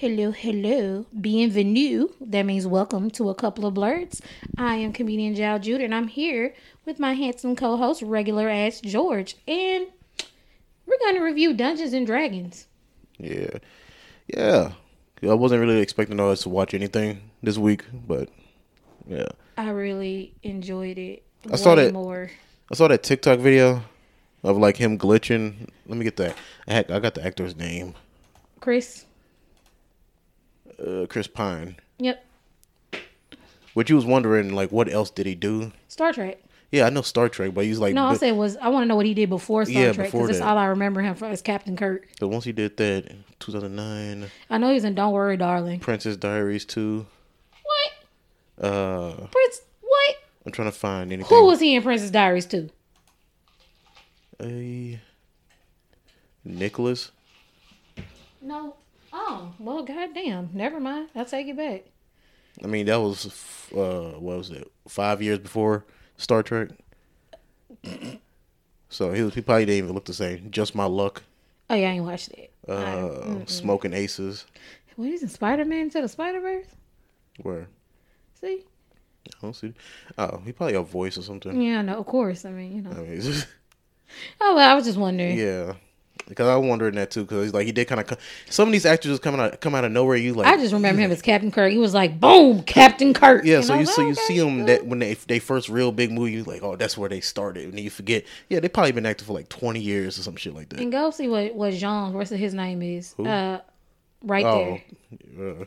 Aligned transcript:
Hello, 0.00 0.30
hello. 0.30 1.04
Bienvenue. 1.20 2.08
That 2.22 2.44
means 2.46 2.66
welcome 2.66 3.10
to 3.10 3.28
a 3.28 3.34
couple 3.34 3.66
of 3.66 3.74
Blerdz. 3.74 4.22
I 4.56 4.76
am 4.76 4.94
comedian 4.94 5.34
Jal 5.34 5.58
Jude, 5.58 5.82
and 5.82 5.94
I'm 5.94 6.08
here 6.08 6.54
with 6.86 6.98
my 6.98 7.12
handsome 7.12 7.54
co 7.54 7.76
host, 7.76 8.00
regular 8.00 8.48
ass 8.48 8.80
George. 8.80 9.36
And 9.46 9.88
we're 10.86 10.98
going 11.00 11.16
to 11.16 11.20
review 11.20 11.52
Dungeons 11.52 11.92
and 11.92 12.06
Dragons. 12.06 12.66
Yeah, 13.18 13.58
yeah. 14.26 14.72
I 15.22 15.34
wasn't 15.34 15.60
really 15.60 15.80
expecting 15.80 16.18
us 16.18 16.44
to 16.44 16.48
watch 16.48 16.72
anything 16.72 17.20
this 17.42 17.58
week, 17.58 17.84
but 17.92 18.30
yeah, 19.06 19.28
I 19.58 19.68
really 19.68 20.32
enjoyed 20.42 20.96
it. 20.96 21.24
I 21.52 21.56
saw 21.56 21.74
that- 21.74 21.92
more. 21.92 22.30
I 22.72 22.74
saw 22.74 22.88
that 22.88 23.02
TikTok 23.02 23.38
video 23.38 23.82
of 24.42 24.56
like 24.56 24.78
him 24.78 24.96
glitching. 24.96 25.68
Let 25.86 25.98
me 25.98 26.04
get 26.04 26.16
that. 26.16 26.36
I, 26.66 26.72
had, 26.72 26.90
I 26.90 27.00
got 27.00 27.12
the 27.12 27.22
actor's 27.22 27.54
name, 27.54 27.92
Chris? 28.60 29.04
Uh, 30.86 31.06
Chris 31.08 31.26
Pine. 31.26 31.76
Yep. 31.98 32.24
Which 33.74 33.88
you 33.90 33.96
was 33.96 34.04
wondering 34.04 34.54
like 34.54 34.72
what 34.72 34.90
else 34.90 35.10
did 35.10 35.26
he 35.26 35.34
do? 35.34 35.72
Star 35.88 36.12
Trek. 36.12 36.42
Yeah, 36.72 36.86
I 36.86 36.90
know 36.90 37.02
Star 37.02 37.28
Trek, 37.28 37.52
but 37.52 37.64
he's 37.64 37.78
like, 37.80 37.94
No, 37.94 38.06
I 38.06 38.14
said 38.14 38.36
was 38.36 38.56
I 38.56 38.68
want 38.68 38.84
to 38.84 38.86
know 38.86 38.96
what 38.96 39.06
he 39.06 39.14
did 39.14 39.28
before 39.28 39.64
Star 39.64 39.82
Yeah, 39.82 39.92
Trek 39.92 40.12
because 40.12 40.28
that's 40.28 40.40
all 40.40 40.56
I 40.56 40.66
remember 40.66 41.00
him 41.00 41.14
from 41.16 41.32
is 41.32 41.42
Captain 41.42 41.76
Kirk. 41.76 42.08
but 42.20 42.28
once 42.28 42.44
he 42.44 42.52
did 42.52 42.76
that, 42.76 43.06
in 43.06 43.24
2009, 43.40 44.30
I 44.48 44.58
know 44.58 44.72
he's 44.72 44.84
in 44.84 44.94
Don't 44.94 45.12
Worry, 45.12 45.36
Darling. 45.36 45.80
Princess 45.80 46.16
Diaries 46.16 46.64
2. 46.64 47.06
What? 47.62 48.64
Uh, 48.64 49.26
Prince? 49.32 49.62
What? 49.80 50.16
I'm 50.46 50.52
trying 50.52 50.70
to 50.70 50.76
find 50.76 51.12
anything. 51.12 51.28
Who 51.36 51.44
was 51.46 51.58
he 51.60 51.74
in 51.74 51.82
Princess 51.82 52.10
Diaries 52.10 52.46
too? 52.46 52.70
a 54.42 55.00
Nicholas? 56.44 57.10
No. 58.40 58.76
Oh, 59.12 59.52
well, 59.58 59.82
goddamn. 59.82 60.50
Never 60.52 60.78
mind. 60.80 61.08
I'll 61.14 61.24
take 61.24 61.48
it 61.48 61.56
back. 61.56 61.84
I 62.62 62.66
mean, 62.66 62.86
that 62.86 62.96
was 63.00 63.26
uh, 63.74 64.18
what 64.18 64.38
was 64.38 64.50
it? 64.50 64.70
Five 64.88 65.22
years 65.22 65.38
before 65.38 65.84
Star 66.16 66.42
Trek. 66.42 66.68
So 68.92 69.12
he 69.12 69.22
was, 69.22 69.34
he 69.34 69.40
probably 69.40 69.66
didn't 69.66 69.84
even 69.84 69.94
look 69.94 70.04
the 70.06 70.12
same. 70.12 70.50
Just 70.50 70.74
my 70.74 70.84
luck. 70.84 71.22
Oh, 71.70 71.76
yeah, 71.76 71.90
I 71.90 71.92
ain't 71.92 72.04
watched 72.04 72.30
it. 72.30 72.52
Uh, 72.66 73.44
smoking 73.46 73.92
aces. 73.92 74.46
What 74.96 75.08
is 75.10 75.22
it? 75.22 75.30
Spider 75.30 75.64
Man 75.64 75.88
to 75.90 76.00
the 76.00 76.08
Spider 76.08 76.40
Verse? 76.40 76.66
Where 77.42 77.68
See? 78.40 78.64
I 79.28 79.30
don't 79.40 79.54
see. 79.54 79.72
Oh, 80.18 80.42
he 80.44 80.50
probably 80.50 80.74
a 80.74 80.82
voice 80.82 81.16
or 81.16 81.22
something. 81.22 81.60
Yeah, 81.62 81.82
no, 81.82 81.98
of 81.98 82.06
course. 82.06 82.44
I 82.44 82.50
mean, 82.50 82.74
you 82.74 82.82
know. 82.82 82.90
I 82.90 82.94
mean, 82.94 83.20
just- 83.20 83.46
Oh, 84.40 84.56
well, 84.56 84.68
I 84.68 84.74
was 84.74 84.84
just 84.86 84.98
wondering. 84.98 85.38
yeah. 85.38 85.74
Because 86.30 86.48
I 86.48 86.56
was 86.56 86.66
wondering 86.66 86.94
that 86.94 87.10
too. 87.10 87.22
Because 87.22 87.52
like 87.52 87.66
he 87.66 87.72
did 87.72 87.86
kind 87.86 88.00
of 88.00 88.18
some 88.48 88.68
of 88.68 88.72
these 88.72 88.86
actors 88.86 89.10
just 89.10 89.22
coming 89.22 89.40
out 89.40 89.60
come 89.60 89.74
out 89.74 89.84
of 89.84 89.92
nowhere. 89.92 90.16
You 90.16 90.32
like 90.32 90.46
I 90.46 90.56
just 90.56 90.72
remember 90.72 91.02
him 91.02 91.10
as 91.10 91.20
Captain 91.20 91.50
Kirk. 91.50 91.70
He 91.72 91.76
was 91.78 91.92
like, 91.92 92.18
boom, 92.18 92.62
Captain 92.62 93.12
Kirk. 93.12 93.44
Yeah, 93.44 93.56
And 93.56 93.64
so 93.66 93.74
you 93.74 93.80
was 93.80 93.94
so 93.94 94.00
you 94.02 94.12
okay, 94.12 94.20
see 94.22 94.38
them 94.38 94.58
cool. 94.58 94.66
that 94.66 94.86
when 94.86 94.98
they 95.00 95.12
they 95.14 95.38
first 95.38 95.68
real 95.68 95.92
big 95.92 96.10
movie, 96.10 96.32
you 96.32 96.44
like, 96.44 96.62
oh, 96.62 96.76
that's 96.76 96.96
where 96.96 97.08
they 97.10 97.20
started, 97.20 97.64
and 97.64 97.74
then 97.74 97.84
you 97.84 97.90
forget. 97.90 98.24
Yeah, 98.48 98.60
they 98.60 98.68
probably 98.68 98.92
been 98.92 99.04
acting 99.04 99.26
for 99.26 99.34
like 99.34 99.48
twenty 99.50 99.80
years 99.80 100.18
or 100.18 100.22
some 100.22 100.36
shit 100.36 100.54
like 100.54 100.70
that. 100.70 100.80
And 100.80 100.90
go 100.90 101.10
see 101.10 101.28
what, 101.28 101.54
what 101.54 101.74
Jean, 101.74 102.14
what's 102.14 102.30
his 102.30 102.54
name 102.54 102.80
is. 102.80 103.14
Uh, 103.18 103.58
right 104.22 104.44
Oh, 104.46 104.78
there. 105.36 105.50
uh, 105.62 105.64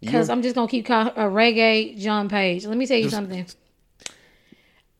Because 0.00 0.30
I'm 0.30 0.42
just 0.42 0.54
gonna 0.54 0.68
keep 0.68 0.86
calling 0.86 1.12
uh, 1.16 1.26
Regé-Jean 1.26 2.28
Page. 2.28 2.66
Let 2.66 2.76
me 2.76 2.86
tell 2.86 2.98
you 2.98 3.08
something. 3.10 3.46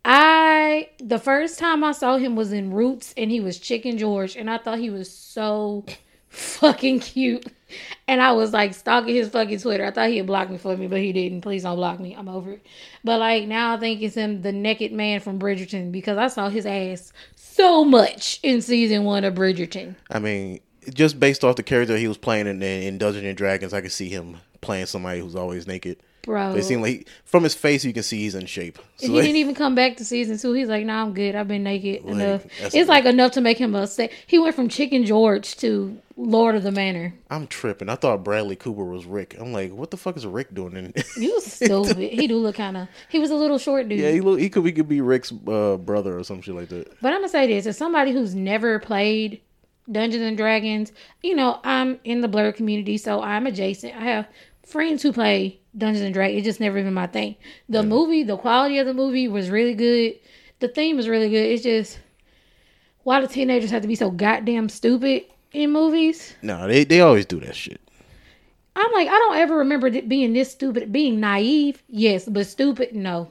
I 0.05 0.89
the 0.98 1.19
first 1.19 1.58
time 1.58 1.84
I 1.84 1.92
saw 1.92 2.17
him 2.17 2.36
was 2.36 2.53
in 2.53 2.72
Roots, 2.72 3.14
and 3.17 3.31
he 3.31 3.41
was 3.41 3.58
Chicken 3.58 3.98
George, 3.98 4.36
and 4.36 4.50
I 4.50 4.59
thought 4.59 4.78
he 4.78 4.91
was 4.91 5.11
so 5.11 5.84
fucking 6.28 7.00
cute. 7.00 7.47
And 8.06 8.20
I 8.20 8.33
was 8.33 8.53
like 8.53 8.75
stalking 8.75 9.14
his 9.14 9.31
fucking 9.31 9.61
Twitter. 9.61 9.86
I 9.86 9.91
thought 9.91 10.11
he 10.11 10.19
had 10.19 10.27
blocked 10.27 10.50
me 10.50 10.59
for 10.59 10.77
me, 10.77 10.86
but 10.89 10.98
he 10.98 11.12
didn't. 11.12 11.41
Please 11.41 11.62
don't 11.62 11.77
block 11.77 12.00
me. 12.00 12.14
I'm 12.14 12.28
over 12.28 12.53
it. 12.53 12.67
But 13.05 13.20
like 13.20 13.47
now, 13.47 13.75
I 13.75 13.78
think 13.78 14.03
it's 14.03 14.17
him, 14.17 14.42
the 14.42 14.53
naked 14.53 14.93
man 14.93 15.21
from 15.21 15.38
Bridgerton, 15.38 15.93
because 15.93 16.19
I 16.19 16.28
saw 16.28 16.50
his 16.50 16.66
ass 16.66 17.12
so 17.34 17.84
much 17.84 18.41
in 18.43 18.60
season 18.60 19.05
one 19.05 19.25
of 19.25 19.34
Bridgerton. 19.34 19.94
I 20.10 20.19
mean, 20.19 20.60
just 20.93 21.19
based 21.21 21.44
off 21.44 21.56
the 21.56 21.62
character 21.62 21.97
he 21.97 22.09
was 22.09 22.19
playing 22.19 22.47
in, 22.47 22.62
in 22.62 22.99
Dungeons 22.99 23.25
and 23.25 23.37
Dragons, 23.37 23.72
I 23.72 23.81
could 23.81 23.93
see 23.93 24.09
him 24.09 24.37
playing 24.60 24.87
somebody 24.87 25.21
who's 25.21 25.37
always 25.37 25.66
naked. 25.66 26.03
Bro, 26.22 26.55
It 26.55 26.62
seemed 26.62 26.83
like 26.83 27.09
from 27.25 27.43
his 27.43 27.55
face, 27.55 27.84
you 27.84 27.93
can 27.93 28.05
see 28.05 28.19
he's 28.19 28.37
in 28.37 28.47
shape. 28.47 28.78
So 28.97 29.09
he 29.09 29.21
didn't 29.21 29.37
even 29.37 29.56
come 29.56 29.75
back 29.75 29.97
to 29.97 30.05
season 30.05 30.38
two. 30.38 30.53
He's 30.53 30.69
like, 30.69 30.87
"Nah, 30.87 31.03
I'm 31.03 31.15
good. 31.15 31.34
I've 31.34 31.49
been 31.49 31.65
naked 31.65 32.05
Like, 32.05 32.15
enough." 32.15 32.47
It's 32.72 32.88
like 32.88 33.05
enough 33.06 33.33
to 33.33 33.41
make 33.41 33.59
him 33.59 33.75
a. 33.75 33.88
Sa- 33.88 34.06
he 34.28 34.38
went 34.38 34.55
from 34.55 34.69
Chicken 34.69 35.05
George 35.05 35.56
to 35.56 35.99
Lord 36.16 36.55
of 36.55 36.62
the 36.62 36.71
Manor. 36.71 37.15
I'm 37.28 37.49
tripping. 37.49 37.88
I 37.88 37.97
thought 37.97 38.22
Bradley 38.22 38.55
Cooper 38.55 38.84
was 38.84 39.05
Rick. 39.05 39.34
I'm 39.41 39.53
like, 39.53 39.72
what 39.72 39.91
the 39.91 39.97
fuck 39.97 40.16
is 40.16 40.25
Rick 40.25 40.55
doing? 40.55 40.77
In- 40.77 40.94
You 41.16 41.41
stupid. 41.44 41.97
he 41.99 42.28
do 42.28 42.37
look 42.37 42.55
kind 42.55 42.77
of. 42.77 42.88
He 43.09 43.19
was 43.19 43.31
a 43.31 43.34
little 43.34 43.59
short 43.59 43.88
dude. 43.88 43.99
yeah, 43.99 44.11
he 44.11 44.21
look. 44.21 44.38
He 44.38 44.49
could. 44.49 44.65
He 44.65 44.71
could 44.71 44.88
be 44.88 45.00
Rick's 45.00 45.32
uh, 45.49 45.77
brother 45.77 46.16
or 46.19 46.22
some 46.22 46.41
shit 46.41 46.55
like 46.55 46.69
that. 46.69 47.00
But 47.00 47.09
I'm 47.15 47.19
gonna 47.21 47.31
say 47.31 47.49
this: 47.49 47.66
as 47.66 47.77
somebody 47.77 48.12
who's 48.12 48.34
never 48.37 48.78
played 48.78 49.41
Dungeons 49.91 50.22
and 50.22 50.37
Dragons, 50.37 50.93
you 51.22 51.34
know, 51.34 51.59
I'm 51.65 51.99
in 52.05 52.21
the 52.21 52.28
blur 52.28 52.53
community, 52.53 52.97
so 52.97 53.21
I'm 53.21 53.49
adjacent. 53.49 53.97
I 53.97 54.05
have 54.05 54.28
friends 54.65 55.03
who 55.03 55.12
play 55.12 55.61
Dungeons 55.77 56.05
and 56.05 56.15
Dragons. 56.15 56.39
It's 56.39 56.45
just 56.45 56.61
never 56.61 56.83
been 56.83 56.95
my 56.95 57.06
thing. 57.06 57.37
The 57.69 57.83
movie, 57.83 58.23
the 58.23 58.37
quality 58.37 58.78
of 58.78 58.87
the 58.87 58.95
movie 58.95 59.28
was 59.28 59.50
really 59.50 59.75
good. 59.75 60.19
The 60.61 60.69
theme 60.69 60.97
was 60.97 61.09
really 61.09 61.28
good. 61.28 61.50
It's 61.50 61.62
just 61.62 61.99
why 63.05 63.21
do 63.21 63.27
teenagers 63.27 63.71
have 63.71 63.83
to 63.83 63.89
be 63.89 63.95
so 63.95 64.11
goddamn 64.11 64.69
stupid 64.69 65.25
in 65.53 65.73
movies? 65.73 66.34
No, 66.43 66.67
they 66.69 66.84
they 66.84 67.00
always 67.00 67.27
do 67.27 67.41
that 67.41 67.56
shit. 67.56 67.81
I'm 68.75 68.93
like, 68.93 69.09
I 69.09 69.19
don't 69.19 69.37
ever 69.37 69.59
remember 69.59 69.89
it 69.89 70.09
being 70.09 70.33
this 70.33 70.50
stupid. 70.53 70.93
Being 70.93 71.21
naive, 71.21 71.83
yes, 71.89 72.27
but 72.27 72.47
stupid, 72.47 72.94
no. 72.94 73.29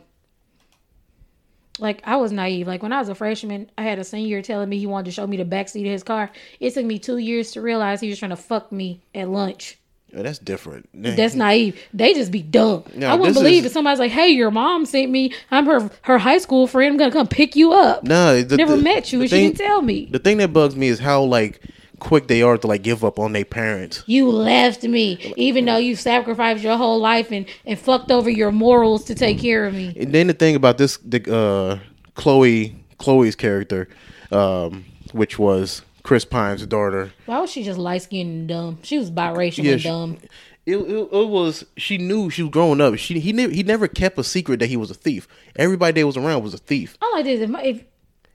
Like 1.79 2.01
I 2.05 2.17
was 2.17 2.31
naive. 2.31 2.67
Like 2.67 2.83
when 2.83 2.93
I 2.93 2.99
was 2.99 3.09
a 3.09 3.15
freshman, 3.15 3.71
I 3.77 3.83
had 3.83 3.97
a 3.97 4.03
senior 4.03 4.41
telling 4.41 4.69
me 4.69 4.77
he 4.77 4.85
wanted 4.85 5.05
to 5.05 5.11
show 5.11 5.25
me 5.25 5.37
the 5.37 5.45
backseat 5.45 5.85
of 5.85 5.91
his 5.91 6.03
car. 6.03 6.31
It 6.59 6.73
took 6.73 6.85
me 6.85 6.99
two 6.99 7.17
years 7.17 7.51
to 7.51 7.61
realize 7.61 8.01
he 8.01 8.09
was 8.09 8.19
trying 8.19 8.29
to 8.29 8.35
fuck 8.35 8.71
me 8.71 9.01
at 9.15 9.29
lunch. 9.29 9.79
Yeah, 10.13 10.23
that's 10.23 10.39
different. 10.39 10.89
That's 10.93 11.35
naive. 11.35 11.79
They 11.93 12.13
just 12.13 12.31
be 12.31 12.41
dumb. 12.41 12.83
No, 12.95 13.07
I 13.07 13.15
wouldn't 13.15 13.35
believe 13.35 13.59
is- 13.63 13.67
if 13.67 13.71
somebody's 13.71 13.99
like, 13.99 14.11
"Hey, 14.11 14.29
your 14.29 14.51
mom 14.51 14.85
sent 14.85 15.09
me. 15.09 15.33
I'm 15.51 15.65
her 15.65 15.89
her 16.03 16.17
high 16.17 16.37
school 16.39 16.67
friend. 16.67 16.91
I'm 16.93 16.97
gonna 16.97 17.11
come 17.11 17.27
pick 17.27 17.55
you 17.55 17.71
up." 17.73 18.03
No, 18.03 18.41
the, 18.41 18.57
Never 18.57 18.75
the- 18.75 18.83
met 18.83 19.13
you, 19.13 19.21
and 19.21 19.29
she 19.29 19.37
didn't 19.37 19.57
tell 19.57 19.81
me. 19.81 20.07
The 20.11 20.19
thing 20.19 20.37
that 20.37 20.51
bugs 20.51 20.75
me 20.75 20.87
is 20.87 20.99
how 20.99 21.23
like 21.23 21.61
quick 21.99 22.27
they 22.27 22.41
are 22.41 22.57
to 22.57 22.67
like 22.67 22.81
give 22.81 23.05
up 23.05 23.19
on 23.19 23.31
their 23.31 23.45
parents. 23.45 24.03
You 24.07 24.29
left 24.29 24.83
me, 24.83 25.33
even 25.37 25.65
though 25.65 25.77
you 25.77 25.95
sacrificed 25.95 26.63
your 26.63 26.75
whole 26.75 26.99
life 26.99 27.31
and, 27.31 27.45
and 27.65 27.77
fucked 27.79 28.09
over 28.11 28.29
your 28.29 28.51
morals 28.51 29.03
to 29.05 29.15
take 29.15 29.39
care 29.39 29.65
of 29.65 29.75
me. 29.75 29.93
And 29.97 30.11
then 30.11 30.25
the 30.27 30.33
thing 30.33 30.55
about 30.55 30.77
this, 30.79 30.97
the 31.05 31.21
uh, 31.33 31.77
Chloe, 32.15 32.75
Chloe's 32.97 33.35
character, 33.35 33.87
um, 34.31 34.83
which 35.13 35.37
was 35.37 35.83
Chris 36.03 36.25
Pine's 36.25 36.65
daughter. 36.65 37.11
Why 37.25 37.39
was 37.39 37.51
she 37.51 37.63
just 37.63 37.77
light 37.79 38.01
skinned 38.03 38.29
and 38.29 38.47
dumb? 38.47 38.79
She 38.83 38.97
was 38.97 39.11
biracial 39.11 39.63
Yeah, 39.63 39.71
and 39.73 39.81
she- 39.81 39.87
dumb. 39.87 40.17
It, 40.63 40.75
it, 40.77 41.09
it 41.11 41.27
was 41.27 41.65
she 41.75 41.97
knew 41.97 42.29
she 42.29 42.43
was 42.43 42.51
growing 42.51 42.79
up. 42.81 42.95
She 42.97 43.19
he 43.19 43.33
never 43.33 43.51
he 43.51 43.63
never 43.63 43.87
kept 43.87 44.19
a 44.19 44.23
secret 44.23 44.59
that 44.59 44.67
he 44.67 44.77
was 44.77 44.91
a 44.91 44.93
thief. 44.93 45.27
Everybody 45.55 45.99
that 46.01 46.05
was 46.07 46.17
around 46.17 46.43
was 46.43 46.53
a 46.53 46.59
thief. 46.59 46.97
I 47.01 47.11
like 47.15 47.25
this. 47.25 47.41
If, 47.41 47.49
if 47.63 47.83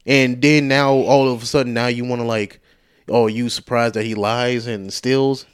And 0.05 0.41
then 0.41 0.67
now 0.67 0.91
all 0.93 1.31
of 1.31 1.41
a 1.41 1.45
sudden 1.45 1.73
now 1.73 1.87
you 1.87 2.03
want 2.03 2.19
to 2.21 2.27
like, 2.27 2.59
oh 3.07 3.27
you 3.27 3.47
surprised 3.47 3.93
that 3.93 4.05
he 4.05 4.13
lies 4.13 4.67
and 4.67 4.91
steals 4.91 5.45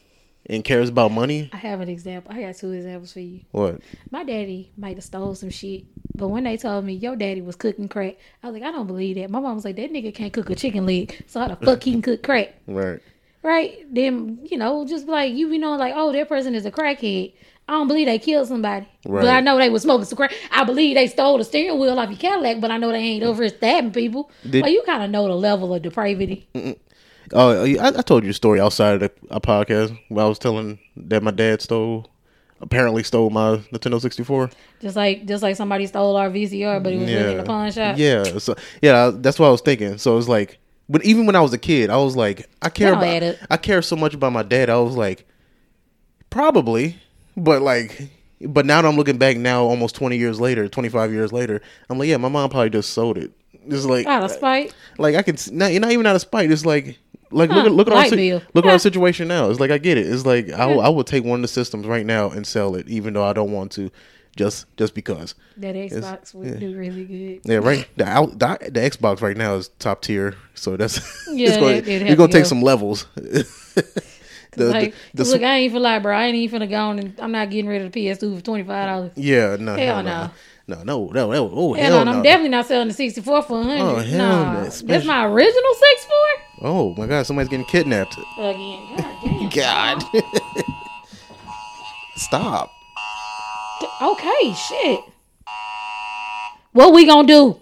and 0.47 0.63
cares 0.63 0.89
about 0.89 1.11
money. 1.11 1.49
I 1.53 1.57
have 1.57 1.79
an 1.81 1.89
example, 1.89 2.31
I 2.33 2.41
got 2.41 2.55
two 2.55 2.71
examples 2.71 3.13
for 3.13 3.19
you. 3.21 3.41
What? 3.51 3.79
My 4.11 4.23
daddy 4.23 4.71
might 4.77 4.97
have 4.97 5.03
stole 5.03 5.35
some 5.35 5.49
shit, 5.49 5.83
but 6.15 6.27
when 6.27 6.43
they 6.43 6.57
told 6.57 6.85
me 6.85 6.93
your 6.93 7.15
daddy 7.15 7.41
was 7.41 7.55
cooking 7.55 7.87
crack, 7.87 8.15
I 8.41 8.47
was 8.49 8.53
like, 8.59 8.67
I 8.67 8.71
don't 8.71 8.87
believe 8.87 9.15
that. 9.17 9.29
My 9.29 9.39
mom 9.39 9.55
was 9.55 9.65
like, 9.65 9.75
that 9.77 9.91
nigga 9.91 10.13
can't 10.13 10.33
cook 10.33 10.49
a 10.49 10.55
chicken 10.55 10.85
leg, 10.85 11.23
so 11.27 11.39
how 11.39 11.47
the 11.47 11.55
fuck 11.65 11.83
he 11.83 11.91
can 11.91 12.01
cook 12.01 12.23
crack? 12.23 12.53
Right. 12.67 12.99
Right? 13.41 13.85
Then 13.93 14.39
you 14.49 14.57
know, 14.57 14.85
just 14.87 15.07
like 15.07 15.33
you, 15.33 15.49
you 15.51 15.59
know, 15.59 15.75
like 15.75 15.93
oh, 15.95 16.13
that 16.13 16.29
person 16.29 16.55
is 16.55 16.65
a 16.65 16.71
crackhead. 16.71 17.33
I 17.67 17.73
don't 17.73 17.87
believe 17.87 18.07
they 18.07 18.19
killed 18.19 18.47
somebody, 18.49 18.87
but 19.05 19.27
I 19.29 19.39
know 19.41 19.57
they 19.57 19.69
was 19.69 19.83
smoking 19.83 20.03
some 20.05 20.17
crack. 20.17 20.33
I 20.51 20.63
believe 20.65 20.95
they 20.95 21.07
stole 21.07 21.37
the 21.37 21.43
steering 21.45 21.79
wheel 21.79 21.97
off 21.97 22.09
your 22.09 22.17
Cadillac, 22.19 22.59
but 22.61 22.71
I 22.71 22.77
know 22.77 22.91
they 22.91 22.97
ain't 22.99 23.23
over 23.23 23.47
stabbing 23.49 23.91
people. 23.91 24.29
Did- 24.49 24.63
like 24.63 24.71
you 24.73 24.81
kind 24.85 25.01
of 25.03 25.09
know 25.11 25.27
the 25.27 25.35
level 25.35 25.73
of 25.73 25.81
depravity. 25.81 26.47
Oh, 27.31 27.63
I, 27.63 27.87
I 27.87 28.01
told 28.01 28.23
you 28.23 28.31
a 28.31 28.33
story 28.33 28.59
outside 28.59 28.95
of 28.95 28.99
the 29.01 29.11
a 29.29 29.39
podcast 29.39 29.97
where 30.09 30.25
I 30.25 30.27
was 30.27 30.39
telling 30.39 30.79
that 30.97 31.23
my 31.23 31.31
dad 31.31 31.61
stole, 31.61 32.09
apparently 32.61 33.03
stole 33.03 33.29
my 33.29 33.57
Nintendo 33.71 33.99
sixty 34.01 34.23
four. 34.23 34.49
Just 34.81 34.95
like 34.95 35.25
just 35.25 35.41
like 35.41 35.55
somebody 35.55 35.85
stole 35.87 36.15
our 36.17 36.29
VCR, 36.29 36.83
but 36.83 36.93
it 36.93 36.97
was 36.99 37.09
really 37.09 37.31
in 37.31 37.37
the 37.37 37.43
pawn 37.43 37.71
shop. 37.71 37.97
Yeah. 37.97 38.23
So 38.39 38.55
yeah, 38.81 39.11
that's 39.13 39.39
what 39.39 39.47
I 39.47 39.51
was 39.51 39.61
thinking. 39.61 39.97
So 39.97 40.17
it's 40.17 40.27
like, 40.27 40.59
but 40.89 41.03
even 41.05 41.25
when 41.25 41.35
I 41.35 41.41
was 41.41 41.53
a 41.53 41.57
kid, 41.57 41.89
I 41.89 41.97
was 41.97 42.15
like, 42.15 42.49
I 42.61 42.69
care 42.69 42.91
That 42.91 42.99
don't 42.99 43.09
add 43.09 43.23
about. 43.35 43.47
I 43.49 43.57
care 43.57 43.81
so 43.81 43.95
much 43.95 44.13
about 44.13 44.33
my 44.33 44.43
dad. 44.43 44.69
I 44.69 44.77
was 44.77 44.95
like, 44.95 45.25
probably, 46.29 46.97
but 47.37 47.61
like, 47.61 48.09
but 48.41 48.65
now 48.65 48.81
that 48.81 48.87
I'm 48.87 48.95
looking 48.97 49.17
back 49.17 49.37
now, 49.37 49.63
almost 49.63 49.95
twenty 49.95 50.17
years 50.17 50.39
later, 50.39 50.67
twenty 50.67 50.89
five 50.89 51.11
years 51.11 51.31
later, 51.31 51.61
I'm 51.89 51.97
like, 51.97 52.09
yeah, 52.09 52.17
my 52.17 52.29
mom 52.29 52.49
probably 52.49 52.69
just 52.69 52.91
sold 52.91 53.17
it. 53.17 53.31
Just 53.69 53.85
like, 53.85 54.05
Out 54.05 54.23
of 54.23 54.31
spite. 54.31 54.75
like 54.97 55.15
I 55.15 55.21
can 55.21 55.37
not, 55.53 55.71
not 55.71 55.91
even 55.91 56.05
out 56.05 56.15
of 56.15 56.21
spite. 56.21 56.51
It's 56.51 56.65
like 56.65 56.99
like 57.33 57.49
Huh, 57.49 57.57
look 57.57 57.65
at 57.65 57.71
look 57.73 57.87
at 57.87 57.93
our 57.93 58.05
si- 58.07 58.33
look 58.53 58.65
at 58.65 58.71
our 58.71 58.79
situation 58.79 59.27
now. 59.27 59.49
It's 59.49 59.59
like 59.59 59.71
I 59.71 59.77
get 59.77 59.97
it. 59.97 60.05
It's 60.07 60.25
like 60.25 60.49
I 60.51 60.65
will, 60.65 60.81
I 60.81 60.89
will 60.89 61.03
take 61.03 61.23
one 61.23 61.39
of 61.39 61.41
the 61.43 61.47
systems 61.47 61.85
right 61.87 62.05
now 62.05 62.29
and 62.29 62.45
sell 62.47 62.75
it, 62.75 62.87
even 62.87 63.13
though 63.13 63.23
I 63.25 63.33
don't 63.33 63.51
want 63.51 63.71
to, 63.73 63.91
just 64.35 64.65
just 64.77 64.93
because. 64.95 65.35
That 65.57 65.75
Xbox 65.75 66.33
would 66.33 66.59
do 66.59 66.75
really 66.77 67.05
good. 67.05 67.41
Yeah, 67.51 67.57
right. 67.57 67.87
The, 67.97 68.05
out, 68.05 68.39
the 68.39 68.57
the 68.71 68.79
Xbox 68.79 69.21
right 69.21 69.37
now 69.37 69.55
is 69.55 69.69
top 69.79 70.01
tier, 70.01 70.35
so 70.55 70.75
that's 70.77 70.97
Yeah, 71.31 71.49
it's 71.49 71.57
that- 71.57 71.85
that'd 71.85 72.07
you're 72.07 72.15
gonna 72.17 72.31
take 72.31 72.45
some 72.45 72.61
levels. 72.61 73.05
the, 73.15 73.45
like, 74.57 74.93
the, 75.13 75.23
the, 75.23 75.29
look, 75.31 75.41
I 75.43 75.57
ain't 75.57 75.73
for 75.73 75.79
lie, 75.79 75.99
bro. 75.99 76.15
I 76.15 76.25
ain't 76.25 76.35
even 76.35 76.61
finna 76.61 76.69
go 76.69 76.77
on 76.77 76.99
and 76.99 77.19
I'm 77.19 77.31
not 77.31 77.49
getting 77.49 77.67
rid 77.67 77.81
of 77.81 77.91
the 77.91 78.07
PS2 78.07 78.37
for 78.37 78.43
twenty 78.43 78.63
five 78.63 78.87
dollars. 78.87 79.11
yeah, 79.15 79.57
no, 79.59 79.75
Hell 79.75 79.95
hell 79.95 80.03
no. 80.03 80.31
no, 80.67 80.83
no, 80.83 81.07
no, 81.07 81.31
no, 81.31 81.49
oh 81.53 81.73
Hell, 81.73 81.83
hell 81.91 82.05
no, 82.05 82.11
no. 82.11 82.17
I'm 82.17 82.23
definitely 82.23 82.49
not 82.49 82.67
selling 82.67 82.87
the 82.87 82.93
64 82.93 83.41
for 83.43 83.57
100. 83.59 83.81
Oh, 83.81 83.95
hell 83.97 84.17
nah, 84.17 84.53
no, 84.53 84.69
that's 84.69 85.05
my 85.05 85.25
original 85.25 85.73
64 85.73 86.15
Oh 86.61 86.93
my 86.95 87.07
god, 87.07 87.25
somebody's 87.25 87.49
getting 87.49 87.65
kidnapped. 87.65 88.17
again. 88.37 88.87
God 88.97 90.03
damn. 90.11 90.23
God, 90.23 90.65
stop. 92.15 92.71
Okay, 94.01 94.53
shit. 94.53 94.99
What 96.71 96.93
we 96.93 97.05
gonna 97.05 97.27
do? 97.27 97.59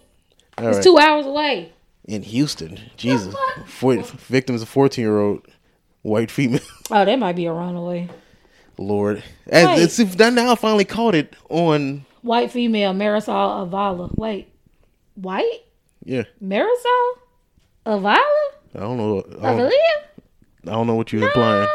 All 0.57 0.67
It's 0.67 0.77
right. 0.77 0.83
two 0.83 0.97
hours 0.97 1.25
away. 1.25 1.71
in 2.05 2.21
Houston, 2.23 2.79
Jesus? 2.97 3.35
Four, 3.65 4.01
victims 4.03 4.61
of 4.61 4.69
fourteen 4.69 5.03
year 5.05 5.19
old 5.19 5.47
white 6.01 6.31
female. 6.31 6.59
Oh, 6.93 7.05
that 7.05 7.19
might 7.19 7.37
be 7.37 7.45
a 7.45 7.53
runaway. 7.53 8.09
Lord, 8.77 9.23
and 9.47 9.69
Wait. 9.69 9.81
it's 9.83 9.97
if 9.97 10.17
that 10.17 10.33
now 10.33 10.55
finally 10.55 10.83
caught 10.85 11.15
it 11.15 11.33
on. 11.49 12.05
White 12.21 12.51
female, 12.51 12.93
Marisol 12.93 13.69
Avala. 13.69 14.13
Wait, 14.17 14.49
white 15.15 15.61
Yeah, 16.03 16.23
Marisol 16.43 17.11
Avala? 17.85 18.17
I 18.75 18.79
don't 18.79 18.97
know. 18.97 19.19
I 19.41 19.55
don't, 19.55 19.59
Avalia? 19.59 19.71
I 20.67 20.71
don't 20.71 20.87
know 20.87 20.95
what 20.95 21.11
you're 21.11 21.23
implying. 21.25 21.67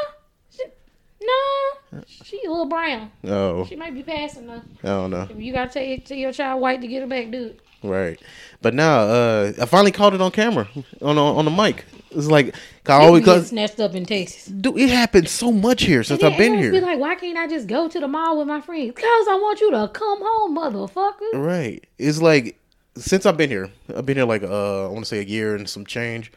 No, 1.20 2.02
she 2.06 2.40
a 2.46 2.50
little 2.50 2.66
brown. 2.66 3.10
Oh, 3.24 3.64
She 3.66 3.74
might 3.76 3.94
be 3.94 4.02
passing 4.02 4.46
though. 4.46 4.62
I 4.84 4.86
don't 4.88 5.10
know. 5.10 5.28
You 5.36 5.52
gotta 5.52 5.70
tell, 5.72 5.82
your- 5.82 5.98
tell 5.98 6.16
your 6.16 6.32
child 6.32 6.60
white 6.60 6.80
to 6.82 6.86
get 6.88 7.00
her 7.00 7.06
back, 7.06 7.30
dude. 7.30 7.58
Right, 7.82 8.20
but 8.62 8.74
now 8.74 9.00
uh, 9.00 9.52
I 9.60 9.66
finally 9.66 9.92
caught 9.92 10.14
it 10.14 10.20
on 10.20 10.30
camera 10.30 10.68
on 11.02 11.18
on, 11.18 11.36
on 11.36 11.44
the 11.44 11.50
mic. 11.50 11.84
It's 12.10 12.26
like 12.26 12.54
I 12.86 12.92
Always 12.94 13.24
cause 13.24 13.48
snatched 13.48 13.78
up 13.80 13.94
in 13.94 14.06
Texas. 14.06 14.46
dude, 14.46 14.78
it 14.78 14.88
happened 14.90 15.28
so 15.28 15.52
much 15.52 15.82
here 15.82 16.02
since 16.02 16.22
I've 16.22 16.38
been 16.38 16.58
here. 16.58 16.72
Be 16.72 16.80
like, 16.80 16.98
why 16.98 17.14
can't 17.16 17.36
I 17.38 17.46
just 17.46 17.66
go 17.66 17.88
to 17.88 18.00
the 18.00 18.08
mall 18.08 18.38
with 18.38 18.48
my 18.48 18.60
friends? 18.60 18.92
Cause 18.94 19.04
I 19.04 19.38
want 19.40 19.60
you 19.60 19.70
to 19.72 19.88
come 19.92 20.18
home, 20.22 20.56
motherfucker. 20.56 21.34
Right. 21.34 21.84
It's 21.98 22.20
like 22.22 22.58
since 22.96 23.26
I've 23.26 23.36
been 23.36 23.50
here, 23.50 23.70
I've 23.94 24.06
been 24.06 24.16
here 24.16 24.26
like 24.26 24.42
uh 24.42 24.86
I 24.86 24.88
want 24.88 25.04
to 25.04 25.08
say 25.08 25.18
a 25.18 25.22
year 25.24 25.54
and 25.54 25.68
some 25.68 25.84
change. 25.86 26.32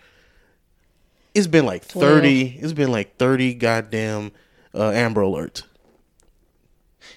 It's 1.40 1.48
been 1.48 1.66
like 1.66 1.88
Twelve. 1.88 2.10
30, 2.10 2.60
it's 2.62 2.74
been 2.74 2.92
like 2.92 3.18
30 3.18 3.54
goddamn 3.56 4.32
uh 4.76 4.92
Amber 4.92 5.22
alerts. 5.22 5.64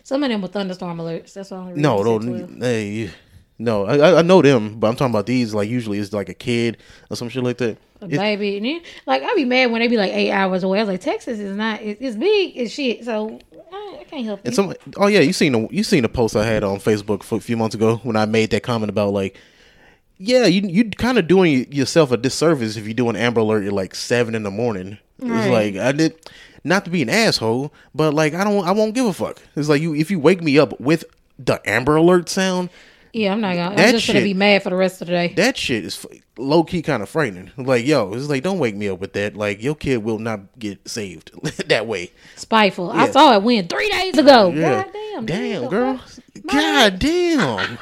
Some 0.04 0.22
of 0.22 0.30
them 0.30 0.42
were 0.42 0.48
thunderstorm 0.48 0.98
alerts. 0.98 1.34
That's 1.34 1.50
reason. 1.50 1.80
No, 1.80 2.02
no, 2.02 2.18
12. 2.18 2.58
hey, 2.60 3.10
no. 3.58 3.84
I, 3.84 4.18
I- 4.18 4.22
know 4.22 4.42
them, 4.42 4.78
but 4.80 4.88
I'm 4.88 4.96
talking 4.96 5.12
about 5.12 5.26
these 5.26 5.54
like 5.54 5.68
usually 5.68 5.98
it's 5.98 6.12
like 6.12 6.28
a 6.28 6.34
kid 6.34 6.78
or 7.10 7.16
some 7.16 7.28
shit 7.28 7.44
like 7.44 7.58
that. 7.58 7.78
A 8.00 8.08
baby, 8.08 8.56
and 8.56 8.66
then, 8.66 8.80
like 9.06 9.22
i'd 9.22 9.36
be 9.36 9.44
mad 9.44 9.70
when 9.70 9.80
they 9.80 9.86
be 9.86 9.96
like 9.96 10.10
eight 10.12 10.32
hours 10.32 10.64
away. 10.64 10.78
I 10.80 10.82
was 10.82 10.88
like, 10.88 11.00
Texas 11.02 11.38
is 11.38 11.56
not. 11.56 11.80
It, 11.80 11.98
it's 12.00 12.16
big 12.16 12.58
as 12.58 12.72
shit. 12.72 13.04
So 13.04 13.38
I, 13.72 13.98
I 14.00 14.04
can't 14.04 14.24
help 14.24 14.40
And 14.44 14.52
it. 14.52 14.56
some, 14.56 14.74
oh 14.96 15.06
yeah, 15.06 15.20
you 15.20 15.32
seen 15.32 15.52
the 15.52 15.68
you 15.70 15.84
seen 15.84 16.02
the 16.02 16.08
post 16.08 16.34
I 16.34 16.44
had 16.44 16.64
on 16.64 16.78
Facebook 16.78 17.22
for 17.22 17.36
a 17.36 17.40
few 17.40 17.56
months 17.56 17.76
ago 17.76 17.98
when 17.98 18.16
I 18.16 18.24
made 18.24 18.50
that 18.50 18.64
comment 18.64 18.90
about 18.90 19.12
like, 19.12 19.36
yeah, 20.22 20.46
you 20.46 20.62
you 20.68 20.90
kind 20.90 21.18
of 21.18 21.26
doing 21.26 21.70
yourself 21.72 22.12
a 22.12 22.16
disservice 22.16 22.76
if 22.76 22.86
you 22.86 22.94
do 22.94 23.08
an 23.08 23.16
Amber 23.16 23.40
Alert 23.40 23.64
at 23.64 23.72
like 23.72 23.94
seven 23.94 24.34
in 24.34 24.42
the 24.42 24.50
morning. 24.50 24.98
It's 25.18 25.48
like 25.48 25.76
I 25.76 25.92
did, 25.92 26.14
not 26.64 26.84
to 26.84 26.90
be 26.90 27.02
an 27.02 27.08
asshole, 27.08 27.72
but 27.94 28.12
like 28.14 28.34
I 28.34 28.44
don't, 28.44 28.66
I 28.66 28.72
won't 28.72 28.94
give 28.94 29.06
a 29.06 29.12
fuck. 29.12 29.40
It's 29.56 29.68
like 29.68 29.82
you 29.82 29.94
if 29.94 30.10
you 30.10 30.18
wake 30.18 30.42
me 30.42 30.58
up 30.58 30.80
with 30.80 31.04
the 31.38 31.60
Amber 31.68 31.96
Alert 31.96 32.28
sound, 32.28 32.70
yeah, 33.12 33.32
I'm 33.32 33.40
not 33.40 33.54
gonna. 33.54 33.76
that 33.76 33.88
I'm 33.88 33.94
just 33.94 34.06
gonna 34.06 34.22
be 34.22 34.34
mad 34.34 34.62
for 34.62 34.70
the 34.70 34.76
rest 34.76 35.02
of 35.02 35.06
the 35.08 35.12
day. 35.12 35.34
that 35.34 35.56
shit 35.56 35.84
is 35.84 36.06
low 36.38 36.64
key 36.64 36.82
kind 36.82 37.02
of 37.02 37.08
frightening. 37.08 37.50
Like 37.56 37.86
yo, 37.86 38.12
it's 38.14 38.28
like 38.28 38.42
don't 38.42 38.58
wake 38.58 38.74
me 38.74 38.88
up 38.88 39.00
with 39.00 39.12
that. 39.12 39.36
Like 39.36 39.62
your 39.62 39.74
kid 39.74 39.98
will 40.02 40.18
not 40.18 40.40
get 40.58 40.88
saved 40.88 41.30
that 41.68 41.86
way. 41.86 42.10
Spiteful. 42.36 42.90
I 42.90 43.10
saw 43.10 43.34
it 43.34 43.42
win 43.42 43.68
three 43.68 43.90
days 43.90 44.18
ago. 44.18 44.50
Yeah, 44.50 44.84
God 44.84 44.92
damn. 44.92 45.26
damn 45.26 45.68
girl, 45.68 46.00
god 46.46 46.98
damn. 46.98 47.78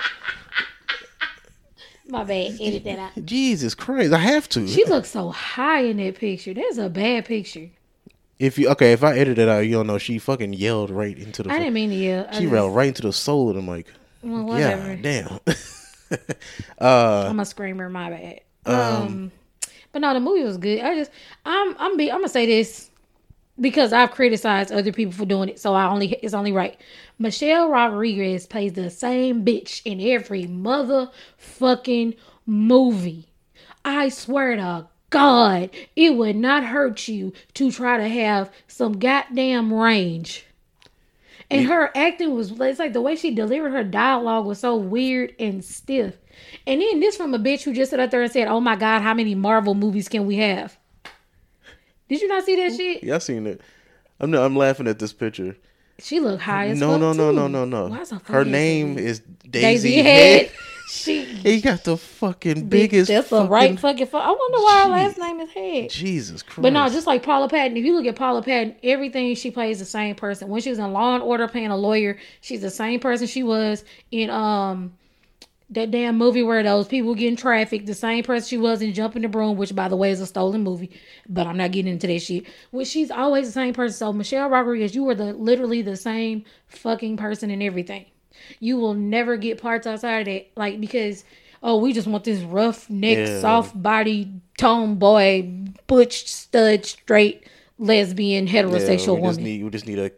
My 2.10 2.24
bad. 2.24 2.58
Edit 2.60 2.84
that 2.84 2.98
out. 2.98 3.10
Jesus 3.24 3.74
Christ, 3.74 4.12
I 4.12 4.18
have 4.18 4.48
to. 4.50 4.66
She 4.66 4.84
looks 4.84 5.10
so 5.10 5.30
high 5.30 5.80
in 5.82 5.96
that 5.98 6.16
picture. 6.16 6.52
That's 6.54 6.78
a 6.78 6.88
bad 6.88 7.24
picture. 7.24 7.70
if 8.38 8.58
you 8.58 8.68
okay, 8.70 8.92
if 8.92 9.04
I 9.04 9.16
edit 9.18 9.38
it 9.38 9.48
out, 9.48 9.60
you 9.60 9.72
don't 9.72 9.86
know 9.86 9.98
she 9.98 10.18
fucking 10.18 10.52
yelled 10.54 10.90
right 10.90 11.16
into 11.18 11.42
the. 11.42 11.50
I 11.52 11.58
didn't 11.58 11.74
mean 11.74 11.90
to 11.90 11.96
yell. 11.96 12.26
I 12.28 12.34
she 12.34 12.40
just- 12.42 12.52
yelled 12.52 12.74
right 12.74 12.88
into 12.88 13.02
the 13.02 13.12
soul 13.12 13.48
of 13.50 13.56
the 13.56 13.62
mic. 13.62 13.86
Well, 14.22 14.44
whatever. 14.44 14.94
Yeah, 14.94 14.96
damn. 15.00 15.40
uh, 16.80 17.26
I'm 17.28 17.40
a 17.40 17.44
screamer. 17.44 17.88
My 17.88 18.10
bad. 18.10 18.40
Um, 18.66 19.32
but 19.92 20.00
no, 20.02 20.12
the 20.12 20.20
movie 20.20 20.44
was 20.44 20.58
good. 20.58 20.80
I 20.80 20.94
just, 20.94 21.10
I'm, 21.44 21.74
I'm, 21.78 21.96
be, 21.96 22.10
I'm 22.12 22.18
gonna 22.18 22.28
say 22.28 22.46
this 22.46 22.89
because 23.60 23.92
I've 23.92 24.10
criticized 24.10 24.72
other 24.72 24.92
people 24.92 25.12
for 25.12 25.26
doing 25.26 25.48
it, 25.48 25.60
so 25.60 25.74
I 25.74 25.86
only, 25.86 26.12
it's 26.22 26.34
only 26.34 26.52
right. 26.52 26.80
Michelle 27.18 27.68
Rodriguez 27.68 28.46
plays 28.46 28.72
the 28.72 28.90
same 28.90 29.44
bitch 29.44 29.82
in 29.84 30.00
every 30.00 30.44
motherfucking 30.44 32.16
movie. 32.46 33.26
I 33.84 34.08
swear 34.08 34.56
to 34.56 34.88
God, 35.10 35.70
it 35.96 36.16
would 36.16 36.36
not 36.36 36.64
hurt 36.64 37.08
you 37.08 37.32
to 37.54 37.70
try 37.70 37.96
to 37.96 38.08
have 38.08 38.50
some 38.68 38.98
goddamn 38.98 39.72
range. 39.72 40.46
And 41.50 41.66
her 41.66 41.90
acting 41.96 42.34
was 42.34 42.52
it's 42.52 42.78
like 42.78 42.92
the 42.92 43.00
way 43.00 43.16
she 43.16 43.34
delivered 43.34 43.72
her 43.72 43.82
dialogue 43.82 44.46
was 44.46 44.60
so 44.60 44.76
weird 44.76 45.34
and 45.40 45.64
stiff. 45.64 46.16
And 46.64 46.80
then 46.80 47.00
this 47.00 47.16
from 47.16 47.34
a 47.34 47.40
bitch 47.40 47.62
who 47.62 47.72
just 47.72 47.90
sat 47.90 47.98
up 47.98 48.12
there 48.12 48.22
and 48.22 48.30
said, 48.30 48.46
Oh 48.46 48.60
my 48.60 48.76
god, 48.76 49.02
how 49.02 49.14
many 49.14 49.34
Marvel 49.34 49.74
movies 49.74 50.08
can 50.08 50.26
we 50.26 50.36
have? 50.36 50.78
Did 52.10 52.20
you 52.20 52.28
not 52.28 52.44
see 52.44 52.56
that 52.56 52.76
shit? 52.76 53.02
yeah, 53.02 53.14
I 53.14 53.18
seen 53.18 53.46
it. 53.46 53.62
I'm 54.20 54.34
I'm 54.34 54.54
laughing 54.56 54.86
at 54.88 54.98
this 54.98 55.14
picture. 55.14 55.56
She 56.00 56.18
looked 56.20 56.42
high 56.42 56.66
as 56.68 56.80
No, 56.80 56.92
fuck. 56.92 57.00
no, 57.00 57.12
no, 57.12 57.30
too. 57.30 57.36
no, 57.36 57.46
no, 57.48 57.64
no. 57.64 57.88
Her 57.88 57.98
Her 58.00 58.04
forehead 58.18 58.46
so 58.46 58.50
name 58.50 58.98
is 58.98 59.20
Daisy, 59.20 59.50
Daisy 59.50 60.02
Head. 60.02 60.46
Head. 60.46 60.52
She 60.92 61.24
He 61.24 61.60
got 61.60 61.84
the 61.84 61.96
fucking 61.96 62.62
big. 62.68 62.90
biggest. 62.90 63.06
That's 63.08 63.28
a 63.28 63.30
fucking, 63.30 63.48
right 63.48 63.78
fucking. 63.78 64.06
Fu- 64.06 64.16
I 64.16 64.26
wonder 64.30 64.58
why 64.58 64.82
her 64.82 64.88
last 64.90 65.18
name 65.18 65.38
is 65.38 65.50
Head. 65.52 65.90
Jesus 65.90 66.42
Christ. 66.42 66.62
But 66.62 66.72
no, 66.72 66.88
just 66.88 67.06
like 67.06 67.22
Paula 67.22 67.48
Patton, 67.48 67.76
if 67.76 67.84
you 67.84 67.94
look 67.94 68.06
at 68.06 68.16
Paula 68.16 68.42
Patton, 68.42 68.74
everything 68.82 69.36
she 69.36 69.52
plays 69.52 69.78
the 69.78 69.84
same 69.84 70.16
person. 70.16 70.48
When 70.48 70.60
she 70.60 70.70
was 70.70 70.80
in 70.80 70.92
Law 70.92 71.14
and 71.14 71.22
Order 71.22 71.46
playing 71.46 71.68
a 71.68 71.76
lawyer, 71.76 72.18
she's 72.40 72.60
the 72.60 72.70
same 72.70 72.98
person 72.98 73.28
she 73.28 73.44
was 73.44 73.84
in 74.10 74.30
um 74.30 74.94
that 75.70 75.90
damn 75.90 76.18
movie 76.18 76.42
where 76.42 76.62
those 76.62 76.88
people 76.88 77.14
getting 77.14 77.36
trafficked, 77.36 77.86
the 77.86 77.94
same 77.94 78.24
person 78.24 78.48
she 78.48 78.56
was 78.58 78.82
in 78.82 78.92
Jumping 78.92 79.22
the 79.22 79.28
Broom, 79.28 79.56
which 79.56 79.74
by 79.74 79.88
the 79.88 79.96
way 79.96 80.10
is 80.10 80.20
a 80.20 80.26
stolen 80.26 80.62
movie, 80.62 80.90
but 81.28 81.46
I'm 81.46 81.56
not 81.56 81.70
getting 81.72 81.92
into 81.92 82.06
that 82.08 82.20
shit. 82.20 82.44
Which 82.72 82.88
she's 82.88 83.10
always 83.10 83.46
the 83.46 83.52
same 83.52 83.72
person. 83.74 83.96
So 83.96 84.12
Michelle 84.12 84.48
Rodriguez, 84.50 84.94
you 84.94 85.08
are 85.08 85.14
the 85.14 85.32
literally 85.32 85.82
the 85.82 85.96
same 85.96 86.44
fucking 86.66 87.16
person 87.18 87.50
in 87.50 87.62
everything. 87.62 88.06
You 88.58 88.78
will 88.78 88.94
never 88.94 89.36
get 89.36 89.60
parts 89.60 89.86
outside 89.86 90.20
of 90.20 90.26
that, 90.26 90.48
like 90.56 90.80
because 90.80 91.24
oh, 91.62 91.76
we 91.76 91.92
just 91.92 92.08
want 92.08 92.24
this 92.24 92.40
rough 92.40 92.88
neck, 92.88 93.18
Yeah. 93.18 93.40
soft 93.40 93.80
body, 93.80 94.32
tomboy, 94.56 95.42
butch, 95.86 96.26
stud, 96.26 96.86
straight, 96.86 97.46
lesbian, 97.78 98.46
yeah, 98.46 98.62
heterosexual 98.62 99.16
we 99.16 99.22
just 99.22 99.38
woman. 99.38 99.44
need 99.44 99.64
we 99.64 99.70
just 99.70 99.86
need 99.86 99.98
a 99.98 100.10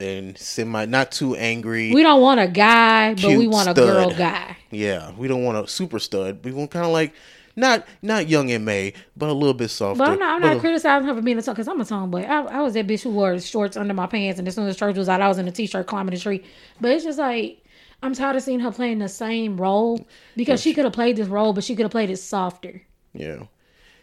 and 0.00 0.36
semi 0.38 0.84
not 0.86 1.12
too 1.12 1.34
angry. 1.36 1.92
we 1.92 2.02
don't 2.02 2.20
want 2.20 2.40
a 2.40 2.48
guy, 2.48 3.14
but 3.14 3.36
we 3.36 3.46
want 3.48 3.68
a 3.68 3.72
stud. 3.72 3.76
girl 3.76 4.10
guy. 4.10 4.56
yeah, 4.70 5.12
we 5.16 5.28
don't 5.28 5.44
want 5.44 5.58
a 5.64 5.68
super 5.68 5.98
stud. 5.98 6.44
We 6.44 6.52
want 6.52 6.70
kind 6.70 6.86
of 6.86 6.92
like 6.92 7.12
not 7.56 7.86
not 8.02 8.28
young 8.28 8.50
and 8.50 8.64
May, 8.64 8.94
but 9.16 9.28
a 9.28 9.32
little 9.32 9.54
bit 9.54 9.68
softer. 9.68 9.98
But 9.98 10.08
I'm 10.10 10.18
not, 10.18 10.34
I'm 10.36 10.40
not 10.40 10.52
a- 10.54 10.56
uh, 10.56 10.60
criticizing 10.60 11.08
her 11.08 11.14
for 11.14 11.22
being 11.22 11.38
a 11.38 11.42
because 11.42 11.68
I'm 11.68 11.80
a 11.80 11.84
tomboy. 11.84 12.22
I, 12.22 12.42
I 12.42 12.60
was 12.60 12.74
that 12.74 12.86
bitch 12.86 13.02
who 13.02 13.10
wore 13.10 13.38
shorts 13.40 13.76
under 13.76 13.94
my 13.94 14.06
pants, 14.06 14.38
and 14.38 14.46
as 14.48 14.54
soon 14.54 14.66
as 14.68 14.76
church 14.76 14.96
was 14.96 15.08
out, 15.08 15.20
I 15.20 15.28
was 15.28 15.38
in 15.38 15.46
a 15.48 15.52
t-shirt 15.52 15.86
climbing 15.86 16.14
the 16.14 16.20
tree. 16.20 16.42
But 16.80 16.92
it's 16.92 17.04
just 17.04 17.18
like 17.18 17.62
I'm 18.02 18.14
tired 18.14 18.36
of 18.36 18.42
seeing 18.42 18.60
her 18.60 18.70
playing 18.72 18.98
the 19.00 19.08
same 19.08 19.56
role 19.60 20.06
because 20.36 20.62
she 20.62 20.72
could 20.74 20.84
have 20.84 20.94
played 20.94 21.16
this 21.16 21.28
role, 21.28 21.52
but 21.52 21.64
she 21.64 21.74
could 21.76 21.82
have 21.84 21.92
played 21.92 22.10
it 22.10 22.16
softer. 22.18 22.82
Yeah. 23.12 23.42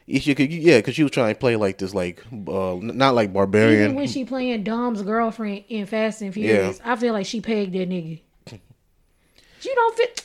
You 0.09 0.19
should- 0.21 0.39
yeah, 0.39 0.77
because 0.77 0.95
she 0.95 1.03
was 1.03 1.11
trying 1.11 1.33
to 1.35 1.39
play 1.39 1.55
like 1.57 1.77
this, 1.77 1.93
like 1.93 2.23
uh, 2.31 2.77
not 2.81 3.13
like 3.13 3.33
barbarian. 3.33 3.83
Even 3.83 3.95
when 3.95 4.07
she 4.07 4.23
playing 4.23 4.63
Dom's 4.63 5.01
girlfriend 5.01 5.65
in 5.67 5.85
Fast 5.85 6.21
and 6.21 6.33
Furious, 6.33 6.79
I 6.83 6.95
feel 6.95 7.11
like 7.13 7.25
she 7.25 7.41
pegged 7.41 7.73
that 7.73 7.89
nigga. 7.89 8.21
She 9.59 9.73
don't 9.75 9.97
fit. 9.97 10.23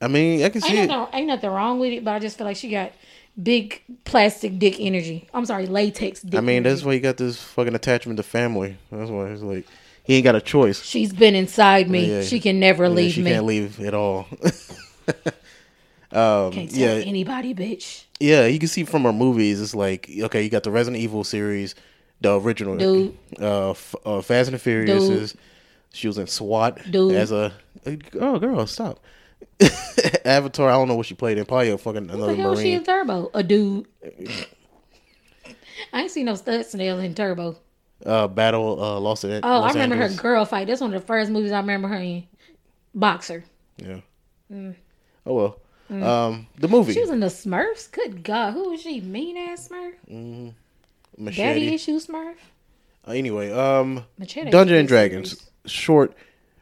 I 0.00 0.08
mean, 0.08 0.42
I 0.42 0.48
can 0.48 0.60
see 0.60 0.76
Ain't 0.76 0.90
nothing, 0.90 1.14
ain't 1.14 1.26
nothing 1.28 1.50
wrong 1.50 1.78
with 1.78 1.92
it, 1.92 2.04
but 2.04 2.14
I 2.14 2.18
just 2.18 2.36
feel 2.36 2.46
like 2.46 2.56
she 2.56 2.68
got 2.70 2.90
big 3.40 3.80
plastic 4.04 4.58
dick 4.58 4.76
energy. 4.80 5.28
I'm 5.32 5.46
sorry, 5.46 5.66
latex 5.66 6.22
dick. 6.22 6.36
I 6.36 6.40
mean, 6.40 6.64
that's 6.64 6.82
why 6.82 6.94
you 6.94 7.00
got 7.00 7.16
this 7.16 7.40
fucking 7.40 7.76
attachment 7.76 8.16
to 8.16 8.24
family. 8.24 8.76
That's 8.90 9.10
why 9.10 9.26
it's 9.28 9.42
like 9.42 9.66
he 10.02 10.16
ain't 10.16 10.24
got 10.24 10.34
a 10.34 10.40
choice. 10.40 10.82
She's 10.82 11.12
been 11.12 11.36
inside 11.36 11.88
me. 11.88 12.10
Yeah. 12.10 12.22
she 12.22 12.40
can 12.40 12.58
never 12.58 12.84
Yeah, 12.84 12.90
leave 12.90 13.12
she 13.12 13.22
me. 13.22 13.30
can't 13.30 13.46
leave 13.46 13.78
at 13.80 13.94
all. 13.94 14.26
Um, 16.12 16.52
Can't 16.52 16.70
tell 16.70 16.78
yeah, 16.78 17.04
anybody, 17.06 17.54
bitch. 17.54 18.04
yeah. 18.20 18.46
You 18.46 18.58
can 18.58 18.68
see 18.68 18.84
from 18.84 19.04
her 19.04 19.12
movies. 19.12 19.60
It's 19.62 19.74
like 19.74 20.10
okay, 20.14 20.42
you 20.42 20.50
got 20.50 20.62
the 20.62 20.70
Resident 20.70 21.02
Evil 21.02 21.24
series, 21.24 21.74
the 22.20 22.38
original, 22.38 22.76
Dude. 22.76 23.16
Uh, 23.40 23.70
F- 23.70 23.94
uh, 24.04 24.20
Fast 24.20 24.48
and 24.48 24.54
the 24.54 24.58
Furious. 24.58 25.08
Dude. 25.08 25.32
She 25.94 26.06
was 26.06 26.18
in 26.18 26.26
SWAT 26.26 26.78
Dude. 26.90 27.14
as 27.14 27.32
a, 27.32 27.52
a 27.86 27.98
oh 28.20 28.38
girl, 28.38 28.66
stop. 28.66 29.00
Avatar. 30.24 30.68
I 30.70 30.72
don't 30.72 30.88
know 30.88 30.94
what 30.94 31.06
she 31.06 31.14
played 31.14 31.38
in. 31.38 31.44
Probably 31.46 31.70
a 31.70 31.78
fucking 31.78 32.06
What 32.08 32.14
another 32.14 32.34
the 32.34 32.42
hell 32.42 32.56
she 32.56 32.72
in 32.72 32.84
Turbo? 32.84 33.30
A 33.34 33.42
dude. 33.42 33.86
I 35.92 36.02
ain't 36.02 36.10
seen 36.10 36.26
no 36.26 36.34
stud 36.34 36.64
snail 36.66 36.98
in 37.00 37.14
Turbo. 37.14 37.56
Uh, 38.04 38.26
Battle 38.28 38.82
uh, 38.82 38.98
Los, 39.00 39.24
An- 39.24 39.40
Oh, 39.44 39.48
I 39.48 39.58
Los 39.58 39.74
remember 39.74 39.94
Angeles. 39.96 40.16
her 40.16 40.22
girl 40.22 40.44
fight. 40.44 40.66
That's 40.66 40.80
one 40.80 40.92
of 40.94 41.00
the 41.00 41.06
first 41.06 41.30
movies 41.30 41.52
I 41.52 41.58
remember 41.60 41.88
her 41.88 41.96
in. 41.96 42.24
Boxer. 42.94 43.44
Yeah. 43.76 44.00
Oh 44.54 45.34
well. 45.34 45.58
Um, 46.00 46.46
the 46.58 46.68
movie 46.68 46.92
Mm. 46.92 46.94
She 46.94 47.00
was 47.00 47.10
in 47.10 47.20
the 47.20 47.26
Smurfs. 47.26 47.90
Good 47.90 48.22
God, 48.24 48.52
who 48.52 48.70
was 48.70 48.80
she? 48.82 49.00
Mean 49.00 49.36
ass 49.36 49.68
Smurf. 49.68 49.92
Mm. 50.10 50.54
Daddy 51.34 51.74
issue 51.74 51.98
Smurf. 51.98 52.34
Uh, 53.06 53.12
anyway, 53.12 53.50
um, 53.52 54.04
Machete. 54.18 54.50
Dungeon 54.50 54.76
and 54.78 54.88
Dragons 54.88 55.30
series. 55.30 55.50
short 55.66 56.14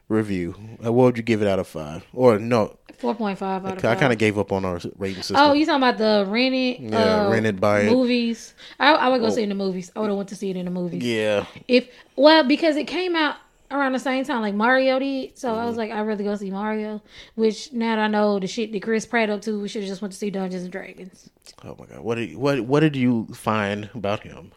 review. 0.08 0.54
Uh, 0.84 0.92
what 0.92 1.04
would 1.04 1.16
you 1.16 1.22
give 1.22 1.42
it 1.42 1.48
out 1.48 1.58
of 1.58 1.66
five? 1.68 2.04
Or 2.12 2.38
no, 2.38 2.76
Four 2.98 3.14
point 3.14 3.38
five 3.38 3.64
out 3.64 3.78
of 3.78 3.84
I 3.84 3.94
kind 3.94 4.12
of 4.12 4.18
gave 4.18 4.38
up 4.38 4.52
on 4.52 4.64
our 4.64 4.78
rating 4.98 5.22
system. 5.22 5.36
Oh, 5.38 5.52
you 5.54 5.64
talking 5.64 5.82
about 5.82 5.96
the 5.98 6.26
rented? 6.28 6.80
Yeah, 6.92 7.26
uh, 7.26 7.30
rented 7.30 7.60
by 7.60 7.84
movies. 7.84 8.54
I, 8.78 8.92
I 8.92 9.08
would 9.08 9.20
go 9.22 9.30
see 9.30 9.40
it 9.40 9.44
in 9.44 9.48
the 9.50 9.54
movies. 9.54 9.90
I 9.96 10.00
would 10.00 10.08
have 10.08 10.16
went 10.16 10.28
to 10.30 10.36
see 10.36 10.50
it 10.50 10.56
in 10.56 10.66
the 10.66 10.70
movies. 10.70 11.02
yeah, 11.02 11.46
If 11.68 11.88
well, 12.16 12.44
because 12.44 12.76
it 12.76 12.86
came 12.86 13.16
out 13.16 13.36
around 13.70 13.92
the 13.92 13.98
same 13.98 14.24
time 14.24 14.40
like 14.42 14.54
Mario 14.54 14.98
did, 14.98 15.38
so 15.38 15.50
Mm-hmm. 15.50 15.60
I 15.60 15.64
was 15.66 15.76
like, 15.76 15.90
I'd 15.90 16.02
rather 16.02 16.24
go 16.24 16.34
see 16.36 16.50
Mario. 16.50 17.02
Which 17.34 17.72
now 17.72 17.96
that 17.96 18.02
I 18.02 18.08
know 18.08 18.38
the 18.38 18.46
shit 18.46 18.72
that 18.72 18.82
Chris 18.82 19.06
Pratt 19.06 19.30
up 19.30 19.42
to, 19.42 19.60
we 19.60 19.68
should 19.68 19.82
have 19.82 19.88
just 19.88 20.02
went 20.02 20.12
to 20.12 20.18
see 20.18 20.30
Dungeons 20.30 20.62
and 20.64 20.72
Dragons. 20.72 21.30
Oh 21.64 21.76
my 21.78 21.86
god, 21.86 22.00
what 22.00 22.16
did 22.16 22.36
what 22.36 22.60
what 22.62 22.80
did 22.80 22.96
you 22.96 23.26
find 23.34 23.88
about 23.94 24.22
him? 24.22 24.52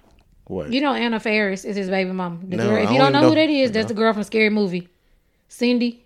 What? 0.46 0.72
You 0.74 0.82
know, 0.82 0.94
Anna 0.94 1.20
Faris 1.20 1.64
is 1.64 1.76
his 1.76 1.90
baby 1.90 2.12
mama. 2.12 2.38
No, 2.44 2.58
girl, 2.58 2.78
if 2.84 2.92
you 2.92 2.98
don't 2.98 3.14
don't 3.14 3.22
know, 3.24 3.30
who 3.30 3.36
that 3.36 3.50
is, 3.50 3.72
that's 3.72 3.88
the 3.88 3.94
girl 3.94 4.12
from 4.14 4.24
Scary 4.24 4.50
Movie, 4.50 4.90
Cindy. 5.48 6.06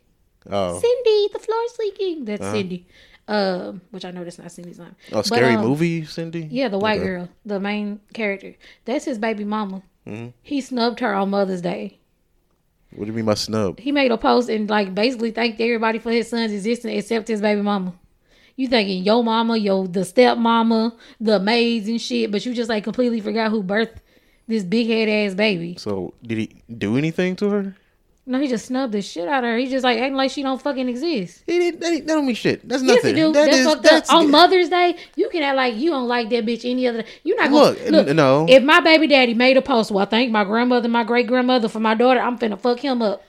oh, 0.49 0.79
Cindy, 0.79 1.29
the 1.33 1.39
floor's 1.39 1.77
leaking. 1.79 2.25
That's 2.25 2.43
Cindy. 2.45 2.85
Um, 3.29 3.81
which 3.91 4.05
I 4.05 4.11
know 4.11 4.23
that's 4.23 4.37
not 4.39 4.51
Cindy's 4.51 4.79
name. 4.79 4.95
a 5.11 5.21
scary 5.23 5.55
um, 5.55 5.65
movie, 5.65 6.05
Cindy. 6.05 6.47
Yeah, 6.49 6.69
the 6.69 6.77
white 6.79 6.99
Okay. 6.99 7.07
girl, 7.07 7.29
the 7.45 7.59
main 7.59 7.99
character. 8.13 8.55
That's 8.85 9.03
his 9.03 9.17
baby 9.17 9.43
mama. 9.43 9.81
Mm-hmm. 10.07 10.29
He 10.43 10.61
snubbed 10.61 11.01
her 11.01 11.13
on 11.13 11.29
Mother's 11.31 11.61
Day. 11.61 11.99
What 12.97 13.05
do 13.05 13.11
you 13.11 13.15
mean 13.15 13.25
by 13.25 13.35
snub? 13.35 13.79
He 13.79 13.91
made 13.91 14.11
a 14.11 14.17
post 14.17 14.49
and 14.49 14.67
like 14.67 14.95
basically 14.95 15.29
thanked 15.29 15.61
everybody 15.61 15.99
for 15.99 16.11
his 16.11 16.29
son's 16.29 16.51
existence 16.51 16.93
except 16.95 17.27
his 17.27 17.41
baby 17.41 17.61
mama. 17.61 17.93
You 18.55 18.67
thinking 18.67 19.03
your 19.03 19.23
mama, 19.23 19.55
yo, 19.55 19.85
the 19.85 20.03
step 20.03 20.39
mama, 20.39 20.95
the 21.19 21.39
maids 21.39 21.87
and 21.87 22.01
shit, 22.01 22.31
but 22.31 22.43
you 22.43 22.55
just 22.55 22.69
like 22.69 22.83
completely 22.83 23.21
forgot 23.21 23.51
who 23.51 23.61
birthed 23.61 23.97
this 24.47 24.63
big 24.63 24.87
head 24.87 25.07
ass 25.09 25.35
baby. 25.35 25.75
So 25.77 26.15
did 26.23 26.39
he 26.39 26.63
do 26.75 26.97
anything 26.97 27.35
to 27.35 27.49
her? 27.49 27.75
No, 28.29 28.39
he 28.41 28.47
just 28.49 28.65
snubbed 28.65 28.91
the 28.93 29.01
shit 29.01 29.27
out 29.27 29.43
of 29.45 29.49
her. 29.49 29.57
He 29.57 29.67
just 29.67 29.85
like 29.85 29.97
acting 29.99 30.15
like 30.15 30.31
she 30.31 30.43
don't 30.43 30.61
fucking 30.61 30.89
exist. 30.89 31.43
He 31.47 31.59
didn't. 31.59 31.79
That, 31.79 31.91
that 31.91 32.07
don't 32.07 32.25
mean 32.25 32.35
shit. 32.35 32.67
That's 32.67 32.83
Yes, 32.83 32.95
nothing. 32.97 33.15
do. 33.15 33.31
That 33.31 33.45
that's 33.45 33.57
is- 33.57 33.65
fucked 33.65 33.83
that's- 33.83 34.09
up. 34.09 34.15
On 34.17 34.29
Mother's 34.29 34.67
Day, 34.69 34.97
you 35.15 35.29
can 35.29 35.43
act 35.43 35.55
like 35.55 35.75
you 35.75 35.89
don't 35.91 36.07
like 36.09 36.29
that 36.31 36.45
bitch 36.45 36.69
any 36.69 36.87
other. 36.87 37.03
Day. 37.03 37.07
You're 37.23 37.37
not 37.37 37.51
Look, 37.51 37.77
gonna 37.85 37.91
look. 38.03 38.07
no. 38.15 38.45
If 38.49 38.63
my 38.63 38.81
baby 38.81 39.07
daddy 39.07 39.33
made 39.33 39.55
a 39.55 39.61
post, 39.61 39.91
well, 39.91 40.03
I 40.03 40.09
thank 40.09 40.29
my 40.31 40.43
grandmother, 40.43 40.89
my 40.89 41.05
great 41.05 41.25
grandmother 41.27 41.69
for 41.69 41.79
my 41.79 41.95
daughter. 41.95 42.19
I'm 42.19 42.37
finna 42.37 42.59
fuck 42.59 42.79
him 42.79 43.01
up. 43.01 43.23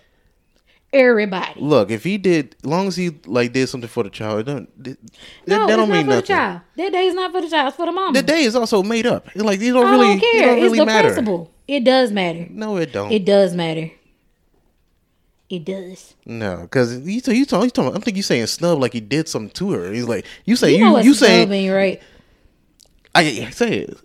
Everybody. 0.92 1.60
Look, 1.60 1.90
if 1.90 2.02
he 2.02 2.16
did, 2.16 2.56
as 2.64 2.68
long 2.68 2.88
as 2.88 2.96
he 2.96 3.10
like 3.26 3.52
did 3.52 3.68
something 3.68 3.88
for 3.88 4.02
the 4.04 4.08
child, 4.10 4.46
don't, 4.46 4.84
that, 4.84 4.98
No, 5.46 5.66
that 5.66 5.76
don't 5.76 5.88
not 5.90 5.94
mean 5.94 6.04
for 6.06 6.10
the 6.10 6.14
nothing. 6.16 6.26
child. 6.26 6.60
That 6.76 6.92
day 6.92 7.06
is 7.06 7.14
not 7.14 7.30
for 7.30 7.42
the 7.42 7.48
child. 7.50 7.68
It's 7.68 7.76
for 7.76 7.84
the 7.86 7.92
mom. 7.92 8.14
The 8.14 8.22
day 8.22 8.42
is 8.44 8.56
also 8.56 8.82
made 8.82 9.06
up. 9.06 9.28
Like 9.36 9.58
these 9.60 9.74
don't 9.74 9.86
I 9.86 9.90
really, 9.92 10.06
don't 10.06 10.16
it 10.16 10.20
care. 10.32 10.46
don't 10.46 10.56
it's 10.56 10.62
really 10.64 10.78
the 10.78 10.86
matter. 10.86 11.08
principle. 11.08 11.52
It 11.68 11.84
does 11.84 12.10
matter. 12.10 12.46
No, 12.48 12.78
it 12.78 12.90
don't. 12.94 13.12
It 13.12 13.26
does 13.26 13.54
matter. 13.54 13.90
It 15.50 15.64
does. 15.64 16.14
no, 16.26 16.58
because 16.62 16.98
you 16.98 17.14
you 17.14 17.20
talking, 17.46 17.64
you 17.64 17.70
talking. 17.70 17.86
I'm 17.94 18.02
thinking 18.02 18.16
you 18.16 18.22
saying 18.22 18.46
snub 18.48 18.78
like 18.80 18.92
he 18.92 19.00
did 19.00 19.28
something 19.28 19.50
to 19.52 19.72
her. 19.72 19.92
He's 19.92 20.06
like 20.06 20.26
you 20.44 20.56
say 20.56 20.76
You, 20.76 20.98
you 20.98 21.04
you, 21.04 21.14
say 21.14 21.70
right? 21.70 22.02
I 23.14 23.20
I 23.46 23.50
say 23.50 23.78
it. 23.80 23.98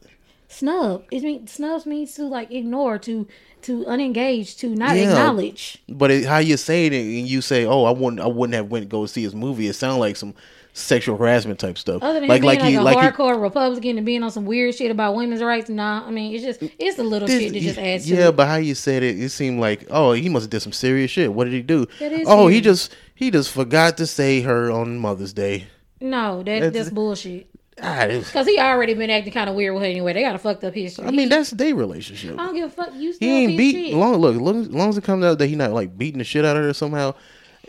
Snub. 0.48 1.04
It 1.12 1.24
mean 1.24 1.48
snubs 1.48 1.86
means 1.86 2.14
to 2.16 2.26
like 2.28 2.52
ignore, 2.52 2.98
to 3.00 3.28
to 3.64 3.84
unengage, 3.86 4.58
to 4.60 4.70
not 4.76 4.96
Yeah. 4.96 5.10
acknowledge. 5.10 5.80
But 5.90 6.12
it, 6.12 6.26
how 6.26 6.38
you 6.38 6.58
say 6.58 6.86
it 6.86 6.94
and 6.94 7.28
you 7.28 7.42
say, 7.42 7.66
"Oh, 7.66 7.84
I 7.86 7.92
wouldn't, 7.92 8.22
I 8.22 8.28
wouldn't 8.28 8.54
have 8.56 8.70
went 8.70 8.84
to 8.86 8.90
go 8.90 9.06
see 9.06 9.24
his 9.24 9.34
movie." 9.36 9.68
It 9.68 9.74
sounds 9.74 9.98
like 9.98 10.16
some 10.16 10.34
sexual 10.74 11.18
harassment 11.18 11.60
type 11.60 11.78
stuff. 11.78 12.02
Other 12.04 12.20
than 12.20 12.28
like 12.30 12.42
being 12.42 12.60
like, 12.60 12.62
he 12.64 12.76
a 12.76 12.82
like 12.82 12.98
he, 12.98 13.06
hardcore 13.06 13.40
Republican 13.42 13.98
and 13.98 14.06
being 14.06 14.24
on 14.24 14.32
some 14.32 14.46
weird 14.46 14.74
shit 14.76 14.90
about 14.92 15.16
women's 15.16 15.42
rights, 15.42 15.70
nah. 15.70 16.06
I 16.06 16.12
mean, 16.12 16.34
it's 16.34 16.44
just 16.44 16.62
it's 16.80 16.98
a 17.00 17.04
little 17.04 17.28
This- 17.28 17.42
shit 17.44 17.54
that 17.54 17.60
just 17.62 17.78
adds 17.80 18.08
to 18.08 18.16
yeah, 18.16 18.32
but 18.32 18.48
how 18.48 18.56
you 18.56 18.76
said 18.76 19.04
it, 19.04 19.20
it 19.20 19.30
seemed 19.30 19.60
like 19.60 19.86
oh 19.92 20.14
he 20.14 20.30
must 20.30 20.44
have 20.46 20.50
did 20.50 20.62
some 20.62 20.74
serious 20.74 21.12
shit. 21.12 21.32
What 21.34 21.46
did 21.46 21.54
he 21.54 21.62
do? 21.62 21.88
Oh, 22.26 22.48
he 22.48 22.60
just 22.60 22.96
he 23.16 23.32
just 23.32 23.52
forgot 23.52 23.98
to 23.98 24.08
say 24.08 24.42
her 24.42 24.72
on 24.72 24.98
Mother's 24.98 25.34
Day. 25.34 25.68
No, 26.02 26.38
that 26.38 26.46
That's- 26.46 26.74
that's 26.74 26.90
bullshit. 26.90 27.48
Ah, 27.82 28.06
Cause 28.32 28.46
he 28.46 28.60
already 28.60 28.94
been 28.94 29.10
acting 29.10 29.34
kind 29.34 29.50
of 29.50 29.56
weird 29.56 29.74
with 29.74 29.82
her 29.82 29.90
anyway. 29.90 30.14
They 30.14 30.22
got 30.22 30.36
a 30.36 30.38
fucked 30.38 30.64
up 30.64 30.76
history. 30.76 31.06
I 31.06 31.12
mean 31.12 31.28
that's 31.28 31.50
their 31.50 31.74
relationship. 31.74 32.34
I 32.40 32.46
don't 32.46 32.54
give 32.56 32.68
a 32.68 32.72
fuck. 32.72 32.94
You 32.96 33.12
still 33.14 33.28
He 33.28 33.34
ain't 33.46 33.58
beat 33.58 33.72
shit. 33.88 33.94
long. 33.96 34.18
Look, 34.18 34.36
long, 34.40 34.70
long 34.72 34.90
as 34.90 34.98
it 34.98 35.04
comes 35.04 35.26
out 35.26 35.40
that 35.40 35.48
he 35.48 35.56
not 35.56 35.72
like 35.72 35.98
beating 35.98 36.20
the 36.20 36.24
shit 36.24 36.46
out 36.46 36.56
of 36.56 36.64
her 36.64 36.74
somehow, 36.74 37.16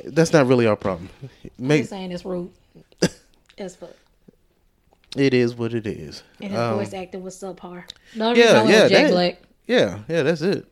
that's 0.04 0.32
not 0.34 0.46
really 0.46 0.66
our 0.66 0.76
problem. 0.76 1.08
I'm 1.58 1.84
saying 1.84 2.12
it's 2.12 2.25
rude. 2.25 2.50
As 3.58 3.76
fuck. 3.76 3.90
it 5.16 5.32
is 5.32 5.54
what 5.54 5.75
it 5.75 5.87
is. 5.87 6.23
And 6.40 6.50
his 6.50 6.58
Um, 6.61 6.76
voice 6.76 6.92
acting 6.92 7.23
was 7.23 7.37
subpar. 7.37 7.84
Only 8.18 8.40
yeah, 8.40 8.44
reason 8.46 8.56
I 8.56 8.62
went 8.64 8.70
yeah, 8.70 8.88
Jack 8.88 9.02
that- 9.06 9.11
Black. 9.12 9.42
yeah, 9.66 9.99
yeah, 10.08 10.23
that's 10.23 10.42
it. 10.42 10.66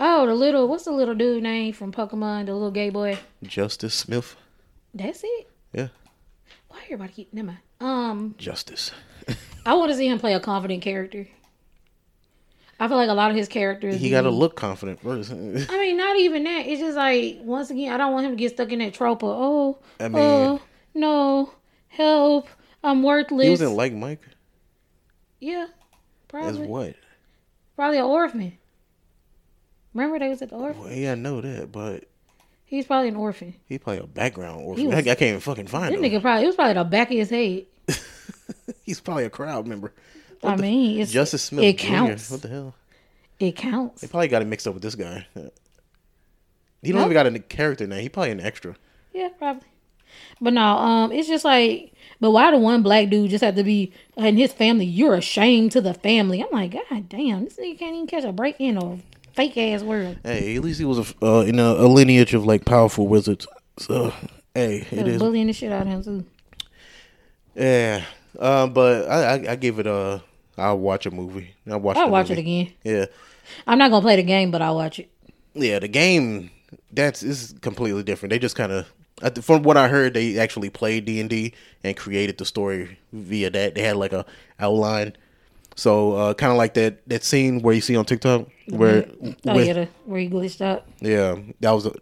Oh, 0.00 0.26
the 0.26 0.34
little 0.34 0.68
what's 0.68 0.84
the 0.84 0.92
little 0.92 1.14
dude 1.14 1.42
name 1.42 1.72
from 1.72 1.90
Pokemon? 1.92 2.46
The 2.46 2.52
little 2.54 2.70
gay 2.70 2.90
boy. 2.90 3.18
Justice 3.42 3.94
Smith. 3.94 4.36
That's 4.94 5.22
it. 5.24 5.48
Yeah, 5.72 5.88
Why 6.68 6.80
everybody 6.84 7.12
keep 7.12 7.32
never 7.32 7.46
mind. 7.48 7.58
Um, 7.80 8.34
Justice. 8.38 8.92
I 9.66 9.74
want 9.74 9.90
to 9.90 9.96
see 9.96 10.06
him 10.08 10.18
play 10.18 10.34
a 10.34 10.40
confident 10.40 10.82
character. 10.82 11.26
I 12.80 12.86
feel 12.86 12.96
like 12.96 13.08
a 13.10 13.14
lot 13.14 13.30
of 13.30 13.36
his 13.36 13.48
characters. 13.48 13.96
He 13.96 14.08
got 14.10 14.22
to 14.22 14.30
look 14.30 14.54
confident 14.54 15.00
first. 15.00 15.32
I 15.32 15.34
mean, 15.34 15.96
not 15.96 16.16
even 16.18 16.44
that. 16.44 16.66
It's 16.66 16.80
just 16.80 16.96
like 16.96 17.38
once 17.42 17.70
again, 17.70 17.92
I 17.92 17.96
don't 17.96 18.12
want 18.12 18.26
him 18.26 18.32
to 18.32 18.36
get 18.36 18.52
stuck 18.52 18.70
in 18.70 18.78
that 18.78 18.94
trope 18.94 19.22
of 19.24 19.30
oh, 19.30 19.78
I 19.98 20.08
mean- 20.08 20.22
oh 20.22 20.60
no, 20.94 21.52
help, 21.88 22.48
I'm 22.82 23.02
worthless. 23.02 23.44
he 23.44 23.50
wasn't 23.50 23.72
like 23.72 23.92
Mike 23.92 24.20
yeah, 25.40 25.64
as 25.64 25.70
probably 26.28 26.66
what? 26.66 26.94
probably 27.76 27.98
an 27.98 28.04
orphan. 28.04 28.58
Remember 29.94 30.18
they 30.18 30.28
was 30.28 30.42
at 30.42 30.50
the 30.50 30.56
orphan. 30.56 30.82
Well, 30.82 30.92
yeah, 30.92 31.12
I 31.12 31.14
know 31.14 31.40
that, 31.40 31.70
but 31.72 32.04
He's 32.64 32.84
probably 32.86 33.08
an 33.08 33.16
orphan. 33.16 33.54
he 33.66 33.78
probably 33.78 34.02
a 34.02 34.06
background 34.06 34.60
orphan. 34.62 34.86
was- 34.86 34.94
I, 34.94 34.98
I 34.98 35.02
can't 35.02 35.22
even 35.22 35.40
fucking 35.40 35.68
find 35.68 35.94
That 35.94 36.02
him. 36.02 36.10
nigga 36.10 36.20
probably 36.20 36.44
it 36.44 36.46
was 36.48 36.56
probably 36.56 36.74
the 36.74 36.84
back 36.84 37.10
of 37.10 37.16
his 37.16 37.30
head. 37.30 37.66
He's 38.84 39.00
probably 39.00 39.24
a 39.24 39.30
crowd 39.30 39.66
member. 39.66 39.92
I 40.42 40.56
mean, 40.56 41.00
it's 41.00 41.10
Justice 41.12 41.42
Smith. 41.44 41.64
It 41.64 41.78
Jr. 41.78 41.86
counts. 41.86 42.30
What 42.30 42.42
the 42.42 42.48
hell? 42.48 42.74
It 43.40 43.56
counts. 43.56 44.00
They 44.02 44.08
probably 44.08 44.28
got 44.28 44.42
it 44.42 44.46
mixed 44.46 44.66
up 44.68 44.74
with 44.74 44.82
this 44.82 44.94
guy. 44.94 45.26
He 45.34 46.92
don't 46.92 47.00
Nope. 47.00 47.10
even 47.10 47.12
got 47.12 47.26
a 47.26 47.38
character 47.38 47.86
name. 47.86 48.02
He 48.02 48.08
probably 48.08 48.30
an 48.32 48.40
extra. 48.40 48.76
Yeah, 49.12 49.28
probably. 49.38 49.66
But 50.40 50.52
no, 50.52 50.62
um, 50.62 51.12
it's 51.12 51.28
just 51.28 51.44
like, 51.44 51.92
but 52.20 52.30
why 52.30 52.50
the 52.50 52.58
one 52.58 52.82
black 52.82 53.08
dude 53.10 53.30
just 53.30 53.44
have 53.44 53.54
to 53.56 53.64
be 53.64 53.92
in 54.16 54.36
his 54.36 54.52
family? 54.52 54.84
You're 54.84 55.14
a 55.14 55.20
shame 55.20 55.68
to 55.70 55.80
the 55.80 55.94
family. 55.94 56.42
I'm 56.42 56.50
like, 56.50 56.72
God 56.72 57.08
damn, 57.08 57.44
this 57.44 57.56
nigga 57.56 57.78
can't 57.78 57.94
even 57.94 58.06
catch 58.06 58.24
a 58.24 58.32
break 58.32 58.56
in 58.58 58.76
a 58.76 58.98
fake 59.34 59.56
ass 59.56 59.82
world. 59.82 60.18
Hey, 60.24 60.56
at 60.56 60.62
least 60.62 60.78
he 60.80 60.84
was 60.84 60.98
a, 60.98 61.24
uh, 61.24 61.40
in 61.42 61.58
a, 61.58 61.62
a 61.74 61.86
lineage 61.86 62.34
of 62.34 62.44
like 62.44 62.64
powerful 62.64 63.06
wizards. 63.06 63.46
So, 63.78 64.12
hey, 64.54 64.86
it 64.90 65.06
is. 65.06 65.18
bullying 65.20 65.46
the 65.46 65.52
shit 65.52 65.70
out 65.72 65.82
of 65.82 65.88
him 65.88 66.02
too. 66.04 66.24
Yeah, 67.54 68.04
um, 68.38 68.72
but 68.72 69.08
I, 69.08 69.22
I 69.22 69.52
I 69.52 69.56
give 69.56 69.78
it 69.78 69.86
a. 69.86 70.22
I'll 70.56 70.78
watch 70.78 71.06
a 71.06 71.10
movie. 71.10 71.54
I'll 71.70 71.78
watch. 71.80 71.96
I'll 71.96 72.10
watch 72.10 72.28
movie. 72.28 72.40
it 72.40 72.42
again. 72.42 72.72
Yeah, 72.84 73.06
I'm 73.66 73.78
not 73.78 73.90
gonna 73.90 74.02
play 74.02 74.16
the 74.16 74.22
game, 74.22 74.50
but 74.50 74.62
I'll 74.62 74.74
watch 74.74 74.98
it. 74.98 75.10
yeah. 75.54 75.78
The 75.78 75.88
game 75.88 76.50
that's 76.92 77.22
is 77.22 77.54
completely 77.60 78.02
different. 78.02 78.30
They 78.30 78.38
just 78.38 78.56
kind 78.56 78.72
of. 78.72 78.86
From 79.42 79.62
what 79.62 79.76
I 79.76 79.88
heard, 79.88 80.14
they 80.14 80.38
actually 80.38 80.70
played 80.70 81.04
D 81.04 81.20
and 81.20 81.28
D 81.30 81.52
and 81.84 81.96
created 81.96 82.38
the 82.38 82.44
story 82.44 82.98
via 83.12 83.50
that. 83.50 83.74
They 83.74 83.82
had 83.82 83.96
like 83.96 84.12
a 84.12 84.24
outline, 84.60 85.14
so 85.76 86.12
uh, 86.14 86.34
kind 86.34 86.52
of 86.52 86.58
like 86.58 86.74
that 86.74 87.06
that 87.08 87.24
scene 87.24 87.60
where 87.62 87.74
you 87.74 87.80
see 87.80 87.96
on 87.96 88.04
TikTok 88.04 88.46
where, 88.68 89.08
Oh 89.46 89.54
with- 89.54 89.66
yeah, 89.66 89.72
the, 89.72 89.88
where 90.04 90.20
he 90.20 90.28
glitched 90.28 90.60
out. 90.60 90.84
Yeah, 91.00 91.36
that 91.60 91.70
was 91.72 91.86
a. 91.86 91.92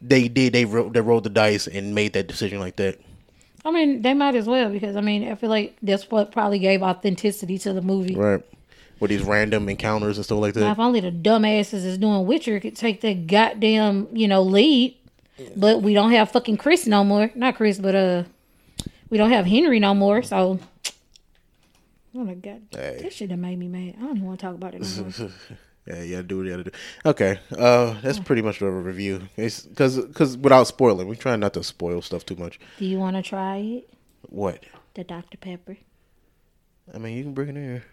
They 0.00 0.28
did. 0.28 0.52
They 0.52 0.64
wrote. 0.64 0.92
They 0.92 1.00
rolled 1.00 1.24
the 1.24 1.30
dice 1.30 1.66
and 1.66 1.94
made 1.94 2.12
that 2.12 2.28
decision 2.28 2.60
like 2.60 2.76
that. 2.76 2.98
I 3.64 3.70
mean, 3.72 4.02
they 4.02 4.14
might 4.14 4.36
as 4.36 4.46
well 4.46 4.70
because 4.70 4.94
I 4.96 5.00
mean, 5.00 5.28
I 5.28 5.34
feel 5.34 5.50
like 5.50 5.76
that's 5.82 6.10
what 6.10 6.30
probably 6.32 6.58
gave 6.60 6.82
authenticity 6.82 7.58
to 7.58 7.72
the 7.72 7.82
movie. 7.82 8.14
Right. 8.14 8.40
With 9.00 9.10
these 9.10 9.22
random 9.22 9.68
encounters 9.68 10.16
and 10.18 10.24
stuff 10.24 10.38
like 10.40 10.56
Now, 10.56 10.62
that. 10.62 10.72
if 10.72 10.78
only 10.80 10.98
the 10.98 11.12
dumbasses 11.12 11.84
is 11.84 11.98
doing 11.98 12.26
Witcher 12.26 12.58
could 12.58 12.74
take 12.74 13.00
that 13.02 13.28
goddamn, 13.28 14.08
you 14.12 14.26
know, 14.26 14.42
lead. 14.42 14.96
But 15.56 15.82
we 15.82 15.94
don't 15.94 16.10
have 16.12 16.30
fucking 16.30 16.56
Chris 16.56 16.86
no 16.86 17.04
more. 17.04 17.30
Not 17.34 17.56
Chris, 17.56 17.78
but 17.78 17.94
uh, 17.94 18.24
We 19.10 19.18
don't 19.18 19.30
have 19.30 19.46
Henry 19.46 19.78
no 19.80 19.94
more, 19.94 20.22
so. 20.22 20.58
Oh 22.14 22.24
my 22.24 22.34
god, 22.34 22.62
Hey. 22.72 22.98
that 23.02 23.12
shit 23.12 23.28
done 23.28 23.40
made 23.42 23.58
me 23.58 23.68
mad. 23.68 23.94
I 23.98 24.00
don't 24.02 24.16
even 24.16 24.26
want 24.26 24.40
to 24.40 24.46
talk 24.46 24.54
about 24.54 24.74
it 24.74 24.80
no 24.82 25.04
more. 25.04 25.30
Yeah, 25.86 26.02
you 26.02 26.10
gotta 26.16 26.22
do 26.24 26.36
what 26.36 26.44
you 26.44 26.50
gotta 26.50 26.64
do. 26.64 26.70
Okay, 27.06 27.38
uh, 27.56 27.98
that's 28.02 28.18
pretty 28.18 28.42
much 28.42 28.58
the 28.58 28.66
review. 28.70 29.22
It's 29.38 29.62
because 29.62 29.96
because 29.98 30.36
without 30.36 30.66
spoiling, 30.66 31.08
we 31.08 31.16
try 31.16 31.34
not 31.36 31.54
to 31.54 31.64
spoil 31.64 32.02
stuff 32.02 32.26
too 32.26 32.36
much. 32.36 32.60
Do 32.78 32.84
you 32.84 32.98
want 32.98 33.16
to 33.16 33.22
try 33.22 33.56
it? 33.56 33.90
What? 34.28 34.64
The 34.92 35.04
Dr 35.04 35.38
Pepper. 35.38 35.78
I 36.92 36.98
mean, 36.98 37.16
you 37.16 37.22
can 37.22 37.32
bring 37.32 37.48
it 37.48 37.56
in 37.56 37.62
here. 37.64 37.84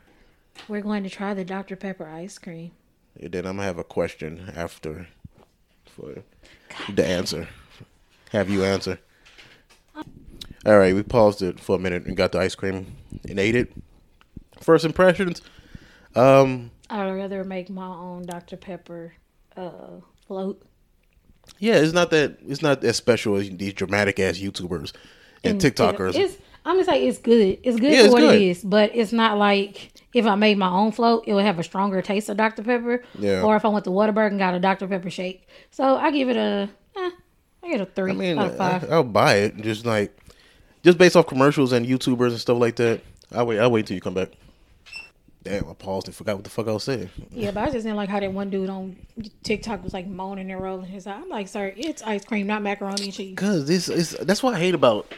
We're 0.67 0.81
going 0.81 1.03
to 1.05 1.09
try 1.09 1.33
the 1.33 1.45
Dr 1.45 1.77
Pepper 1.77 2.05
ice 2.05 2.37
cream. 2.37 2.71
And 3.17 3.31
then 3.31 3.45
I'm 3.45 3.55
gonna 3.55 3.63
have 3.67 3.77
a 3.77 3.83
question 3.85 4.51
after 4.53 5.07
for 5.95 6.23
the 6.93 7.05
answer. 7.05 7.47
Have 8.31 8.49
you 8.49 8.63
answer? 8.63 8.99
All 10.65 10.77
right, 10.77 10.95
we 10.95 11.03
paused 11.03 11.41
it 11.41 11.59
for 11.59 11.75
a 11.75 11.79
minute 11.79 12.05
and 12.05 12.17
got 12.17 12.31
the 12.31 12.39
ice 12.39 12.55
cream 12.55 12.95
and 13.29 13.39
ate 13.39 13.55
it. 13.55 13.71
First 14.59 14.83
impressions. 14.83 15.41
Um, 16.15 16.71
I'd 16.89 17.11
rather 17.11 17.43
make 17.43 17.69
my 17.69 17.87
own 17.87 18.23
Dr 18.23 18.57
Pepper 18.57 19.13
uh, 19.55 19.99
float. 20.27 20.61
yeah, 21.59 21.75
it's 21.75 21.93
not 21.93 22.09
that 22.11 22.37
it's 22.47 22.61
not 22.61 22.83
as 22.83 22.97
special 22.97 23.35
as 23.35 23.49
these 23.49 23.73
dramatic 23.73 24.19
ass 24.19 24.37
YouTubers 24.37 24.93
and, 25.43 25.61
TikTokers. 25.61 26.15
It's 26.15 26.37
I'm 26.65 26.75
gonna 26.75 26.83
say 26.85 27.05
it's 27.07 27.19
good. 27.19 27.59
It's 27.63 27.79
good 27.79 27.91
Yeah, 27.93 27.99
for 27.99 28.05
it's 28.05 28.13
what 28.13 28.19
good. 28.21 28.35
it 28.35 28.41
is, 28.41 28.63
but 28.63 28.91
it's 28.95 29.11
not 29.13 29.37
like 29.37 29.91
if 30.13 30.25
I 30.25 30.35
made 30.35 30.57
my 30.57 30.69
own 30.69 30.91
float, 30.91 31.25
it 31.27 31.33
would 31.33 31.45
have 31.45 31.59
a 31.59 31.63
stronger 31.63 32.01
taste 32.01 32.27
of 32.29 32.37
Dr 32.37 32.63
Pepper. 32.63 33.03
Yeah. 33.19 33.41
Or 33.43 33.55
if 33.55 33.63
I 33.65 33.67
went 33.67 33.85
to 33.85 33.91
Whataburger 33.91 34.27
and 34.27 34.39
got 34.39 34.55
a 34.55 34.59
Dr 34.59 34.87
Pepper 34.87 35.09
shake, 35.09 35.47
so 35.71 35.95
I 35.95 36.11
give 36.11 36.29
it 36.29 36.37
a, 36.37 36.69
eh, 36.97 37.09
I 37.63 37.69
get 37.69 37.81
a 37.81 37.85
three 37.85 38.11
I 38.11 38.13
mean, 38.15 38.39
out 38.39 38.47
of 38.51 38.57
five. 38.57 38.83
I, 38.89 38.95
I'll 38.95 39.03
buy 39.03 39.35
it. 39.35 39.57
Just 39.57 39.85
like, 39.85 40.17
just 40.83 40.97
based 40.97 41.15
off 41.15 41.27
commercials 41.27 41.71
and 41.71 41.85
YouTubers 41.85 42.29
and 42.29 42.39
stuff 42.39 42.57
like 42.57 42.77
that. 42.77 43.01
I'll 43.31 43.45
wait. 43.45 43.59
I'll 43.59 43.71
wait 43.71 43.85
till 43.87 43.95
you 43.95 44.01
come 44.01 44.13
back. 44.15 44.29
Damn, 45.43 45.69
I 45.69 45.73
paused 45.73 46.07
and 46.07 46.15
forgot 46.15 46.35
what 46.37 46.43
the 46.43 46.49
fuck 46.49 46.67
I 46.67 46.71
was 46.71 46.83
saying. 46.83 47.07
yeah, 47.31 47.51
but 47.51 47.61
I 47.61 47.65
just 47.71 47.83
didn't 47.83 47.97
like 47.97 48.09
how 48.09 48.19
that 48.19 48.33
one 48.33 48.49
dude 48.49 48.67
on 48.67 48.95
TikTok 49.43 49.83
was 49.83 49.93
like 49.93 50.07
moaning 50.07 50.49
and 50.51 50.59
rolling 50.59 50.87
his 50.87 51.05
eye. 51.05 51.13
I'm 51.13 51.29
like, 51.29 51.47
sir, 51.47 51.71
it's 51.77 52.01
ice 52.01 52.25
cream, 52.25 52.47
not 52.47 52.63
macaroni 52.63 53.03
and 53.03 53.13
cheese. 53.13 53.35
Cause 53.37 53.67
this 53.67 53.87
is 53.87 54.11
that's 54.21 54.41
what 54.41 54.55
I 54.55 54.59
hate 54.59 54.73
about. 54.73 55.13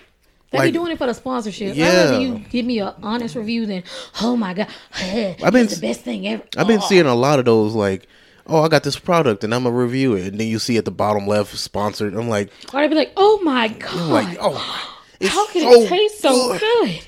They 0.52 0.60
Like- 0.60 0.68
be 0.74 0.80
doing 0.80 0.92
it 0.94 0.98
for 0.98 1.08
the 1.08 1.14
sponsorship. 1.14 1.76
Yeah. 1.76 2.12
I'd 2.16 2.22
you 2.22 2.42
give 2.50 2.66
me 2.66 2.80
an 2.80 2.94
honest 3.04 3.36
review 3.36 3.66
than, 3.66 3.84
oh 4.22 4.38
my 4.38 4.54
god, 4.54 4.68
I've 4.96 5.52
been- 5.54 5.68
the 5.68 5.78
best 5.82 6.02
thing 6.02 6.28
ever. 6.28 6.44
I've 6.58 6.68
been 6.68 6.80
Oh. 6.82 6.88
seeing 6.88 7.06
a 7.06 7.16
lot 7.16 7.40
of 7.40 7.46
those 7.46 7.74
like, 7.76 8.08
oh, 8.48 8.62
I 8.64 8.70
got 8.70 8.84
this 8.84 8.98
product 8.98 9.44
and 9.44 9.54
I'm 9.54 9.64
gonna 9.64 9.76
review 9.76 10.16
it, 10.16 10.28
and 10.28 10.40
then 10.40 10.48
you 10.48 10.58
see 10.60 10.78
at 10.78 10.86
the 10.86 10.92
bottom 10.92 11.28
left 11.28 11.56
sponsored. 11.58 12.14
I'm 12.16 12.30
like, 12.30 12.50
Or 12.74 12.80
they'd 12.82 12.88
be 12.88 12.96
like, 12.96 13.12
oh 13.18 13.42
my 13.44 13.68
god. 13.68 14.10
Like, 14.10 14.38
oh, 14.40 14.54
my- 14.54 14.80
it's 15.20 15.34
How 15.34 15.48
can 15.48 15.62
so 15.64 15.82
it 15.84 15.90
taste 15.90 16.22
so 16.22 16.52
good. 16.54 16.62
good? 16.62 17.00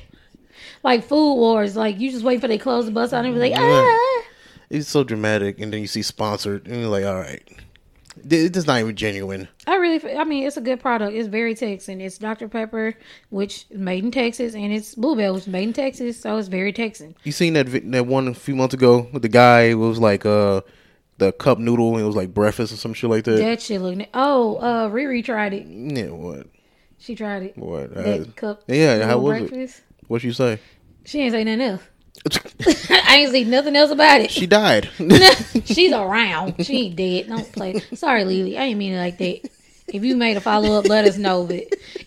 Like 0.84 1.06
Food 1.08 1.36
Wars, 1.36 1.76
like 1.78 2.00
you 2.00 2.12
just 2.12 2.24
wait 2.26 2.42
for 2.42 2.48
they 2.50 2.58
close 2.58 2.86
the 2.86 2.92
bus 2.92 3.14
out 3.14 3.24
and 3.26 3.34
be 3.34 3.40
like, 3.40 3.54
ah. 3.56 4.24
It's 4.70 4.88
so 4.90 5.04
dramatic, 5.04 5.60
and 5.60 5.72
then 5.74 5.82
you 5.82 5.88
see 5.88 6.02
sponsored, 6.02 6.68
and 6.68 6.82
you're 6.82 6.90
like, 6.90 7.06
all 7.06 7.16
right, 7.16 7.42
it's 8.30 8.66
not 8.68 8.80
even 8.80 8.96
genuine. 8.96 9.48
I 9.68 9.76
really, 9.76 10.16
I 10.18 10.24
mean, 10.24 10.46
it's 10.48 10.58
a 10.58 10.62
good 10.62 10.80
product. 10.80 11.14
It's 11.14 11.28
very 11.28 11.56
Texan. 11.56 12.02
It's 12.02 12.18
Dr 12.18 12.48
Pepper, 12.48 12.96
which 13.30 13.66
is 13.70 13.78
made 13.80 14.04
in 14.04 14.12
Texas, 14.12 14.54
and 14.56 14.72
it's 14.74 14.96
Bluebell, 14.96 15.34
which 15.34 15.44
is 15.44 15.48
made 15.48 15.64
in 15.64 15.74
Texas, 15.74 16.20
so 16.20 16.38
it's 16.38 16.48
very 16.48 16.74
Texan. 16.74 17.16
You 17.24 17.32
seen 17.32 17.54
that 17.54 17.68
that 17.92 18.06
one 18.08 18.28
a 18.28 18.34
few 18.34 18.56
months 18.56 18.74
ago 18.74 19.08
with 19.14 19.22
the 19.22 19.30
guy? 19.30 19.62
It 19.64 19.76
was 19.76 20.00
like 20.00 20.26
uh 20.26 20.62
the 21.18 21.32
cup 21.34 21.60
noodle, 21.60 21.94
and 21.96 22.02
it 22.04 22.08
was 22.08 22.16
like 22.16 22.34
breakfast 22.34 22.72
or 22.74 22.78
some 22.78 22.94
shit 22.94 23.10
like 23.10 23.26
that. 23.26 23.38
That 23.38 23.62
shit 23.62 23.82
looked. 23.82 24.04
Oh, 24.14 24.56
uh, 24.58 24.90
Riri 24.90 25.24
tried 25.24 25.54
it. 25.54 25.66
Yeah, 25.68 26.12
what? 26.12 26.48
She 26.98 27.16
tried 27.16 27.44
it. 27.44 27.58
What? 27.58 27.94
That 27.94 28.22
Uh, 28.22 28.26
cup. 28.36 28.64
yeah, 28.68 29.06
how 29.06 29.18
was 29.20 29.38
it? 29.42 29.50
breakfast. 29.50 29.82
What 30.08 30.24
you 30.24 30.32
say? 30.34 30.60
She 31.06 31.22
ain't 31.22 31.32
say 31.34 31.44
nothing 31.44 31.62
else. 31.62 31.82
I 32.90 33.18
ain't 33.22 33.32
see 33.32 33.44
nothing 33.46 33.76
else 33.76 33.92
about 33.92 34.22
it. 34.22 34.32
she 34.32 34.46
died. 34.46 34.90
She's 35.66 35.94
around. 35.94 36.66
She 36.66 36.88
ain't 36.88 36.96
dead. 36.96 37.28
Don't 37.28 37.52
play. 37.52 37.80
Sorry, 37.94 38.24
Lily. 38.26 38.58
I 38.58 38.64
ain't 38.66 38.80
mean 38.80 38.94
it 38.94 39.00
like 39.00 39.18
that. 39.20 39.50
If 39.92 40.04
you 40.04 40.16
made 40.16 40.38
a 40.38 40.42
follow 40.42 40.78
up, 40.78 40.88
let 40.88 41.06
us 41.06 41.18
know. 41.18 41.46
But 41.46 41.56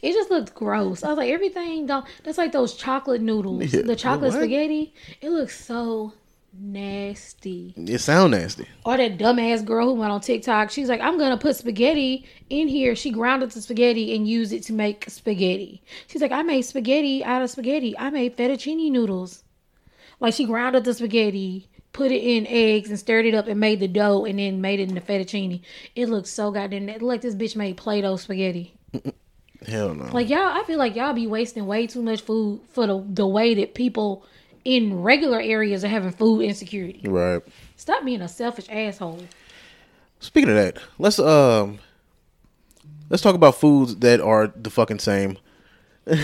it 0.02 0.12
just 0.12 0.30
looks 0.30 0.50
gross. 0.52 1.02
I 1.02 1.08
was 1.08 1.18
like, 1.18 1.30
everything 1.30 1.86
don't. 1.86 2.06
That's 2.24 2.38
like 2.38 2.52
those 2.52 2.74
chocolate 2.74 3.20
noodles, 3.22 3.72
Yeah. 3.74 3.82
the 3.82 3.96
chocolate 3.96 4.32
What? 4.32 4.40
spaghetti. 4.40 4.94
It 5.20 5.30
looks 5.30 5.64
so 5.64 6.12
nasty. 6.54 7.74
it 7.76 7.98
sound 7.98 8.32
nasty. 8.32 8.66
Or 8.84 8.96
that 8.96 9.18
dumbass 9.18 9.64
girl 9.64 9.88
who 9.88 9.94
went 10.00 10.12
on 10.12 10.20
TikTok. 10.20 10.70
She's 10.70 10.88
like, 10.88 11.00
I'm 11.00 11.18
gonna 11.18 11.38
put 11.38 11.56
spaghetti 11.56 12.24
in 12.50 12.68
here. 12.68 12.94
She 12.94 13.10
grounded 13.10 13.50
the 13.50 13.60
spaghetti 13.62 14.14
and 14.14 14.28
used 14.28 14.52
it 14.52 14.62
to 14.64 14.72
make 14.72 15.04
spaghetti. 15.08 15.82
She's 16.08 16.22
like, 16.22 16.32
I 16.32 16.42
made 16.42 16.62
spaghetti 16.62 17.24
out 17.24 17.42
of 17.42 17.50
spaghetti. 17.50 17.98
I 17.98 18.10
made 18.10 18.36
fettuccine 18.36 18.90
noodles. 18.90 19.42
Like 20.22 20.34
she 20.34 20.44
ground 20.44 20.76
up 20.76 20.84
the 20.84 20.94
spaghetti, 20.94 21.68
put 21.92 22.12
it 22.12 22.22
in 22.22 22.46
eggs 22.46 22.88
and 22.90 22.98
stirred 22.98 23.26
it 23.26 23.34
up 23.34 23.48
and 23.48 23.58
made 23.58 23.80
the 23.80 23.88
dough 23.88 24.24
and 24.24 24.38
then 24.38 24.60
made 24.60 24.78
it 24.78 24.88
into 24.88 25.00
fettuccine. 25.00 25.60
It 25.96 26.08
looks 26.08 26.30
so 26.30 26.52
goddamn 26.52 26.88
it 26.88 27.02
like 27.02 27.22
this 27.22 27.34
bitch 27.34 27.56
made 27.56 27.76
Play-Doh 27.76 28.16
spaghetti. 28.16 28.72
Hell 29.66 29.94
no. 29.96 30.04
Like 30.12 30.28
y'all, 30.28 30.38
I 30.38 30.62
feel 30.64 30.78
like 30.78 30.94
y'all 30.94 31.12
be 31.12 31.26
wasting 31.26 31.66
way 31.66 31.88
too 31.88 32.02
much 32.02 32.20
food 32.20 32.60
for 32.68 32.86
the 32.86 33.04
the 33.04 33.26
way 33.26 33.54
that 33.54 33.74
people 33.74 34.24
in 34.64 35.02
regular 35.02 35.40
areas 35.40 35.84
are 35.84 35.88
having 35.88 36.12
food 36.12 36.42
insecurity. 36.42 37.02
right. 37.08 37.42
Stop 37.76 38.04
being 38.04 38.22
a 38.22 38.28
selfish 38.28 38.66
asshole. 38.70 39.24
Speaking 40.20 40.50
of 40.50 40.54
that, 40.54 40.78
let's 40.98 41.18
um 41.18 41.80
let's 43.10 43.24
talk 43.24 43.34
about 43.34 43.56
foods 43.56 43.96
that 43.96 44.20
are 44.20 44.52
the 44.54 44.70
fucking 44.70 45.00
same. 45.00 45.36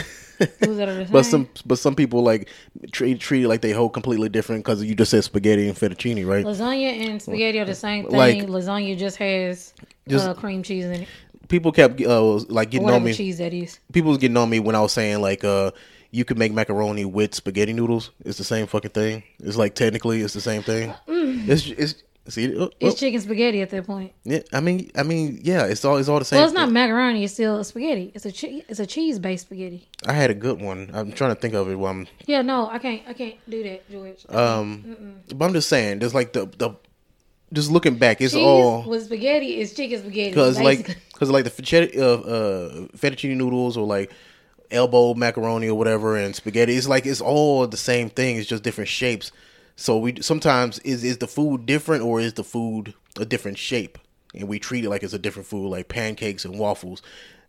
But 1.11 1.25
some 1.25 1.49
but 1.67 1.79
some 1.79 1.95
people 1.95 2.23
like 2.23 2.49
treat 2.93 3.21
treat 3.21 3.45
it 3.45 3.49
like 3.49 3.61
they 3.61 3.73
hold 3.73 3.93
completely 3.93 4.29
different 4.29 4.65
because 4.65 4.85
you 4.85 4.95
just 4.95 5.11
said 5.11 5.25
spaghetti 5.25 5.69
and 5.69 5.77
fettuccine, 5.77 6.27
right? 6.27 6.45
Lasagna 6.45 7.09
and 7.09 7.21
spaghetti 7.21 7.59
are 7.59 7.65
the 7.65 7.75
same 7.75 8.07
thing. 8.07 8.17
Like- 8.17 8.47
Lasagna 8.47 8.97
just 8.97 9.17
has 9.17 9.75
Just- 10.09 10.27
uh, 10.29 10.35
cream 10.35 10.63
cheese 10.63 10.85
in 10.85 11.03
it. 11.03 11.09
People 11.49 11.73
kept 11.73 12.01
uh 12.03 12.33
like 12.49 12.71
getting 12.71 12.91
on 12.91 13.03
me. 13.03 13.15
cheese 13.15 13.39
that 13.39 13.55
is. 13.55 13.79
People 13.93 14.11
was 14.11 14.19
getting 14.19 14.37
on 14.37 14.51
me 14.51 14.61
when 14.61 14.75
I 14.77 14.81
was 14.81 14.93
saying 14.93 15.21
like 15.23 15.45
uh 15.45 15.71
you 16.11 16.25
could 16.25 16.39
make 16.39 16.53
macaroni 16.53 17.05
with 17.05 17.35
spaghetti 17.35 17.73
noodles. 17.73 18.11
It's 18.25 18.39
the 18.39 18.45
same 18.45 18.67
fucking 18.67 18.91
thing. 18.91 19.23
It's 19.41 19.57
like 19.57 19.75
technically 19.75 20.21
it's 20.21 20.35
the 20.35 20.41
same 20.43 20.63
thing. 20.63 20.95
It's 21.07 21.67
it's 21.67 22.03
see 22.31 22.55
oh, 22.57 22.67
Mm. 22.67 22.73
It's 22.81 22.95
oh, 22.95 22.99
chicken 22.99 23.21
spaghetti 23.21 23.63
at 23.63 23.71
that 23.71 23.87
point. 23.87 24.13
yeah, 24.25 24.41
I 24.53 24.61
mean 24.61 24.91
I 24.95 25.03
mean 25.03 25.41
yeah, 25.43 25.65
it's 25.67 25.85
all 25.85 25.97
it's 25.97 26.09
all 26.09 26.19
the 26.19 26.25
same. 26.25 26.39
Well, 26.39 26.47
it's 26.47 26.55
not 26.55 26.71
macaroni. 26.71 27.25
It's 27.25 27.33
still 27.35 27.63
spaghetti. 27.65 28.13
It's 28.15 28.27
a 28.27 28.33
che- 28.33 28.65
it's 28.69 28.81
a 28.81 28.87
cheese 28.87 29.19
based 29.19 29.47
spaghetti. 29.47 29.89
I 30.07 30.13
had 30.13 30.31
a 30.31 30.35
good 30.35 30.61
one. 30.61 30.91
I'm 30.93 31.13
trying 31.13 31.35
to 31.35 31.41
think 31.41 31.55
of 31.55 31.69
it 31.71 31.77
while 31.77 31.91
I'm 31.93 32.07
Yeah, 32.27 32.43
no, 32.43 32.69
I 32.69 32.79
can't. 32.79 33.03
I 33.09 33.13
can't 33.13 33.37
do 33.49 33.63
that, 33.65 33.91
George. 33.91 34.25
um 34.31 35.21
but 35.35 35.45
I'm 35.47 35.53
just 35.53 35.69
saying 35.69 35.99
there's 36.01 36.15
like 36.15 36.33
the 36.33 36.47
the 36.59 36.71
just 37.53 37.71
looking 37.71 37.97
back 37.97 38.21
it's 38.21 38.35
cheese 38.35 38.45
all 38.45 38.83
with 38.87 39.05
spaghetti 39.07 39.59
is 39.61 39.73
chicken 39.75 40.01
spaghetti. 40.01 40.35
Cause 40.35 40.61
like, 40.61 40.99
cause 41.15 41.31
like 41.31 41.45
the 41.45 41.51
fettuccine, 41.51 41.97
uh, 41.99 42.15
uh, 42.21 42.71
fettuccine 42.97 43.37
noodles 43.37 43.77
or 43.79 43.87
like 43.87 44.13
elbow 44.71 45.15
macaroni 45.15 45.69
or 45.69 45.75
whatever 45.75 46.15
and 46.17 46.37
spaghetti. 46.37 46.77
It's 46.77 46.87
like 46.87 47.07
it's 47.07 47.23
all 47.23 47.67
the 47.67 47.79
same 47.79 48.11
thing. 48.11 48.37
It's 48.37 48.47
just 48.47 48.63
different 48.63 48.89
shapes. 48.89 49.33
So 49.81 49.97
we 49.97 50.21
sometimes 50.21 50.79
is 50.81 51.05
is 51.05 51.19
the 51.19 51.29
food 51.29 51.65
different 51.65 52.03
or 52.03 52.21
is 52.21 52.35
the 52.35 52.45
food 52.45 52.95
a 53.17 53.25
different 53.25 53.59
shape? 53.59 53.99
And 54.35 54.49
we 54.49 54.59
treat 54.59 54.85
it 54.85 54.91
like 54.91 55.03
it's 55.03 55.15
a 55.15 55.19
different 55.19 55.47
food, 55.47 55.69
like 55.69 55.89
pancakes 55.89 56.45
and 56.45 56.59
waffles. 56.59 57.01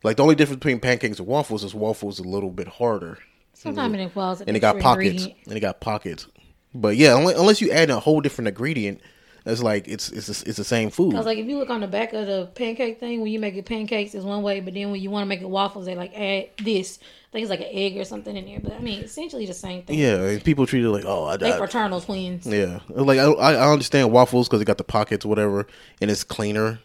Like 0.03 0.17
the 0.17 0.23
only 0.23 0.35
difference 0.35 0.59
between 0.59 0.79
pancakes 0.79 1.19
and 1.19 1.27
waffles 1.27 1.63
is 1.63 1.75
waffles 1.75 2.19
a 2.19 2.23
little 2.23 2.51
bit 2.51 2.67
harder 2.67 3.17
sometimes 3.59 3.93
it 3.93 3.99
involves 3.99 4.41
and 4.41 4.55
it 4.55 4.59
got 4.59 4.79
pockets 4.79 5.27
and 5.45 5.57
it 5.57 5.59
got 5.59 5.81
pockets. 5.81 6.27
But 6.73 6.95
yeah, 6.95 7.17
unless 7.17 7.61
you 7.61 7.71
add 7.71 7.89
a 7.89 7.99
whole 7.99 8.21
different 8.21 8.47
ingredient, 8.47 9.01
it's 9.45 9.63
like 9.63 9.87
it's 9.87 10.09
it's 10.09 10.29
it's 10.43 10.57
the 10.57 10.63
same 10.63 10.89
food. 10.89 11.13
Cause 11.13 11.25
like 11.25 11.37
if 11.37 11.47
you 11.47 11.57
look 11.57 11.69
on 11.69 11.81
the 11.81 11.87
back 11.87 12.13
of 12.13 12.27
the 12.27 12.49
pancake 12.55 12.99
thing, 12.99 13.21
when 13.21 13.31
you 13.31 13.39
make 13.39 13.55
it 13.55 13.65
pancakes 13.65 14.13
it's 14.13 14.25
one 14.25 14.41
way, 14.43 14.59
but 14.59 14.73
then 14.73 14.91
when 14.91 15.01
you 15.01 15.09
want 15.09 15.23
to 15.23 15.27
make 15.27 15.41
it 15.41 15.49
waffles, 15.49 15.85
they 15.85 15.95
like 15.95 16.13
add 16.17 16.49
this. 16.63 16.99
I 17.01 17.31
think 17.31 17.43
it's 17.43 17.49
like 17.49 17.61
an 17.61 17.67
egg 17.69 17.97
or 17.97 18.05
something 18.05 18.35
in 18.35 18.45
there. 18.45 18.59
But 18.59 18.73
I 18.73 18.79
mean, 18.79 19.03
essentially 19.03 19.45
the 19.45 19.53
same 19.53 19.83
thing. 19.83 19.99
Yeah, 19.99 20.15
and 20.15 20.43
people 20.43 20.65
treat 20.65 20.83
it 20.83 20.89
like, 20.89 21.05
oh, 21.05 21.25
I, 21.25 21.37
They 21.37 21.53
I 21.53 21.57
fraternal 21.57 22.01
twins. 22.01 22.47
yeah, 22.47 22.79
like 22.89 23.19
I, 23.19 23.25
I 23.25 23.71
understand 23.71 24.11
waffles 24.11 24.47
because 24.47 24.61
it 24.61 24.65
got 24.65 24.77
the 24.79 24.83
pockets, 24.83 25.25
or 25.25 25.29
whatever, 25.29 25.67
and 26.01 26.09
it's 26.09 26.23
cleaner 26.23 26.79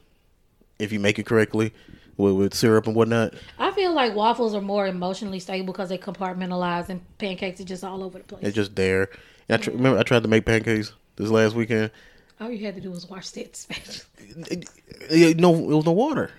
if 0.78 0.92
you 0.92 1.00
make 1.00 1.18
it 1.18 1.24
correctly 1.24 1.72
with, 2.16 2.34
with 2.34 2.54
syrup 2.54 2.86
and 2.86 2.94
whatnot. 2.94 3.34
I 3.58 3.70
feel 3.72 3.92
like 3.92 4.14
waffles 4.14 4.54
are 4.54 4.60
more 4.60 4.86
emotionally 4.86 5.40
stable 5.40 5.72
because 5.72 5.88
they 5.88 5.98
compartmentalize, 5.98 6.88
and 6.88 7.00
pancakes 7.18 7.60
are 7.60 7.64
just 7.64 7.84
all 7.84 8.02
over 8.02 8.18
the 8.18 8.24
place. 8.24 8.44
It's 8.44 8.54
just 8.54 8.76
there. 8.76 9.10
And 9.48 9.60
I 9.60 9.64
tr- 9.64 9.70
remember 9.70 9.98
I 9.98 10.02
tried 10.02 10.22
to 10.22 10.28
make 10.28 10.44
pancakes 10.44 10.92
this 11.16 11.30
last 11.30 11.54
weekend. 11.54 11.90
All 12.40 12.50
you 12.50 12.64
had 12.64 12.74
to 12.74 12.80
do 12.80 12.90
was 12.90 13.08
wash 13.08 13.30
that 13.30 13.56
spatula. 13.56 14.00
It, 14.50 14.68
it- 15.10 15.38
no, 15.38 15.54
it 15.54 15.74
was 15.74 15.84
no 15.86 15.92
water. 15.92 16.30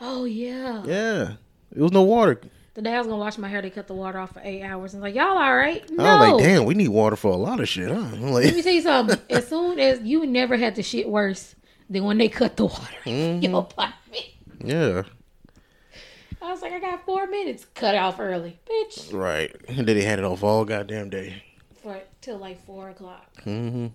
Oh 0.00 0.24
yeah. 0.24 0.82
Yeah, 0.84 1.32
it 1.74 1.80
was 1.80 1.92
no 1.92 2.02
water. 2.02 2.40
The 2.74 2.82
day 2.82 2.94
I 2.94 2.98
was 2.98 3.06
gonna 3.06 3.18
wash 3.18 3.36
my 3.38 3.48
hair, 3.48 3.62
they 3.62 3.70
cut 3.70 3.86
the 3.88 3.94
water 3.94 4.18
off 4.18 4.32
for 4.32 4.40
eight 4.44 4.62
hours. 4.62 4.94
And 4.94 5.02
like, 5.02 5.14
y'all 5.14 5.38
all 5.38 5.56
right? 5.56 5.88
No. 5.90 6.04
I 6.04 6.20
was 6.20 6.30
like, 6.32 6.42
damn, 6.44 6.64
we 6.64 6.74
need 6.74 6.88
water 6.88 7.16
for 7.16 7.30
a 7.32 7.36
lot 7.36 7.60
of 7.60 7.68
shit. 7.68 7.88
Huh? 7.88 7.94
I'm 7.98 8.32
Let 8.32 8.54
me 8.54 8.62
tell 8.62 8.72
you 8.72 8.80
something. 8.82 9.18
As 9.30 9.46
soon 9.48 9.78
as 9.78 10.00
you 10.00 10.26
never 10.26 10.56
had 10.56 10.74
the 10.76 10.82
shit 10.82 11.08
worse 11.08 11.54
than 11.88 12.04
when 12.04 12.18
they 12.18 12.28
cut 12.28 12.56
the 12.56 12.66
water 12.66 12.94
Mm-hmm. 13.04 13.42
your 13.44 13.60
apartment. 13.60 14.24
yeah, 14.64 15.02
I 16.42 16.50
was 16.52 16.62
like, 16.62 16.72
I 16.72 16.78
got 16.80 17.04
four 17.04 17.26
minutes. 17.26 17.66
Cut 17.74 17.94
off 17.96 18.18
early, 18.18 18.58
bitch. 18.68 19.12
Right. 19.12 19.54
And 19.68 19.78
then 19.78 19.96
they 19.96 20.02
had 20.02 20.18
it 20.18 20.24
off 20.24 20.42
all 20.42 20.64
goddamn 20.64 21.10
day. 21.10 21.42
For 21.82 22.00
till 22.20 22.38
like 22.38 22.64
four 22.66 22.88
o'clock. 22.90 23.26
Mm-hmm. 23.44 23.88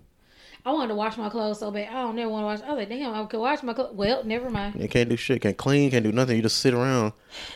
I 0.65 0.71
wanted 0.71 0.87
to 0.89 0.95
wash 0.95 1.15
my 1.17 1.29
clothes 1.29 1.59
so 1.59 1.69
bad. 1.69 1.89
I 1.89 2.01
don't 2.01 2.15
never 2.15 2.29
want 2.29 2.41
to 2.41 2.45
wash. 2.47 2.61
I 2.61 2.73
was 2.73 2.79
like, 2.79 2.89
damn, 2.89 3.13
I 3.13 3.23
could 3.25 3.39
wash 3.39 3.61
my 3.61 3.73
clothes. 3.73 3.93
Well, 3.93 4.23
never 4.23 4.49
mind. 4.49 4.81
You 4.81 4.87
can't 4.87 5.07
do 5.09 5.15
shit. 5.15 5.41
Can't 5.43 5.55
clean. 5.55 5.91
Can't 5.91 6.03
do 6.03 6.11
nothing. 6.11 6.35
You 6.37 6.41
just 6.41 6.57
sit 6.57 6.73
around. 6.73 7.13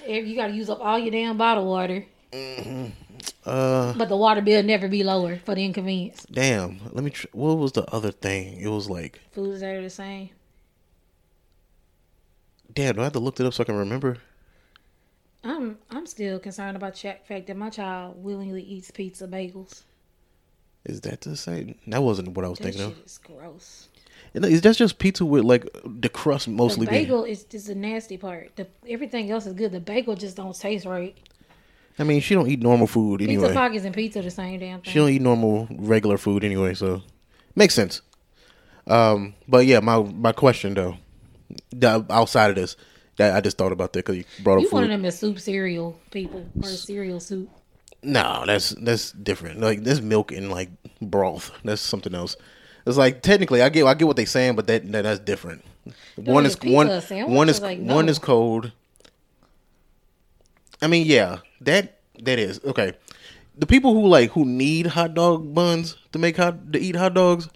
You 0.08 0.36
got 0.36 0.48
to 0.48 0.54
use 0.54 0.69
up 0.69 0.80
all 0.80 1.00
your 1.00 1.10
damn 1.12 1.36
bottled 1.36 1.67
water. 1.67 2.06
Uh, 3.45 3.93
But 3.98 4.10
the 4.10 4.15
water 4.15 4.41
bill 4.41 4.62
never 4.62 4.88
be 4.88 5.04
lower 5.04 5.38
for 5.43 5.56
the 5.56 5.65
inconvenience. 5.65 6.28
damn. 6.32 6.80
Let 6.91 7.04
me. 7.04 7.10
Tr- 7.10 7.26
what 7.32 7.56
was 7.58 7.72
the 7.72 7.84
other 7.91 8.12
thing? 8.12 8.60
It 8.62 8.67
was 8.67 8.88
like, 8.89 9.19
Foods 9.32 9.62
that 9.62 9.74
are 9.76 9.82
the 9.82 9.89
same. 9.89 10.30
damn. 12.72 12.93
Do 12.95 13.02
I 13.02 13.06
have 13.06 13.13
to 13.13 13.19
look 13.19 13.39
it 13.39 13.45
up 13.48 13.54
so 13.56 13.63
I 13.63 13.65
can 13.65 13.76
remember? 13.76 14.17
I'm 15.43 15.78
I'm 15.89 16.06
still 16.06 16.38
concerned 16.38 16.76
about 16.78 16.93
the 16.95 17.15
fact 17.28 17.48
that 17.48 17.58
my 17.58 17.69
child 17.72 18.24
willingly 18.24 18.62
eats 18.62 18.91
pizza 18.91 19.28
bagels. 19.28 19.84
Is 20.86 21.02
that 21.02 21.22
the 21.22 21.36
same? 21.36 21.76
That 21.88 22.02
wasn't 22.04 22.30
what 22.30 22.46
I 22.46 22.50
was 22.50 22.58
That 22.60 22.65
thinking 22.74 22.89
shit 22.89 22.98
of. 23.00 23.06
is 23.06 23.18
gross. 23.20 23.89
And 24.34 24.46
Is 24.46 24.62
that 24.62 24.76
just 24.76 25.00
pizza 25.00 25.26
with 25.26 25.44
like 25.44 25.68
the 25.86 26.10
crust 26.10 26.48
mostly 26.48 26.86
the 26.86 26.92
being? 26.92 27.04
bagel 27.04 27.24
is 27.24 27.46
is 27.52 27.65
the 27.65 27.76
nasty 27.76 28.18
part. 28.18 28.56
The 28.56 28.68
everything 28.88 29.30
else 29.32 29.46
is 29.46 29.54
good. 29.54 29.72
The 29.72 29.80
bagel 29.80 30.15
just 30.15 30.38
don't 30.38 30.56
taste 30.58 30.86
right. 30.86 31.18
I 31.98 32.04
mean, 32.04 32.22
she 32.22 32.34
don't 32.34 32.48
eat 32.48 32.62
normal 32.62 32.88
food 32.88 33.22
anyway. 33.22 33.44
Pizza 33.48 33.54
pockets 33.56 33.86
and 33.86 33.94
pizza 33.94 34.22
the 34.22 34.32
same 34.32 34.60
damn 34.60 34.82
thing. 34.82 34.92
She 34.94 35.00
don't 35.00 35.10
eat 35.10 35.22
normal 35.22 35.68
regular 35.72 36.18
food 36.18 36.44
anyway, 36.46 36.74
so 36.74 37.02
makes 37.56 37.74
sense. 37.74 38.02
Um, 38.88 39.34
but 39.48 39.65
yeah, 39.65 39.80
my 39.82 40.00
my 40.00 40.32
question 40.32 40.76
though, 40.76 40.96
the, 41.72 42.06
outside 42.10 42.50
of 42.52 42.56
this, 42.56 42.78
that 43.18 43.36
I 43.36 43.42
just 43.42 43.58
thought 43.58 43.72
about 43.72 43.94
that 43.94 44.00
because 44.06 44.18
you 44.18 44.24
brought 44.44 44.58
up 44.58 44.63
you 44.63 44.70
one 44.70 44.84
of 44.84 44.89
them 44.89 45.04
is 45.06 45.20
soup 45.20 45.39
cereal 45.39 46.00
people 46.12 46.46
or 46.62 46.70
cereal 46.70 47.20
soup. 47.20 47.50
No, 48.02 48.44
that's 48.46 48.70
that's 48.72 49.12
different. 49.12 49.60
Like 49.60 49.84
there's 49.84 50.02
milk 50.02 50.32
and 50.32 50.50
like 50.50 50.70
broth, 51.02 51.52
that's 51.64 51.82
something 51.82 52.16
else. 52.16 52.36
It's 52.86 52.98
like 52.98 53.22
technically, 53.22 53.62
I 53.62 53.70
get 53.70 53.86
I 53.86 53.94
get 53.94 54.08
what 54.08 54.16
they're 54.16 54.26
saying, 54.26 54.56
but 54.56 54.68
that, 54.68 54.90
that 54.92 55.04
that's 55.04 55.20
different. 55.20 55.64
one 56.16 56.46
is 56.46 56.58
one 56.62 56.88
one 56.88 57.50
is 57.50 57.62
like, 57.62 57.80
one 57.80 58.06
no. 58.06 58.12
is 58.12 58.20
cold. 58.20 58.72
I 60.82 60.88
mean, 60.88 61.06
yeah, 61.06 61.40
that 61.62 62.00
that 62.24 62.40
is 62.40 62.62
okay. 62.64 62.94
The 63.58 63.66
people 63.66 63.94
who 63.94 64.08
like 64.08 64.32
who 64.32 64.46
need 64.46 64.88
hot 64.88 65.14
dog 65.14 65.54
buns 65.54 65.98
to 66.14 66.20
make 66.20 66.38
hot 66.38 66.72
to 66.72 66.80
eat 66.80 66.96
hot 66.96 67.14
dogs, 67.14 67.50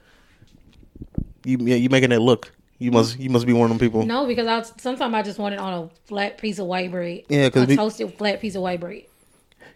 you 1.45 1.57
yeah, 1.61 1.75
you 1.75 1.89
making 1.89 2.09
that 2.09 2.21
look. 2.21 2.51
You 2.79 2.91
must 2.91 3.17
you 3.17 3.29
must 3.29 3.45
be 3.45 3.53
one 3.53 3.71
of 3.71 3.77
them 3.77 3.79
people. 3.79 4.05
No, 4.05 4.25
because 4.25 4.45
I 4.47 4.61
sometimes 4.77 5.13
I 5.13 5.21
just 5.21 5.39
want 5.39 5.53
it 5.53 5.59
on 5.59 5.73
a 5.73 5.89
flat 6.05 6.37
piece 6.37 6.59
of 6.59 6.65
white 6.65 6.91
bread. 6.91 7.23
Yeah, 7.29 7.49
'cause 7.49 7.69
a 7.69 7.75
toasted 7.77 8.13
flat 8.17 8.41
piece 8.41 8.55
of 8.55 8.61
white 8.61 8.81
bread. 8.81 9.03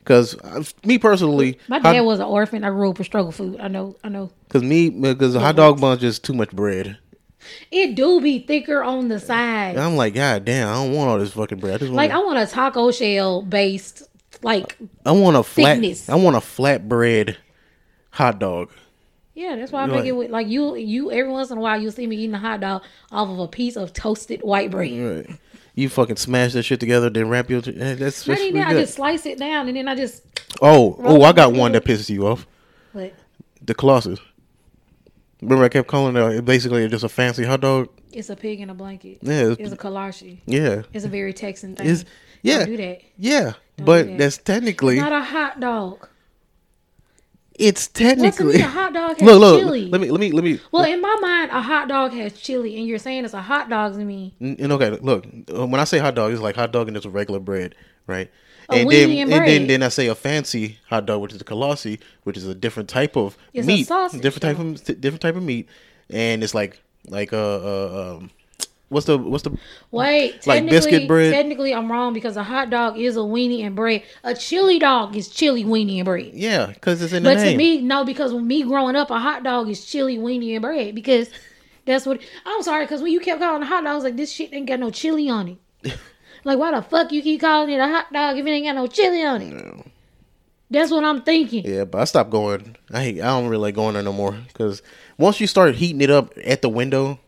Because 0.08 0.36
uh, 0.40 0.64
me 0.86 0.98
personally, 0.98 1.60
My 1.68 1.80
dad 1.80 2.00
was 2.00 2.22
an 2.22 2.28
orphan. 2.28 2.64
I 2.64 2.70
grew 2.70 2.92
up 2.92 2.98
with 2.98 3.08
struggle 3.08 3.34
food. 3.34 3.60
I 3.60 3.68
know. 3.68 3.98
I 4.06 4.08
know. 4.08 4.32
Cause 4.48 4.64
me, 4.64 4.88
uh, 4.88 5.14
because 5.14 5.36
a 5.36 5.42
hot 5.42 5.58
dog 5.58 5.82
bun's 5.82 6.00
just 6.00 6.24
too 6.24 6.32
much 6.32 6.52
bread. 6.52 6.98
It 7.72 7.96
do 7.96 8.22
be 8.22 8.40
thicker 8.40 8.82
on 8.82 9.10
the 9.10 9.20
side. 9.20 9.72
And 9.72 9.80
I'm 9.82 9.98
like, 9.98 10.14
God 10.14 10.46
damn, 10.46 10.70
I 10.70 10.74
don't 10.76 10.94
want 10.94 11.10
all 11.10 11.20
this 11.20 11.34
fucking 11.34 11.60
bread. 11.60 11.76
I 11.76 11.78
just 11.80 11.92
want, 11.92 11.98
Like 11.98 12.12
I 12.12 12.20
want 12.20 12.40
a 12.40 12.48
taco 12.48 12.90
shell 12.92 13.42
based. 13.42 14.04
Like 14.42 14.78
I 15.06 15.12
want 15.12 15.36
a 15.36 15.44
flat, 15.44 15.76
thickness. 15.76 16.08
I 16.08 16.16
want 16.16 16.38
a 16.38 16.42
flat 16.42 16.88
bread 16.88 17.36
hot 18.12 18.40
dog. 18.40 18.72
Yeah, 19.38 19.56
that's 19.56 19.72
why 19.72 19.84
I 19.84 19.86
make 19.86 20.06
it 20.06 20.14
with 20.14 20.32
like 20.32 20.48
you. 20.48 20.76
You 20.76 21.12
every 21.12 21.32
once 21.32 21.52
in 21.52 21.58
a 21.60 21.62
while 21.62 21.80
you'll 21.80 21.92
see 21.92 22.08
me 22.08 22.16
eating 22.16 22.34
a 22.34 22.40
hot 22.40 22.60
dog 22.60 22.82
off 23.12 23.30
of 23.30 23.38
a 23.38 23.48
piece 23.48 23.78
of 23.78 23.94
toasted 23.94 24.42
white 24.42 24.72
bread. 24.72 25.28
Right. 25.28 25.40
You 25.76 25.90
fucking 25.90 26.16
smash 26.16 26.54
that 26.54 26.64
shit 26.64 26.80
together, 26.80 27.10
then 27.12 27.30
wrap 27.30 27.50
your. 27.52 27.60
eh, 27.60 27.94
That's, 27.94 27.98
that's 27.98 28.28
Not 28.28 28.40
even 28.40 28.62
that, 28.62 28.70
I 28.70 28.74
just 28.74 28.96
slice 28.96 29.28
it 29.28 29.38
down 29.38 29.68
and 29.68 29.78
then 29.78 29.88
I 29.88 29.94
just. 29.94 30.24
oh, 30.62 30.96
oh, 31.04 31.22
I 31.22 31.34
got 31.34 31.54
one 31.54 31.72
that 31.74 31.86
pisses 31.86 32.10
you 32.10 32.26
off. 32.26 32.48
What? 32.94 33.14
The 33.62 33.76
kolaches. 33.76 34.20
Remember, 35.40 35.66
I 35.66 35.70
kept 35.70 35.88
calling 35.88 36.16
it 36.16 36.40
uh, 36.40 36.42
basically 36.42 36.88
just 36.88 37.04
a 37.04 37.10
fancy 37.10 37.44
hot 37.46 37.62
dog. 37.62 37.90
It's 38.12 38.32
a 38.32 38.36
pig 38.36 38.60
in 38.60 38.72
a 38.72 38.74
blanket. 38.74 39.20
Yeah, 39.22 39.52
It's 39.52 39.62
it's, 39.62 39.72
a 39.74 39.78
kolache. 39.78 40.40
yeah, 40.48 40.82
It's 40.94 41.06
a 41.06 41.10
very 41.10 41.32
Texan 41.34 41.76
thing. 41.76 41.88
it's 41.88 42.06
yeah, 42.42 42.60
Don't 42.60 42.68
do 42.70 42.78
that. 42.78 43.02
yeah. 43.20 43.54
But 43.78 44.04
do 44.04 44.10
that. 44.12 44.18
that's 44.18 44.38
technically 44.40 44.96
Not 45.00 45.12
a 45.14 45.22
hot 45.22 45.60
dog. 45.60 46.08
It's 47.58 47.90
Well, 48.00 48.10
technically. 48.10 48.58
me, 48.58 48.62
a 48.62 48.68
hot 48.68 48.94
dog 48.94 49.20
has 49.20 49.22
look, 49.22 49.40
look. 49.40 49.60
chili. 49.62 49.90
Let 49.90 50.02
me, 50.02 50.12
let 50.12 50.20
me, 50.20 50.32
let 50.32 50.44
me. 50.44 50.60
well, 50.72 50.84
in 50.84 51.02
my 51.02 51.16
mind, 51.20 51.52
a 51.52 51.62
hot 51.62 51.88
dog 51.88 52.14
has 52.14 52.34
chili, 52.34 52.78
and 52.78 52.86
you're 52.86 53.00
saying 53.00 53.26
it's 53.26 53.34
a 53.34 53.42
hot 53.42 53.70
dog 53.70 53.94
to 53.94 54.04
me. 54.04 54.36
And 54.40 54.72
okay, 54.74 54.92
look, 54.92 55.26
uh, 55.54 55.66
when 55.66 55.82
I 55.82 55.84
say 55.84 55.98
hot 55.98 56.16
dog, 56.16 56.32
it's 56.32 56.42
like 56.42 56.56
hot 56.56 56.72
dog 56.72 56.88
and 56.88 56.96
just 56.96 57.08
a 57.08 57.10
regular 57.10 57.40
bread, 57.40 57.74
right? 58.06 58.30
A 58.70 58.82
and 58.82 58.92
then 58.92 59.10
and 59.12 59.34
and 59.34 59.48
then 59.48 59.68
then 59.68 59.84
I 59.84 59.88
say 59.88 60.08
a 60.08 60.16
fancy 60.16 60.78
hot 60.90 61.06
dog, 61.06 61.22
which 61.22 61.34
is 61.34 61.42
a 61.42 61.46
kolache, 61.46 62.00
which 62.24 62.38
is 62.38 62.46
a 62.48 62.54
different 62.54 62.90
type 62.90 63.16
of 63.16 63.38
It's 63.54 63.66
a 63.66 63.68
meat, 63.68 63.88
sausage, 63.88 64.22
different 64.22 64.44
type 64.44 64.60
of 64.60 65.02
different 65.02 65.22
type 65.22 65.36
of 65.36 65.44
meat, 65.44 65.68
and 66.10 66.44
it's 66.44 66.54
like 66.54 66.82
like 67.08 67.34
uh, 67.34 67.38
uh 67.38 68.18
um, 68.18 68.32
what's 68.90 69.06
the 69.06 69.18
what's 69.18 69.44
the 69.44 69.58
Wait, 69.92 70.46
Like 70.48 70.70
biscuit 70.70 71.08
bread? 71.08 71.34
technically, 71.34 71.74
I'm 71.74 71.92
wrong 71.92 72.14
because 72.14 72.38
a 72.38 72.44
hot 72.44 72.70
dog 72.70 72.98
is 72.98 73.16
a 73.18 73.22
weenie 73.22 73.64
and 73.66 73.76
bread. 73.76 74.04
A 74.24 74.34
chili 74.34 74.80
dog 74.80 75.16
is 75.16 75.28
chili 75.30 75.64
weenie 75.64 75.98
and 75.98 76.06
bread. 76.06 76.32
yeah, 76.34 76.68
because 76.68 77.02
it's 77.02 77.14
in 77.14 77.24
the 77.24 77.30
But 77.30 77.38
name. 77.38 77.52
to 77.52 77.58
me, 77.58 77.82
no, 77.82 78.04
because 78.04 78.34
when 78.34 78.48
me 78.48 78.64
growing 78.64 78.96
up, 78.96 79.10
a 79.12 79.20
hot 79.20 79.44
dog 79.44 79.70
is 79.70 79.86
chili 79.86 80.18
weenie 80.18 80.54
and 80.54 80.62
bread 80.62 80.96
because 80.96 81.30
that's 81.86 82.06
what. 82.06 82.22
I'm 82.46 82.64
sorry, 82.64 82.86
because 82.86 83.02
when 83.02 83.12
you 83.12 83.20
kept 83.20 83.40
calling 83.42 83.62
a 83.64 83.66
hot 83.66 83.84
dog, 83.84 83.92
I 83.92 83.96
was 83.96 84.04
like, 84.04 84.18
this 84.18 84.32
shit 84.32 84.54
ain't 84.54 84.68
got 84.68 84.80
no 84.80 84.90
chili 84.92 85.30
on 85.30 85.58
it. 85.84 85.94
like, 86.44 86.58
why 86.60 86.72
the 86.72 86.82
fuck 86.82 87.12
you 87.12 87.22
keep 87.22 87.42
calling 87.42 87.70
it 87.70 87.80
a 87.80 87.88
hot 87.88 88.12
dog 88.12 88.38
if 88.38 88.46
it 88.46 88.50
ain't 88.50 88.66
got 88.66 88.76
no 88.76 88.88
chili 88.88 89.24
on 89.24 89.42
it? 89.42 89.86
That's 90.70 90.92
what 90.92 91.06
I'm 91.06 91.22
thinking. 91.22 91.66
yeah, 91.66 91.86
but 91.86 92.02
I 92.02 92.04
stopped 92.04 92.30
going. 92.30 92.76
I 92.92 93.02
hate, 93.02 93.22
I 93.22 93.28
don't 93.28 93.48
really 93.48 93.62
like 93.62 93.76
going 93.76 93.94
there 93.94 94.04
no 94.04 94.12
more 94.12 94.34
because 94.34 94.82
once 95.18 95.40
you 95.40 95.48
start 95.48 95.76
heating 95.76 96.02
it 96.02 96.10
up 96.10 96.34
at 96.44 96.62
the 96.62 96.70
window. 96.70 97.20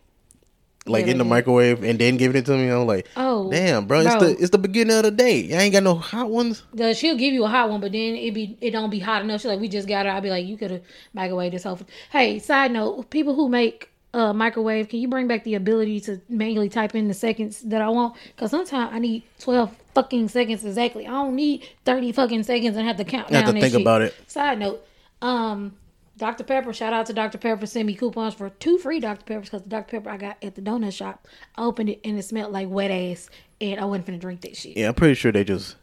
Like 0.86 1.04
Yeah, 1.06 1.12
in 1.12 1.18
the 1.18 1.24
yeah. 1.24 1.30
microwave 1.30 1.84
and 1.84 1.98
then 1.98 2.16
giving 2.16 2.36
it 2.40 2.46
to 2.46 2.56
me, 2.56 2.68
I'm 2.68 2.86
like, 2.86 3.06
Oh, 3.16 3.50
damn, 3.50 3.86
bro, 3.86 4.00
it's 4.00 4.16
bro. 4.16 4.20
the 4.20 4.30
it's 4.40 4.50
the 4.50 4.58
beginning 4.58 4.96
of 4.96 5.02
the 5.02 5.10
day. 5.10 5.52
I 5.54 5.62
ain't 5.62 5.72
got 5.74 5.82
no 5.82 5.94
hot 5.94 6.30
ones. 6.30 6.62
The, 6.72 6.94
she'll 6.94 7.16
give 7.16 7.34
you 7.34 7.44
a 7.44 7.48
hot 7.48 7.68
one, 7.68 7.80
but 7.80 7.92
then 7.92 8.14
it 8.16 8.32
be 8.32 8.56
it 8.62 8.70
don't 8.70 8.88
be 8.90 8.98
hot 8.98 9.22
enough. 9.22 9.42
She's 9.42 9.48
like, 9.50 9.60
we 9.60 9.68
just 9.68 9.86
got 9.86 10.06
it. 10.06 10.08
I'll 10.08 10.22
be 10.22 10.30
like, 10.30 10.46
you 10.46 10.56
could 10.56 10.70
have 10.70 10.82
microwaved 11.14 11.52
this 11.52 11.64
whole. 11.64 11.76
Thing. 11.76 11.86
Hey, 12.10 12.38
side 12.38 12.72
note, 12.72 13.10
people 13.10 13.34
who 13.34 13.48
make 13.50 13.90
uh 14.14 14.32
microwave, 14.32 14.88
can 14.88 15.00
you 15.00 15.06
bring 15.08 15.28
back 15.28 15.44
the 15.44 15.54
ability 15.54 16.00
to 16.00 16.20
manually 16.30 16.70
type 16.70 16.94
in 16.94 17.08
the 17.08 17.14
seconds 17.14 17.60
that 17.60 17.82
I 17.82 17.88
want? 17.90 18.16
Because 18.34 18.50
sometimes 18.50 18.90
I 18.92 18.98
need 19.00 19.22
twelve 19.38 19.76
fucking 19.94 20.28
seconds 20.28 20.64
exactly. 20.64 21.06
I 21.06 21.10
don't 21.10 21.36
need 21.36 21.68
thirty 21.84 22.10
fucking 22.10 22.42
seconds 22.44 22.76
and 22.78 22.88
have 22.88 22.96
to 22.96 23.04
count 23.04 23.30
I 23.30 23.36
have 23.36 23.44
down. 23.44 23.54
to 23.54 23.60
think 23.60 23.72
shit. 23.72 23.82
about 23.82 24.00
it. 24.00 24.14
Side 24.28 24.58
note, 24.58 24.82
um. 25.20 25.74
Dr. 26.20 26.44
Pepper, 26.44 26.74
shout 26.74 26.92
out 26.92 27.06
to 27.06 27.14
Dr. 27.14 27.38
Pepper, 27.38 27.64
send 27.64 27.86
me 27.86 27.94
coupons 27.94 28.34
for 28.34 28.50
two 28.50 28.76
free 28.76 29.00
Dr. 29.00 29.24
Peppers 29.24 29.46
because 29.48 29.62
the 29.62 29.70
Dr. 29.70 29.98
Pepper 29.98 30.10
I 30.10 30.18
got 30.18 30.36
at 30.44 30.54
the 30.54 30.60
donut 30.60 30.92
shop, 30.92 31.26
I 31.56 31.64
opened 31.64 31.88
it 31.88 32.00
and 32.04 32.18
it 32.18 32.22
smelled 32.22 32.52
like 32.52 32.68
wet 32.68 32.90
ass, 32.90 33.30
and 33.58 33.80
I 33.80 33.86
wasn't 33.86 34.06
finna 34.06 34.20
drink 34.20 34.42
that 34.42 34.54
shit. 34.54 34.76
Yeah, 34.76 34.88
I'm 34.88 34.94
pretty 34.94 35.14
sure 35.14 35.32
they 35.32 35.44
just 35.44 35.76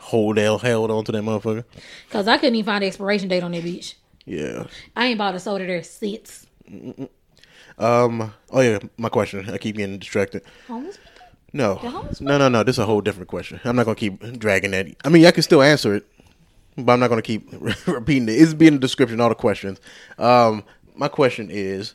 hold 0.00 0.36
held, 0.36 0.62
held 0.62 0.90
on 0.90 1.04
to 1.04 1.12
that 1.12 1.22
motherfucker. 1.22 1.62
Cause 2.10 2.26
I 2.26 2.38
couldn't 2.38 2.56
even 2.56 2.66
find 2.66 2.82
the 2.82 2.88
expiration 2.88 3.28
date 3.28 3.44
on 3.44 3.52
that 3.52 3.62
bitch. 3.62 3.94
Yeah. 4.24 4.64
I 4.96 5.06
ain't 5.06 5.18
bought 5.18 5.36
a 5.36 5.38
soda 5.40 5.64
there 5.64 5.84
since. 5.84 6.44
Um. 7.78 8.34
Oh 8.50 8.60
yeah. 8.60 8.80
My 8.96 9.08
question. 9.08 9.48
I 9.48 9.58
keep 9.58 9.76
getting 9.76 9.98
distracted. 9.98 10.42
Homeless? 10.66 10.98
No. 11.52 11.76
homeless 11.76 12.20
No. 12.20 12.36
No. 12.38 12.48
No. 12.48 12.64
This 12.64 12.76
is 12.76 12.80
a 12.80 12.86
whole 12.86 13.00
different 13.00 13.28
question. 13.28 13.60
I'm 13.64 13.76
not 13.76 13.84
gonna 13.84 13.94
keep 13.94 14.38
dragging 14.40 14.72
that. 14.72 14.88
I 15.04 15.08
mean, 15.08 15.24
I 15.24 15.30
can 15.30 15.42
still 15.44 15.62
answer 15.62 15.94
it, 15.94 16.06
but 16.76 16.92
I'm 16.92 17.00
not 17.00 17.08
gonna 17.08 17.22
keep 17.22 17.48
repeating 17.86 18.28
it. 18.28 18.32
It's 18.32 18.54
being 18.54 18.74
a 18.74 18.78
description. 18.78 19.20
All 19.20 19.28
the 19.28 19.34
questions. 19.34 19.80
Um. 20.18 20.64
My 20.96 21.08
question 21.08 21.48
is, 21.50 21.94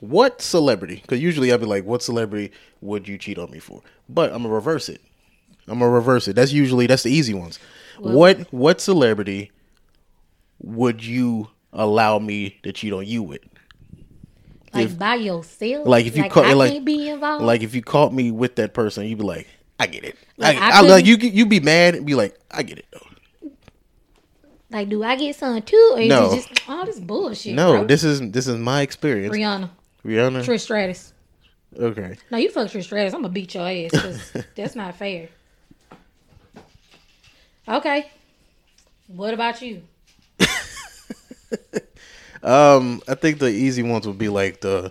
what 0.00 0.42
celebrity? 0.42 0.96
Because 0.96 1.20
usually 1.20 1.50
I'd 1.50 1.60
be 1.60 1.66
like, 1.66 1.86
what 1.86 2.02
celebrity 2.02 2.52
would 2.82 3.08
you 3.08 3.16
cheat 3.16 3.38
on 3.38 3.50
me 3.50 3.58
for? 3.58 3.80
But 4.08 4.32
I'm 4.32 4.42
gonna 4.42 4.54
reverse 4.54 4.88
it. 4.90 5.00
I'm 5.66 5.78
gonna 5.78 5.90
reverse 5.90 6.28
it. 6.28 6.36
That's 6.36 6.52
usually 6.52 6.86
that's 6.86 7.04
the 7.04 7.10
easy 7.10 7.32
ones. 7.32 7.58
what 7.98 8.52
What 8.52 8.80
celebrity 8.82 9.50
would 10.60 11.04
you 11.04 11.48
allow 11.72 12.18
me 12.18 12.58
to 12.64 12.72
cheat 12.72 12.92
on 12.92 13.06
you 13.06 13.22
with? 13.22 13.40
Like 14.74 14.86
If- 14.86 14.98
by 14.98 15.14
yourself? 15.16 15.86
Like 15.86 16.06
if 16.06 16.16
you 16.16 16.22
like, 16.24 16.32
caught 16.32 16.46
I 16.46 16.52
like 16.52 16.84
be 16.84 17.08
involved. 17.08 17.44
like 17.44 17.62
if 17.62 17.74
you 17.74 17.82
caught 17.82 18.12
me 18.12 18.30
with 18.30 18.56
that 18.56 18.74
person, 18.74 19.06
you'd 19.06 19.18
be 19.18 19.24
like, 19.24 19.46
I 19.78 19.86
get 19.86 20.04
it. 20.04 20.16
Like, 20.36 20.56
I, 20.58 20.70
I 20.70 20.78
I, 20.78 20.80
like 20.82 21.06
you. 21.06 21.16
You 21.16 21.46
be 21.46 21.60
mad 21.60 21.94
and 21.94 22.06
be 22.06 22.14
like, 22.14 22.38
I 22.50 22.62
get 22.62 22.78
it 22.78 22.86
though. 22.92 23.06
Like, 24.72 24.88
do 24.88 25.04
I 25.04 25.16
get 25.16 25.36
some 25.36 25.60
too? 25.62 25.90
Or 25.94 26.00
is 26.00 26.08
No. 26.08 26.32
it 26.32 26.36
just 26.48 26.68
all 26.68 26.86
this 26.86 26.98
bullshit? 26.98 27.54
No, 27.54 27.72
bro? 27.72 27.84
this 27.84 28.02
is 28.02 28.20
this 28.30 28.46
is 28.46 28.56
my 28.56 28.80
experience. 28.80 29.34
Rihanna, 29.34 29.68
Rihanna. 30.04 30.44
Trish 30.44 30.60
Stratus. 30.60 31.12
Okay. 31.78 32.16
No, 32.30 32.38
you 32.38 32.50
fuck 32.50 32.68
Trish 32.68 32.84
Stratus. 32.84 33.12
I'm 33.14 33.22
gonna 33.22 33.32
beat 33.32 33.54
your 33.54 33.68
ass 33.68 33.90
because 33.90 34.32
that's 34.56 34.74
not 34.74 34.96
fair. 34.96 35.28
Okay. 37.68 38.10
What 39.08 39.34
about 39.34 39.60
you? 39.62 39.82
Um, 42.42 43.00
I 43.06 43.14
think 43.14 43.38
the 43.38 43.46
easy 43.48 43.82
ones 43.84 44.06
would 44.06 44.18
be 44.18 44.28
like 44.28 44.60
the 44.62 44.90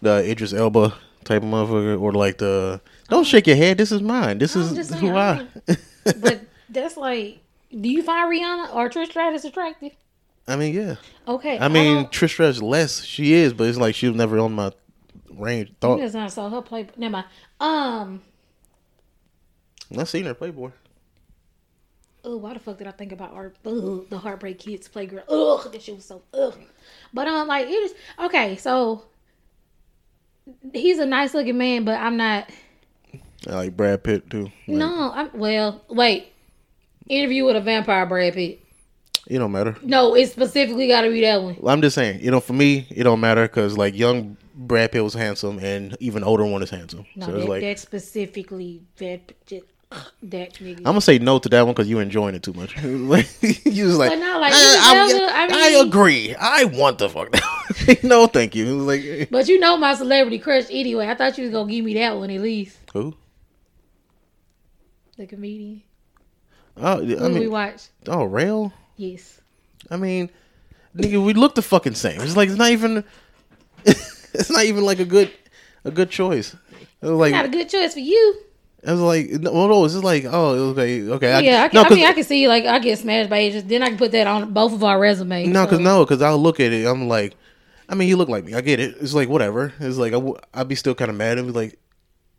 the 0.00 0.24
Idris 0.28 0.54
Elba 0.54 0.94
type 1.24 1.42
of 1.42 1.48
motherfucker, 1.48 2.00
or 2.00 2.12
like 2.12 2.38
the 2.38 2.80
don't 3.10 3.24
shake 3.26 3.46
your 3.46 3.56
head. 3.56 3.76
This 3.76 3.92
is 3.92 4.00
mine. 4.00 4.38
This 4.38 4.56
I'm 4.56 4.62
is 4.76 4.88
saying, 4.88 5.02
who 5.02 5.14
I 5.14 5.46
I. 5.68 5.76
but 6.18 6.40
that's 6.70 6.96
like, 6.96 7.40
do 7.70 7.88
you 7.88 8.02
find 8.02 8.30
Rihanna 8.32 8.74
or 8.74 8.88
Trish 8.88 9.10
Stratus 9.10 9.44
attractive? 9.44 9.92
I 10.46 10.56
mean, 10.56 10.74
yeah. 10.74 10.96
Okay, 11.26 11.58
I 11.58 11.68
mean, 11.68 12.06
Trish 12.06 12.30
Stratus 12.30 12.62
less 12.62 13.04
she 13.04 13.34
is, 13.34 13.52
but 13.52 13.68
it's 13.68 13.78
like 13.78 13.94
she 13.94 14.08
was 14.08 14.16
never 14.16 14.38
on 14.38 14.52
my 14.54 14.72
range. 15.30 15.72
Thought 15.80 16.00
just 16.00 16.14
not 16.14 16.32
saw 16.32 16.48
her 16.48 16.62
play. 16.62 16.86
Never 16.96 17.12
mind. 17.12 17.26
Um. 17.60 18.22
I 19.96 20.04
seen 20.04 20.24
her 20.26 20.34
Playboy. 20.34 20.70
Oh, 22.24 22.36
why 22.36 22.52
the 22.52 22.60
fuck 22.60 22.78
did 22.78 22.86
I 22.86 22.90
think 22.90 23.12
about 23.12 23.32
our 23.32 23.54
Ugh, 23.64 24.06
the 24.10 24.18
Heartbreak 24.18 24.58
Kids 24.58 24.88
Playground. 24.88 25.24
Ugh, 25.28 25.72
that 25.72 25.80
shit 25.80 25.94
was 25.96 26.04
so 26.04 26.22
ugh. 26.34 26.58
But 27.14 27.26
um, 27.28 27.48
like 27.48 27.66
it 27.66 27.70
is 27.70 27.94
okay. 28.18 28.56
So 28.56 29.04
he's 30.72 30.98
a 30.98 31.06
nice 31.06 31.32
looking 31.32 31.56
man, 31.56 31.84
but 31.84 31.98
I'm 31.98 32.16
not. 32.16 32.50
I 33.46 33.54
like 33.54 33.76
Brad 33.76 34.02
Pitt 34.02 34.28
too. 34.28 34.44
Like, 34.44 34.52
No, 34.66 35.12
I'm 35.14 35.30
well. 35.32 35.82
Wait, 35.88 36.32
interview 37.08 37.44
with 37.44 37.56
a 37.56 37.60
vampire, 37.60 38.06
Brad 38.06 38.34
Pitt. 38.34 38.60
it 39.26 39.38
don't 39.38 39.52
matter. 39.52 39.76
No, 39.82 40.14
it 40.14 40.30
specifically 40.30 40.88
got 40.88 41.02
to 41.02 41.10
be 41.10 41.20
that 41.22 41.42
one. 41.42 41.56
I'm 41.66 41.82
just 41.82 41.94
saying, 41.94 42.20
you 42.20 42.30
know, 42.30 42.40
for 42.40 42.52
me, 42.52 42.86
it 42.90 43.04
don't 43.04 43.20
matter 43.20 43.42
because 43.42 43.76
like 43.76 43.96
young 43.96 44.36
Brad 44.54 44.92
Pitt 44.92 45.04
was 45.04 45.14
handsome, 45.14 45.58
and 45.60 45.96
even 46.00 46.24
older 46.24 46.44
one 46.44 46.62
is 46.62 46.70
handsome. 46.70 47.06
No, 47.16 47.26
so 47.26 47.32
that, 47.32 47.48
like 47.48 47.60
that 47.62 47.78
specifically 47.78 48.82
that 48.98 49.32
that 50.22 50.54
nigga. 50.54 50.78
I'm 50.78 50.82
gonna 50.82 51.00
say 51.00 51.18
no 51.18 51.38
to 51.38 51.48
that 51.48 51.62
one 51.62 51.72
because 51.74 51.88
you're 51.88 52.02
enjoying 52.02 52.34
it 52.34 52.42
too 52.42 52.52
much. 52.52 52.76
You 52.82 53.86
was 53.86 53.96
like, 53.96 54.18
no, 54.18 54.38
like, 54.40 54.52
I, 54.54 54.58
Idris 54.58 54.84
I- 54.84 54.96
Elba, 54.96 55.54
I 55.54 55.78
I 55.80 55.86
agree. 55.86 56.34
I 56.34 56.64
want 56.64 56.98
the 56.98 57.08
fuck. 57.08 57.30
that. 57.32 58.00
no, 58.02 58.26
thank 58.26 58.54
you. 58.54 58.76
Was 58.78 58.86
like, 58.86 59.28
but 59.30 59.46
you 59.48 59.58
know 59.60 59.76
my 59.76 59.94
celebrity 59.94 60.38
crush 60.40 60.64
anyway. 60.70 61.06
I 61.06 61.14
thought 61.14 61.38
you 61.38 61.44
was 61.44 61.52
gonna 61.52 61.70
give 61.70 61.84
me 61.84 61.94
that 61.94 62.16
one 62.16 62.30
at 62.30 62.40
least. 62.40 62.76
who? 62.92 63.14
The 65.16 65.26
comedian 65.26 65.82
Oh, 66.80 67.04
who 67.04 67.16
I 67.18 67.28
we 67.28 67.40
mean, 67.40 67.50
watched. 67.50 67.90
oh, 68.06 68.24
rail. 68.24 68.72
Yes. 68.96 69.40
I 69.90 69.96
mean, 69.96 70.30
nigga, 70.96 71.24
we 71.24 71.32
look 71.34 71.54
the 71.54 71.62
fucking 71.62 71.94
same. 71.94 72.20
It's 72.20 72.36
like 72.36 72.48
it's 72.48 72.58
not 72.58 72.70
even. 72.70 73.04
it's 73.84 74.50
not 74.50 74.64
even 74.64 74.84
like 74.84 74.98
a 74.98 75.04
good, 75.04 75.30
a 75.84 75.90
good 75.90 76.10
choice. 76.10 76.54
It 77.00 77.06
was 77.06 77.12
like 77.12 77.32
Not 77.32 77.44
a 77.44 77.48
good 77.48 77.68
choice 77.68 77.94
for 77.94 78.00
you. 78.00 78.40
it 78.82 78.90
was 78.90 79.00
like 79.00 79.28
no, 79.30 79.68
no, 79.68 79.84
it's 79.84 79.94
just 79.94 80.04
like 80.04 80.24
oh 80.24 80.70
okay 80.70 81.02
okay 81.08 81.44
yeah, 81.44 81.62
I, 81.64 81.68
can, 81.68 81.82
no, 81.82 81.88
I 81.88 81.94
mean, 81.94 82.04
I 82.06 82.12
can 82.12 82.24
see 82.24 82.48
like 82.48 82.64
I 82.64 82.78
get 82.80 82.98
smashed 82.98 83.30
by 83.30 83.38
ages. 83.38 83.64
Then 83.64 83.82
I 83.82 83.88
can 83.88 83.98
put 83.98 84.12
that 84.12 84.26
on 84.26 84.52
both 84.52 84.72
of 84.72 84.82
our 84.82 84.98
resumes. 84.98 85.48
No, 85.48 85.64
because 85.64 85.78
so. 85.78 85.84
no, 85.84 86.04
because 86.04 86.22
I'll 86.22 86.38
look 86.38 86.58
at 86.60 86.72
it. 86.72 86.86
I'm 86.86 87.06
like, 87.08 87.36
I 87.88 87.94
mean, 87.94 88.08
he 88.08 88.14
look 88.16 88.28
like 88.28 88.44
me. 88.44 88.54
I 88.54 88.60
get 88.60 88.80
it. 88.80 88.96
It's 89.00 89.14
like 89.14 89.28
whatever. 89.28 89.72
It's 89.80 89.96
like 89.96 90.12
I 90.12 90.16
w- 90.16 90.36
I'd 90.52 90.68
be 90.68 90.74
still 90.74 90.94
kind 90.94 91.10
of 91.10 91.16
mad. 91.16 91.38
I'd 91.38 91.46
be 91.46 91.52
like, 91.52 91.78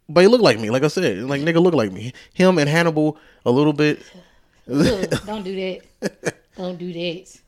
but 0.09 0.21
he 0.21 0.27
look 0.27 0.41
like 0.41 0.59
me. 0.59 0.69
Like 0.69 0.83
I 0.83 0.87
said, 0.89 1.23
like 1.23 1.41
nigga 1.41 1.61
look 1.61 1.73
like 1.73 1.91
me. 1.93 2.13
Him 2.33 2.57
and 2.57 2.69
Hannibal 2.69 3.17
a 3.45 3.51
little 3.51 3.73
bit. 3.73 4.01
Don't 5.25 5.43
do 5.43 5.55
that. 5.55 6.35
Don't 6.55 6.77
do 6.77 6.93
that. 6.93 7.39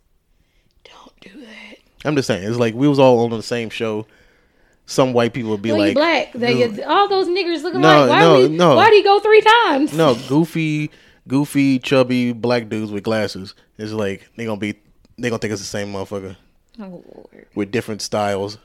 Don't 0.84 1.20
do 1.22 1.42
that. 1.42 1.78
I'm 2.06 2.16
just 2.16 2.28
saying. 2.28 2.48
It's 2.48 2.58
like 2.58 2.74
we 2.74 2.88
was 2.88 3.00
all 3.00 3.20
on 3.20 3.30
the 3.30 3.44
same 3.44 3.70
show. 3.70 4.08
Some 4.88 5.14
white 5.14 5.34
people 5.34 5.52
would 5.52 5.62
be 5.62 5.72
Well, 5.72 5.80
like, 5.80 5.94
black. 5.94 6.34
They, 6.34 6.84
all 6.84 7.08
those 7.08 7.28
niggers 7.28 7.62
looking 7.64 7.82
No, 7.82 8.02
like. 8.06 8.10
Why 8.10 8.20
no, 8.20 8.40
we, 8.40 8.48
no. 8.50 8.76
Why'd 8.76 8.92
he 8.94 9.04
go 9.04 9.20
three 9.20 9.42
times? 9.42 9.94
no, 9.94 10.16
goofy, 10.28 10.90
goofy, 11.28 11.80
chubby 11.80 12.34
black 12.34 12.68
dudes 12.68 12.92
with 12.92 13.04
glasses. 13.04 13.54
It's 13.78 13.92
like 13.94 14.28
they 14.36 14.46
gonna 14.46 14.60
be, 14.60 14.74
they 15.18 15.30
gonna 15.30 15.40
think 15.40 15.54
it's 15.54 15.62
the 15.62 15.68
same 15.68 15.94
motherfucker 15.94 16.36
Oh, 16.80 17.04
Lord. 17.14 17.48
with 17.56 17.72
different 17.72 18.02
styles. 18.02 18.58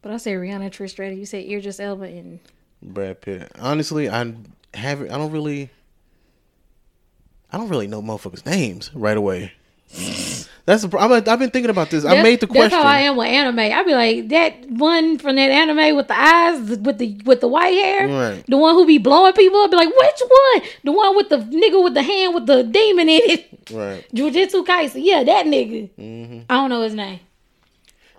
But 0.00 0.12
I 0.12 0.16
say 0.18 0.32
Rihanna, 0.34 0.70
Trish 0.70 0.90
Stratus. 0.90 1.18
You 1.18 1.26
said 1.26 1.44
Idris 1.44 1.80
Elba 1.80 2.04
and 2.04 2.38
Brad 2.82 3.20
Pitt. 3.20 3.50
Honestly, 3.58 4.08
I 4.08 4.32
haven't. 4.72 5.10
I 5.10 5.18
don't 5.18 5.32
really. 5.32 5.70
I 7.52 7.56
don't 7.58 7.68
really 7.68 7.86
know 7.86 8.02
motherfuckers' 8.02 8.44
names 8.46 8.90
right 8.94 9.16
away. 9.16 9.52
That's 10.66 10.82
the. 10.82 10.88
pro- 10.90 11.00
I'm, 11.00 11.10
I've 11.12 11.38
been 11.38 11.50
thinking 11.50 11.70
about 11.70 11.88
this. 11.88 12.04
I 12.04 12.22
made 12.22 12.40
the 12.40 12.46
question. 12.46 12.70
That's 12.70 12.74
how 12.74 12.82
I 12.86 13.00
am 13.00 13.16
with 13.16 13.26
anime. 13.26 13.58
I'd 13.58 13.86
be 13.86 13.94
like 13.94 14.28
that 14.28 14.68
one 14.70 15.16
from 15.18 15.36
that 15.36 15.50
anime 15.50 15.96
with 15.96 16.08
the 16.08 16.18
eyes, 16.20 16.60
with 16.78 16.98
the 16.98 17.18
with 17.24 17.40
the 17.40 17.48
white 17.48 17.72
hair, 17.72 18.06
Right. 18.06 18.44
the 18.46 18.58
one 18.58 18.74
who 18.74 18.84
be 18.86 18.98
blowing 18.98 19.32
people. 19.32 19.60
I'd 19.60 19.70
be 19.70 19.76
like, 19.78 19.88
which 19.88 20.20
one? 20.28 20.62
The 20.84 20.92
one 20.92 21.16
with 21.16 21.30
the 21.30 21.38
nigga 21.38 21.82
with 21.82 21.94
the 21.94 22.02
hand 22.02 22.34
with 22.34 22.44
the 22.46 22.64
demon 22.64 23.08
in 23.08 23.20
it. 23.24 23.70
Right. 23.70 24.04
Jujutsu 24.14 24.66
Kaisen. 24.66 25.02
Yeah, 25.02 25.24
that 25.24 25.46
nigga. 25.46 25.88
Mm-hmm. 25.98 26.40
I 26.50 26.54
don't 26.54 26.68
know 26.68 26.82
his 26.82 26.94
name. 26.94 27.20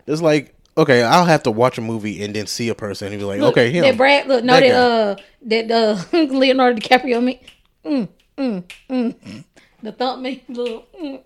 It's 0.07 0.21
like 0.23 0.55
okay, 0.75 1.03
I'll 1.03 1.25
have 1.25 1.43
to 1.43 1.51
watch 1.51 1.77
a 1.77 1.81
movie 1.81 2.23
and 2.23 2.33
then 2.35 2.47
see 2.47 2.69
a 2.69 2.75
person 2.75 3.09
and 3.09 3.19
be 3.19 3.25
like, 3.25 3.41
Look, 3.41 3.53
okay, 3.53 3.69
him. 3.69 3.83
That 3.83 3.97
Brad. 3.97 4.27
Look, 4.27 4.43
no, 4.43 4.59
That 4.59 5.17
that, 5.43 5.69
uh, 5.69 5.69
that 5.69 5.71
uh, 5.71 6.17
Leonardo 6.33 6.79
DiCaprio. 6.79 7.23
Me. 7.23 7.41
Mm, 7.85 8.07
mm, 8.39 8.63
mm. 8.89 9.43
The 9.83 9.91
thump 9.91 10.21
me. 10.21 10.43
little. 10.49 10.85
Mm. 10.99 11.21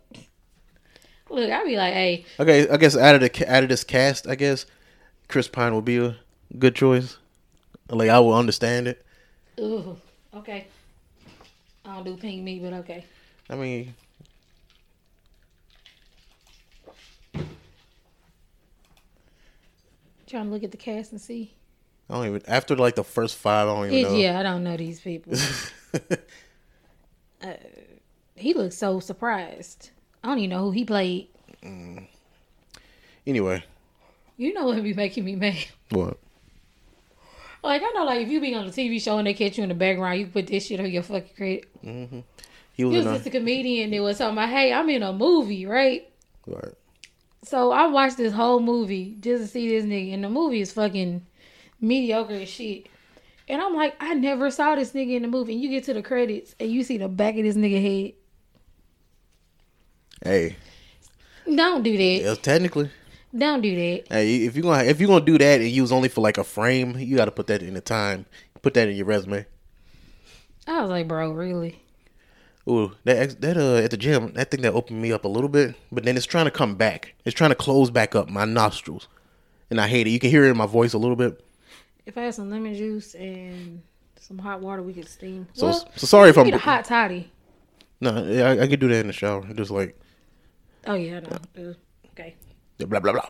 Look, 1.30 1.49
I 1.49 1.63
be 1.63 1.76
like, 1.78 1.93
hey, 1.93 2.26
Okay, 2.39 2.67
I 2.69 2.78
guess 2.78 2.95
out 2.95 3.15
of 3.15 3.21
the 3.21 3.52
out 3.54 3.63
of 3.63 3.69
this 3.69 3.84
cast, 3.84 4.28
I 4.28 4.36
guess 4.36 4.65
Chris 5.28 5.47
Pine 5.47 5.73
would 5.73 5.86
be 5.86 5.97
a 5.97 6.15
good 6.60 6.76
choice. 6.76 7.17
Like 7.89 8.10
I 8.10 8.19
will 8.19 8.34
understand 8.36 8.88
it. 8.88 9.06
ooh, 9.60 9.97
okay. 10.36 10.67
I 11.86 11.95
don't 11.95 12.04
do 12.06 12.17
ping 12.17 12.43
me, 12.43 12.60
but 12.60 12.73
okay. 12.73 13.06
I 13.49 13.56
mean, 13.56 13.93
Trying 20.28 20.45
to 20.45 20.52
look 20.52 20.63
at 20.63 20.71
the 20.71 20.78
cast 20.78 21.12
and 21.12 21.19
see. 21.21 21.54
I 22.10 22.15
don't 22.15 22.28
even 22.28 22.41
after 22.47 22.76
like 22.76 22.95
the 22.95 23.04
first 23.04 23.36
five. 23.36 23.67
I 23.67 23.73
don't 23.73 23.86
even 23.88 23.97
It, 23.99 24.04
know. 24.04 24.15
yeah, 24.17 24.39
I 24.39 24.43
don't 24.43 24.63
know 24.63 24.78
these 24.78 24.99
people. 25.02 25.34
Uh, 27.43 27.53
he 28.36 28.53
looks 28.53 28.77
so 28.77 28.99
surprised. 28.99 29.89
I 30.23 30.29
don't 30.29 30.39
even 30.39 30.49
know 30.51 30.63
who 30.63 30.71
he 30.71 30.86
played. 30.86 31.27
Anyway, 33.25 33.63
You 34.38 34.53
know 34.53 34.65
what 34.65 34.82
be 34.84 34.93
making 34.93 35.25
me 35.25 35.36
mad? 35.36 35.65
what? 35.89 36.17
Like 37.63 37.82
I 37.82 37.91
know, 37.95 38.03
like 38.03 38.21
if 38.21 38.29
you 38.29 38.41
be 38.41 38.53
on 38.56 38.65
a 38.67 38.69
TV 38.69 39.01
show 39.01 39.17
and 39.17 39.25
they 39.27 39.34
catch 39.34 39.58
you 39.58 39.63
in 39.63 39.69
the 39.69 39.75
background, 39.75 40.19
you 40.19 40.27
put 40.27 40.47
this 40.47 40.65
shit 40.65 40.79
on 40.82 40.91
your 40.91 41.03
fucking 41.03 41.29
credit. 41.36 41.65
He 41.82 42.23
He 42.75 42.84
was 42.86 42.97
was 42.97 43.06
in 43.06 43.12
a 43.12 43.15
just 43.15 43.27
a 43.27 43.29
comedian 43.29 43.91
that 43.91 44.01
was 44.01 44.17
talking 44.17 44.34
about, 44.38 44.49
hey, 44.49 44.73
I'm 44.73 44.89
in 44.89 45.03
a 45.03 45.13
movie, 45.13 45.65
right? 45.65 46.10
right. 46.45 46.73
So 47.43 47.71
I 47.71 47.88
watched 47.88 48.17
this 48.17 48.34
whole 48.34 48.60
movie 48.60 49.15
just 49.19 49.43
to 49.43 49.47
see 49.47 49.69
this 49.69 49.86
nigga, 49.86 50.13
and 50.13 50.23
the 50.23 50.29
movie 50.29 50.60
is 50.62 50.73
fucking 50.73 51.25
mediocre 51.79 52.34
as 52.34 52.49
shit. 52.49 52.88
And 53.49 53.62
I'm 53.62 53.75
like, 53.75 53.95
I 53.99 54.13
never 54.13 54.49
saw 54.51 54.75
this 54.75 54.91
nigga 54.93 55.15
in 55.15 55.21
the 55.23 55.27
movie. 55.27 55.53
And 55.53 55.62
you 55.62 55.69
get 55.69 55.84
to 55.86 55.93
the 55.93 56.01
credits 56.01 56.56
and 56.60 56.71
you 56.71 56.84
see 56.84 56.97
the 56.97 57.08
back 57.10 57.36
of 57.36 57.43
this 57.43 57.56
nigga 57.56 57.82
head. 57.82 58.13
Hey, 60.23 60.56
Don't 61.45 61.84
do 61.84 61.97
that. 61.97 62.21
yeah, 62.23 62.36
technically. 62.36 62.89
Don't 63.36 63.62
do 63.62 63.75
that. 63.75 64.08
Hey, 64.10 64.45
if 64.45 64.56
you 64.56 64.62
gonna 64.62 64.84
if 64.84 65.01
you 65.01 65.08
gonna 65.08 65.25
do 65.25 65.38
that 65.38 65.60
and 65.60 65.69
use 65.69 65.91
only 65.91 66.08
for 66.08 66.21
like 66.21 66.38
a 66.38 66.43
frame, 66.43 66.95
you 66.97 67.15
got 67.17 67.25
to 67.25 67.32
put 67.32 67.47
that 67.47 67.62
in 67.63 67.73
the 67.73 67.82
time. 67.82 68.25
Put 68.62 68.75
that 68.75 68.88
in 68.88 68.95
your 68.95 69.06
resume. 69.08 69.45
I 70.67 70.82
was 70.82 70.89
like, 70.89 71.08
bro, 71.08 71.32
really? 71.32 71.82
Ooh, 72.69 72.93
that 73.03 73.41
that 73.41 73.58
uh 73.58 73.77
at 73.84 73.91
the 73.91 73.97
gym, 73.97 74.32
that 74.34 74.51
thing 74.51 74.62
that 74.62 74.73
opened 74.73 75.01
me 75.01 75.12
up 75.12 75.25
a 75.25 75.27
little 75.27 75.49
bit, 75.49 75.75
but 75.91 76.06
then 76.06 76.15
it's 76.15 76.25
trying 76.27 76.45
to 76.45 76.51
come 76.51 76.75
back. 76.75 77.15
It's 77.25 77.36
trying 77.36 77.49
to 77.49 77.56
close 77.56 77.89
back 77.89 78.15
up 78.15 78.29
my 78.29 78.45
nostrils, 78.45 79.08
and 79.69 79.82
I 79.82 79.88
hate 79.88 80.08
it. 80.08 80.12
You 80.12 80.19
can 80.19 80.29
hear 80.29 80.45
it 80.45 80.51
in 80.51 80.56
my 80.58 80.67
voice 80.67 80.93
a 80.93 80.97
little 80.97 81.17
bit. 81.17 81.43
If 82.05 82.17
I 82.17 82.21
had 82.23 82.33
some 82.35 82.49
lemon 82.49 82.73
juice 82.75 83.15
and 83.15 83.81
some 84.19 84.37
hot 84.37 84.61
water, 84.61 84.81
we 84.83 84.93
could 84.93 85.07
steam. 85.07 85.47
So 85.53 85.67
well, 85.67 85.89
so 85.95 86.07
sorry 86.07 86.29
if 86.29 86.37
I'm 86.37 86.45
need 86.45 86.53
a 86.53 86.57
hot 86.57 86.85
toddy. 86.85 87.31
no, 88.01 88.23
yeah, 88.25 88.49
I, 88.49 88.63
I 88.63 88.67
can 88.67 88.79
do 88.79 88.87
that 88.89 88.99
in 89.01 89.07
the 89.07 89.13
shower. 89.13 89.43
Just 89.53 89.71
like 89.71 89.97
Oh 90.85 90.95
yeah, 90.95 91.17
I 91.17 91.19
know. 91.21 91.69
Uh, 91.69 91.73
Okay. 92.11 92.35
blah 92.77 92.99
blah 92.99 93.11
blah. 93.13 93.29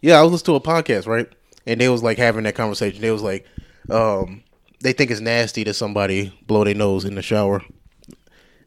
Yeah, 0.00 0.18
I 0.18 0.22
was 0.22 0.32
listening 0.32 0.58
to 0.60 0.70
a 0.70 0.74
podcast 0.74 1.06
right, 1.06 1.28
and 1.66 1.80
they 1.80 1.88
was 1.88 2.02
like 2.02 2.18
having 2.18 2.44
that 2.44 2.54
conversation. 2.54 3.00
They 3.02 3.10
was 3.10 3.22
like, 3.22 3.46
um, 3.90 4.42
they 4.80 4.92
think 4.92 5.10
it's 5.10 5.20
nasty 5.20 5.64
that 5.64 5.74
somebody 5.74 6.32
blow 6.46 6.64
their 6.64 6.74
nose 6.74 7.04
in 7.04 7.14
the 7.14 7.22
shower. 7.22 7.62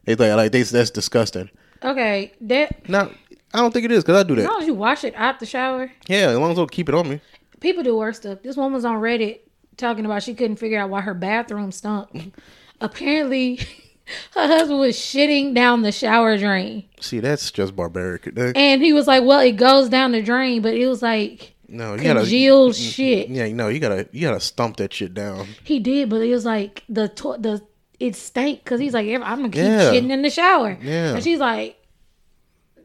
They 0.04 0.14
like 0.14 0.34
like 0.36 0.52
they 0.52 0.62
that's 0.62 0.90
disgusting. 0.90 1.50
Okay. 1.84 2.32
That 2.42 2.88
Now 2.88 3.10
I 3.52 3.58
don't 3.58 3.72
think 3.72 3.84
it 3.84 3.92
is 3.92 4.02
because 4.04 4.24
I 4.24 4.26
do 4.26 4.34
as 4.36 4.44
that. 4.44 4.50
long 4.50 4.60
as 4.62 4.66
you 4.66 4.74
wash 4.74 5.04
it 5.04 5.14
out 5.16 5.40
the 5.40 5.46
shower, 5.46 5.90
Yeah, 6.08 6.28
as 6.30 6.38
long 6.38 6.52
as 6.52 6.58
I 6.58 6.64
keep 6.66 6.88
it 6.88 6.94
on 6.94 7.08
me. 7.08 7.20
People 7.62 7.82
do 7.82 7.96
worse 7.96 8.18
stuff. 8.18 8.42
This 8.42 8.56
woman 8.56 8.74
was 8.74 8.84
on 8.84 8.96
Reddit 9.00 9.40
talking 9.76 10.04
about 10.04 10.22
she 10.22 10.34
couldn't 10.34 10.56
figure 10.56 10.78
out 10.78 10.90
why 10.90 11.00
her 11.00 11.14
bathroom 11.14 11.72
stunk. 11.72 12.34
Apparently, 12.80 13.56
her 14.34 14.46
husband 14.46 14.80
was 14.80 14.96
shitting 14.96 15.54
down 15.54 15.82
the 15.82 15.92
shower 15.92 16.36
drain, 16.36 16.84
See, 17.00 17.20
that's 17.20 17.50
just 17.50 17.74
barbaric. 17.76 18.34
That- 18.34 18.56
and 18.56 18.82
he 18.82 18.92
was 18.92 19.06
like, 19.06 19.24
"Well, 19.24 19.40
it 19.40 19.52
goes 19.52 19.88
down 19.88 20.12
the 20.12 20.22
drain, 20.22 20.62
but 20.62 20.74
it 20.74 20.86
was 20.86 21.00
like 21.02 21.54
No, 21.68 21.94
you 21.94 22.02
gotta 22.02 22.20
congealed 22.20 22.74
shit." 22.74 23.28
Yeah, 23.28 23.48
no, 23.52 23.68
you 23.68 23.78
gotta 23.80 24.08
you 24.12 24.20
gotta 24.22 24.40
stomp 24.40 24.76
that 24.78 24.92
shit 24.92 25.14
down. 25.14 25.46
He 25.64 25.78
did, 25.78 26.10
but 26.10 26.20
it 26.22 26.30
was 26.32 26.44
like 26.44 26.82
the 26.88 27.08
to- 27.08 27.36
the 27.38 27.62
it 28.00 28.16
stank 28.16 28.64
because 28.64 28.80
he's 28.80 28.94
like, 28.94 29.06
I'm 29.08 29.20
gonna 29.20 29.48
keep 29.48 29.62
Yeah. 29.62 29.92
shitting 29.92 30.10
in 30.10 30.22
the 30.22 30.30
shower. 30.30 30.76
Yeah. 30.82 31.14
and 31.14 31.22
she's 31.22 31.38
like, 31.38 31.76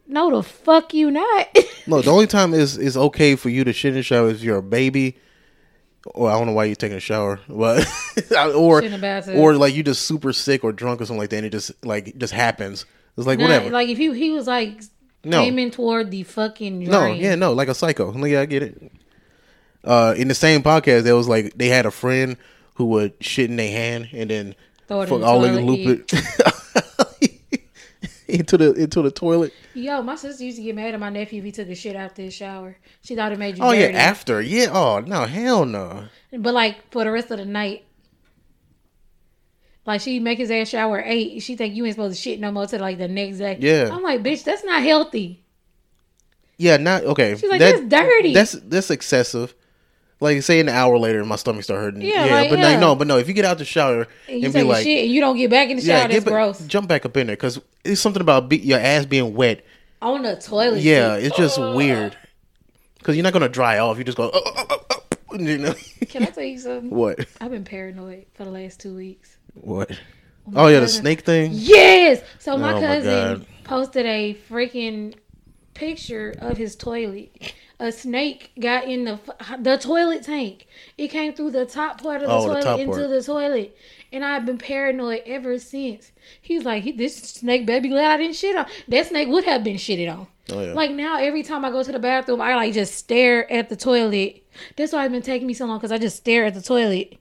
No, 0.07 0.29
the 0.35 0.43
fuck 0.43 0.93
you 0.93 1.11
not. 1.11 1.47
No, 1.89 2.01
the 2.01 2.11
only 2.11 2.27
time 2.27 2.53
is 2.53 2.77
is 2.77 2.97
okay 2.97 3.37
for 3.37 3.47
you 3.47 3.63
to 3.63 3.71
shit 3.71 3.89
in 3.91 3.95
the 3.95 4.03
shower 4.03 4.27
is 4.27 4.39
if 4.39 4.43
you're 4.43 4.57
a 4.57 4.61
baby 4.61 5.17
or 6.13 6.29
I 6.29 6.33
don't 6.37 6.47
know 6.47 6.51
why 6.51 6.65
you're 6.65 6.75
taking 6.75 6.97
a 6.97 6.99
shower, 6.99 7.39
but 7.47 7.87
or 8.55 8.81
in 8.81 8.91
the 8.99 9.33
or 9.37 9.55
like 9.55 9.73
you 9.73 9.83
just 9.83 10.01
super 10.05 10.33
sick 10.33 10.65
or 10.65 10.73
drunk 10.73 10.99
or 10.99 11.05
something 11.05 11.19
like 11.19 11.29
that, 11.29 11.37
and 11.37 11.45
it 11.45 11.51
just 11.51 11.71
like 11.85 12.09
it 12.09 12.17
just 12.17 12.33
happens. 12.33 12.85
It's 13.17 13.25
like 13.25 13.39
Nah, 13.39 13.45
whatever. 13.45 13.69
Like 13.69 13.87
if 13.87 13.97
he 13.97 14.13
he 14.17 14.31
was 14.31 14.47
like 14.47 14.81
No. 15.23 15.41
aiming 15.41 15.71
toward 15.71 16.11
the 16.11 16.23
fucking 16.23 16.79
drain. 16.83 16.91
no, 16.91 17.05
yeah, 17.13 17.35
no, 17.35 17.53
like 17.53 17.69
a 17.69 17.73
psycho. 17.73 18.11
Like, 18.11 18.31
yeah, 18.31 18.41
I 18.41 18.45
get 18.47 18.63
it. 18.63 18.91
Uh, 19.85 20.13
in 20.17 20.27
the 20.27 20.35
same 20.35 20.61
podcast, 20.61 21.03
there 21.03 21.15
was 21.15 21.29
like 21.29 21.53
they 21.57 21.67
had 21.69 21.85
a 21.85 21.91
friend 21.91 22.35
who 22.75 22.85
would 22.87 23.13
shit 23.21 23.49
in 23.49 23.55
their 23.55 23.71
hand 23.71 24.09
and 24.11 24.29
then 24.29 24.55
Throw 24.89 24.99
it 24.99 25.03
in 25.03 25.09
fuck 25.09 25.19
the 25.21 25.25
all 25.25 25.39
they 25.39 25.49
toilet, 25.49 25.63
loop 25.63 25.87
it 26.11 27.06
into 28.27 28.57
the 28.57 28.73
into 28.73 29.01
the 29.01 29.11
toilet. 29.11 29.53
Yo, 29.73 30.01
my 30.01 30.15
sister 30.15 30.43
used 30.43 30.57
to 30.57 30.63
get 30.63 30.75
mad 30.75 30.93
at 30.93 30.99
my 30.99 31.09
nephew 31.09 31.39
if 31.39 31.45
he 31.45 31.51
took 31.51 31.67
a 31.69 31.75
shit 31.75 31.95
after 31.95 32.21
his 32.21 32.33
shower. 32.33 32.77
She 33.01 33.15
thought 33.15 33.31
it 33.31 33.39
made 33.39 33.57
you 33.57 33.63
Oh 33.63 33.71
yeah, 33.71 33.87
dirty. 33.87 33.97
after 33.97 34.41
yeah. 34.41 34.67
Oh 34.71 34.99
no, 34.99 35.25
hell 35.25 35.65
no. 35.65 36.05
But 36.37 36.53
like 36.53 36.91
for 36.91 37.03
the 37.03 37.11
rest 37.11 37.31
of 37.31 37.37
the 37.37 37.45
night, 37.45 37.85
like 39.85 40.01
she 40.01 40.19
make 40.19 40.37
his 40.37 40.51
ass 40.51 40.69
shower 40.69 40.99
at 40.99 41.07
eight. 41.07 41.41
She 41.41 41.55
think 41.55 41.75
you 41.75 41.85
ain't 41.85 41.95
supposed 41.95 42.15
to 42.15 42.21
shit 42.21 42.39
no 42.39 42.51
more 42.51 42.67
till 42.67 42.81
like 42.81 42.97
the 42.97 43.07
next 43.07 43.37
day. 43.37 43.57
Yeah. 43.59 43.89
I'm 43.91 44.03
like, 44.03 44.21
bitch, 44.23 44.43
that's 44.43 44.63
not 44.63 44.83
healthy. 44.83 45.43
Yeah, 46.57 46.77
not 46.77 47.03
okay. 47.03 47.35
She's 47.37 47.49
like, 47.51 47.59
"That's 47.59 47.81
dirty." 47.81 48.33
That's 48.33 48.53
that's 48.53 48.89
excessive. 48.89 49.53
Like 50.19 50.41
say 50.41 50.59
an 50.59 50.67
hour 50.69 50.97
later, 50.97 51.23
my 51.25 51.35
stomach 51.35 51.63
start 51.63 51.79
hurting. 51.79 52.01
Yeah, 52.01 52.25
Yeah, 52.25 52.35
like, 52.35 52.49
but 52.49 52.59
yeah. 52.59 52.65
like, 52.69 52.79
no, 52.79 52.95
but 52.95 53.05
no. 53.07 53.17
If 53.19 53.27
you 53.27 53.33
get 53.35 53.45
out 53.45 53.59
the 53.59 53.65
shower 53.65 54.07
And 54.27 54.39
you 54.39 54.45
and 54.45 54.53
be 54.53 54.63
like, 54.63 54.83
shit 54.83 55.03
and 55.05 55.13
you 55.13 55.21
don't 55.21 55.37
get 55.37 55.49
back 55.51 55.69
in 55.69 55.77
the 55.77 55.83
shower. 55.83 55.97
yeah, 55.99 56.07
that's 56.07 56.23
ba- 56.25 56.31
gross. 56.31 56.59
jump 56.65 56.87
back 56.87 57.05
up 57.05 57.15
in 57.17 57.27
there 57.27 57.35
because 57.35 57.59
it's 57.83 58.01
something 58.01 58.21
about 58.21 58.49
be, 58.49 58.57
your 58.57 58.79
ass 58.79 59.05
being 59.05 59.35
wet. 59.35 59.63
On 60.01 60.23
the 60.23 60.35
toilet. 60.35 60.81
Yeah, 60.81 61.17
seat. 61.17 61.25
it's 61.25 61.37
just 61.37 61.59
weird 61.59 62.17
because 62.97 63.15
you're 63.15 63.23
not 63.23 63.33
gonna 63.33 63.47
dry 63.49 63.77
off. 63.79 63.97
You 63.99 64.03
just 64.03 64.17
go, 64.17 64.31
oh, 64.33 64.41
oh, 64.43 64.65
oh, 64.89 65.01
oh, 65.31 65.37
you 65.39 65.57
know 65.59 65.75
Can 66.09 66.23
I 66.23 66.27
tell 66.27 66.43
you 66.43 66.57
something? 66.59 66.89
what? 66.89 67.19
I've 67.39 67.51
been 67.51 67.63
paranoid 67.63 68.25
for 68.33 68.43
the 68.43 68.51
last 68.51 68.79
two 68.79 68.95
weeks. 68.95 69.37
What? 69.53 69.91
Oh, 70.55 70.65
oh 70.65 70.67
yeah, 70.67 70.79
the 70.79 70.87
snake 70.87 71.21
thing. 71.21 71.51
Yes. 71.53 72.21
So 72.39 72.57
my 72.57 72.71
Oh, 72.71 72.75
my 72.75 72.81
cousin 72.81 73.11
God. 73.39 73.45
posted 73.65 74.05
a 74.07 74.35
freaking 74.49 75.13
picture 75.75 76.33
of 76.39 76.57
his 76.57 76.75
toilet. 76.75 77.53
A 77.79 77.91
snake 77.91 78.51
got 78.59 78.85
in 78.85 79.03
the 79.05 79.19
the 79.59 79.77
toilet 79.77 80.23
tank. 80.23 80.65
It 80.97 81.09
came 81.09 81.33
through 81.33 81.51
the 81.51 81.65
top 81.67 82.01
part 82.01 82.23
of 82.23 82.27
the 82.27 82.33
Oh, 82.33 82.47
toilet 82.47 82.63
top 82.63 82.79
into 82.79 82.95
part. 82.95 83.09
the 83.09 83.21
toilet, 83.21 83.77
and 84.11 84.25
I've 84.25 84.47
been 84.47 84.57
paranoid 84.57 85.21
ever 85.27 85.59
since. 85.59 86.11
He's 86.41 86.65
like, 86.65 86.81
he, 86.83 86.91
"This 86.91 87.15
snake 87.17 87.67
baby 87.67 87.89
glad 87.89 88.13
I 88.13 88.17
didn't 88.17 88.35
shit 88.35 88.55
on." 88.55 88.65
That 88.87 89.05
snake 89.05 89.27
would 89.27 89.43
have 89.43 89.63
been 89.63 89.75
shitted 89.75 90.11
on. 90.11 90.25
Oh 90.51 90.59
yeah. 90.61 90.73
Like 90.73 90.89
now, 90.89 91.19
every 91.19 91.43
time 91.43 91.63
I 91.63 91.69
go 91.69 91.83
to 91.83 91.91
the 91.91 91.99
bathroom, 91.99 92.41
I 92.41 92.55
like 92.55 92.73
just 92.73 92.95
stare 92.95 93.51
at 93.51 93.69
the 93.69 93.75
toilet. 93.75 94.43
That's 94.75 94.91
why 94.91 95.05
it's 95.05 95.11
been 95.11 95.21
taking 95.21 95.45
me 95.45 95.53
so 95.53 95.67
long 95.67 95.77
because 95.77 95.91
I 95.91 95.99
just 95.99 96.17
stare 96.17 96.45
at 96.45 96.55
the 96.55 96.63
toilet 96.63 97.17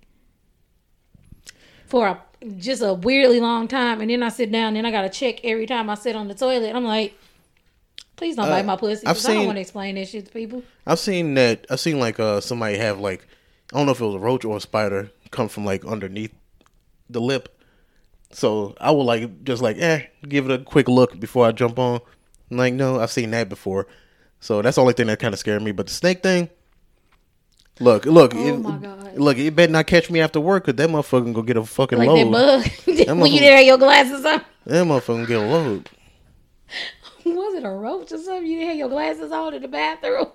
for 1.87 2.07
a 2.09 2.23
just 2.59 2.81
a 2.83 2.95
weirdly 2.95 3.41
long 3.41 3.69
time, 3.69 4.01
and 4.01 4.11
then 4.11 4.23
I 4.23 4.31
sit 4.31 4.51
down. 4.51 4.73
Then 4.73 4.87
I 4.87 4.91
gotta 4.91 5.11
check 5.11 5.45
every 5.45 5.67
time 5.67 5.91
I 5.91 5.97
sit 5.97 6.17
on 6.17 6.29
the 6.29 6.35
toilet. 6.35 6.75
I'm 6.75 6.85
like, 6.85 7.15
please 8.17 8.37
don't 8.37 8.47
Uh, 8.47 8.51
bite 8.51 8.65
my 8.65 8.77
pussy. 8.77 9.07
I've 9.07 9.17
'cause 9.17 9.27
I 9.27 9.35
don't 9.35 9.47
want 9.47 9.57
to 9.57 9.61
explain 9.61 9.95
that 9.97 10.09
shit 10.09 10.27
to 10.27 10.33
people. 10.33 10.63
I've 10.87 10.99
seen 10.99 11.35
that. 11.35 11.67
I've 11.71 11.81
seen 11.81 11.99
like 12.01 12.19
uh 12.21 12.41
somebody 12.41 12.77
have 12.79 12.99
like 13.01 13.27
I 13.73 13.77
don't 13.77 13.87
know 13.87 13.93
if 13.93 14.01
it 14.01 14.05
was 14.05 14.15
a 14.15 14.19
roach 14.19 14.45
or 14.45 14.57
a 14.57 14.61
spider 14.61 15.11
come 15.31 15.49
from 15.49 15.65
like 15.65 15.85
underneath 15.85 16.33
the 17.11 17.21
lip. 17.21 17.49
So 18.33 18.75
I 18.81 18.91
would 18.91 19.05
like 19.05 19.45
just 19.45 19.63
like 19.63 19.77
eh 19.79 20.03
give 20.29 20.49
it 20.51 20.61
a 20.61 20.65
quick 20.65 20.89
look 20.89 21.19
before 21.21 21.47
I 21.47 21.53
jump 21.53 21.79
on. 21.79 22.01
I'm 22.51 22.57
like 22.57 22.75
no, 22.75 23.01
I've 23.01 23.11
seen 23.13 23.31
that 23.33 23.49
before. 23.49 23.87
So 24.41 24.63
that's 24.63 24.77
the 24.77 24.83
only 24.83 24.93
thing 24.95 25.07
that 25.09 25.19
kind 25.19 25.33
of 25.35 25.41
scared 25.41 25.63
me. 25.63 25.73
But 25.73 25.87
the 25.87 25.93
snake 25.93 26.23
thing, 26.23 26.49
look, 27.81 28.05
look, 28.05 28.35
Oh 28.35 28.39
it, 28.47 28.59
my 28.59 28.77
God. 28.77 29.17
look, 29.17 29.39
it 29.39 29.57
better 29.57 29.73
not 29.73 29.87
catch 29.87 30.11
me 30.11 30.21
after 30.21 30.39
work 30.41 30.67
because 30.67 30.77
that 30.77 30.89
motherfucker 30.91 31.33
gonna 31.33 31.47
get 31.47 31.57
a 31.57 31.65
fucking 31.65 31.99
Like 31.99 32.09
load. 32.09 32.33
that 32.87 33.07
bug 33.07 33.19
when 33.19 33.33
you 33.33 33.41
didn't 33.41 33.57
have 33.57 33.67
your 33.67 33.79
glasses 33.79 34.25
on. 34.25 34.43
That 34.67 34.87
motherfucker 34.87 35.07
gonna 35.07 35.27
get 35.27 35.39
a 35.41 35.47
load. 35.47 35.89
Was 37.35 37.55
it 37.55 37.65
a 37.65 37.71
roach 37.71 38.13
or 38.13 38.19
something? 38.19 38.47
You 38.47 38.59
didn't 38.59 38.69
have 38.71 38.79
your 38.79 38.89
glasses 38.89 39.33
on 39.33 39.55
in 39.55 39.63
the 39.63 39.69
bathroom. 39.69 40.29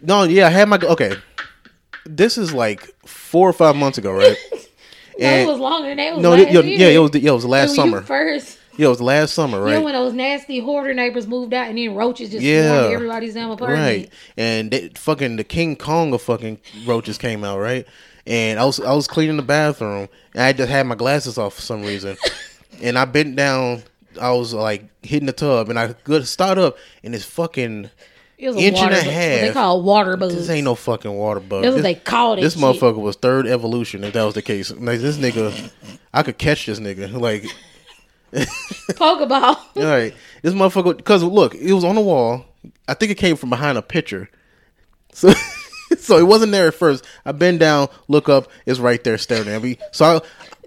No, 0.00 0.24
yeah, 0.24 0.46
I 0.46 0.50
had 0.50 0.68
my 0.68 0.78
okay. 0.82 1.14
This 2.04 2.36
is 2.36 2.52
like 2.52 2.82
four 3.06 3.48
or 3.48 3.52
five 3.52 3.76
months 3.76 3.98
ago, 3.98 4.12
right? 4.12 4.36
No, 5.18 5.26
And- 5.28 5.46
it 5.46 5.52
was 5.52 5.60
longer 5.60 5.88
than 5.88 5.98
that. 5.98 6.06
It 6.06 6.14
was 6.14 6.22
no, 6.22 6.30
last 6.30 6.50
yeah, 6.50 6.60
yeah, 6.62 6.86
it 6.88 6.98
was 6.98 7.14
yeah, 7.14 7.30
it 7.30 7.34
was 7.34 7.44
last 7.44 7.68
When 7.68 7.76
summer. 7.76 7.98
You 7.98 8.02
first. 8.04 8.58
Yeah, 8.78 8.86
it 8.86 8.88
was 8.88 9.00
last 9.02 9.34
summer, 9.34 9.60
right? 9.60 9.72
You 9.74 9.78
know 9.80 9.84
when 9.84 9.92
those 9.92 10.14
nasty 10.14 10.58
hoarder 10.58 10.94
neighbors 10.94 11.26
moved 11.26 11.52
out 11.52 11.68
and 11.68 11.76
then 11.76 11.94
roaches 11.94 12.30
just 12.30 12.42
Yeah. 12.42 12.88
everybody's 12.90 13.34
damn 13.34 13.50
apartment. 13.50 13.82
Right. 13.82 14.10
And 14.38 14.70
they, 14.70 14.88
fucking 14.88 15.36
the 15.36 15.44
King 15.44 15.76
Kong 15.76 16.14
of 16.14 16.22
fucking 16.22 16.58
roaches 16.86 17.18
came 17.18 17.44
out, 17.44 17.58
right? 17.58 17.86
And 18.26 18.58
I 18.58 18.64
was 18.64 18.80
I 18.80 18.94
was 18.94 19.06
cleaning 19.06 19.36
the 19.36 19.42
bathroom 19.42 20.08
and 20.32 20.42
I 20.42 20.54
just 20.54 20.70
had 20.70 20.86
my 20.86 20.94
glasses 20.94 21.36
off 21.36 21.54
for 21.56 21.60
some 21.62 21.82
reason. 21.82 22.16
and 22.82 22.98
I 22.98 23.04
bent 23.04 23.36
down, 23.36 23.82
I 24.20 24.32
was 24.32 24.52
like 24.54 24.84
hitting 25.04 25.26
the 25.26 25.32
tub 25.32 25.68
and 25.68 25.78
I 25.78 25.94
good 26.04 26.26
start 26.26 26.58
up 26.58 26.76
and 27.04 27.14
it's 27.14 27.24
fucking 27.24 27.90
It 28.38 28.48
was 28.48 28.56
Inch 28.56 28.78
and 28.78 28.92
a 28.92 28.96
bug. 28.96 28.96
What 28.96 29.04
They 29.04 29.38
half. 29.46 29.54
call 29.54 29.82
water 29.82 30.16
bugs. 30.16 30.34
this 30.34 30.48
ain't 30.50 30.64
no 30.64 30.74
fucking 30.74 31.12
water 31.12 31.40
bug. 31.40 31.62
That's 31.62 31.72
what 31.74 31.82
This- 31.82 31.94
they 31.94 32.00
called 32.00 32.38
it. 32.38 32.42
This 32.42 32.54
shit. 32.54 32.62
motherfucker 32.62 32.96
was 33.00 33.16
third 33.16 33.46
evolution 33.46 34.04
if 34.04 34.12
that 34.14 34.22
was 34.24 34.34
the 34.34 34.42
case. 34.42 34.70
Like 34.70 35.00
this 35.00 35.16
nigga 35.16 35.70
I 36.14 36.22
could 36.22 36.38
catch 36.38 36.66
this 36.66 36.78
nigga. 36.80 37.12
Like 37.20 37.44
Pokeball. 38.32 39.56
All 39.56 39.66
right, 39.76 40.14
this 40.42 40.54
motherfucker. 40.54 40.96
Because 40.96 41.22
look, 41.22 41.54
it 41.54 41.72
was 41.72 41.84
on 41.84 41.94
the 41.94 42.00
wall. 42.00 42.46
I 42.88 42.94
think 42.94 43.12
it 43.12 43.16
came 43.16 43.36
from 43.36 43.50
behind 43.50 43.76
a 43.76 43.82
picture. 43.82 44.30
So, 45.12 45.32
so 45.98 46.16
it 46.16 46.22
wasn't 46.26 46.52
there 46.52 46.68
at 46.68 46.74
first. 46.74 47.04
I 47.26 47.32
bend 47.32 47.60
down, 47.60 47.88
look 48.08 48.28
up. 48.30 48.48
It's 48.64 48.80
right 48.80 49.02
there 49.04 49.18
staring 49.18 49.48
at 49.48 49.62
me. 49.62 49.76
So 49.90 50.04
I 50.04 50.20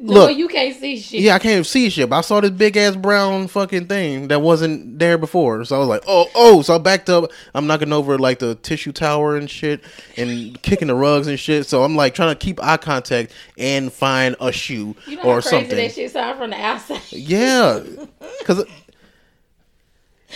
no, 0.05 0.13
look. 0.25 0.37
you 0.37 0.47
can't 0.47 0.75
see 0.75 0.97
shit. 0.99 1.21
Yeah, 1.21 1.35
I 1.35 1.39
can't 1.39 1.65
see 1.65 1.89
shit, 1.89 2.09
but 2.09 2.17
I 2.17 2.21
saw 2.21 2.39
this 2.39 2.51
big 2.51 2.77
ass 2.77 2.95
brown 2.95 3.47
fucking 3.47 3.87
thing 3.87 4.27
that 4.27 4.41
wasn't 4.41 4.99
there 4.99 5.17
before. 5.17 5.65
So 5.65 5.75
I 5.75 5.79
was 5.79 5.87
like, 5.87 6.03
oh, 6.07 6.27
oh. 6.35 6.61
So 6.61 6.75
I 6.75 6.77
backed 6.77 7.09
up. 7.09 7.31
I'm 7.53 7.65
knocking 7.67 7.91
over 7.91 8.17
like 8.19 8.39
the 8.39 8.55
tissue 8.55 8.91
tower 8.91 9.35
and 9.35 9.49
shit 9.49 9.83
and 10.15 10.61
kicking 10.61 10.89
the 10.89 10.95
rugs 10.95 11.27
and 11.27 11.39
shit. 11.39 11.65
So 11.65 11.83
I'm 11.83 11.95
like 11.95 12.13
trying 12.13 12.29
to 12.29 12.35
keep 12.35 12.63
eye 12.63 12.77
contact 12.77 13.33
and 13.57 13.91
find 13.91 14.35
a 14.39 14.51
shoe 14.51 14.95
You 15.07 15.17
know 15.17 15.23
or 15.23 15.41
crazy 15.41 15.49
something. 15.49 15.77
that 15.77 15.91
shit 15.93 16.11
sound 16.11 16.37
from 16.37 16.51
the 16.51 16.61
outside. 16.61 17.01
Yeah, 17.11 17.79
because 18.39 18.63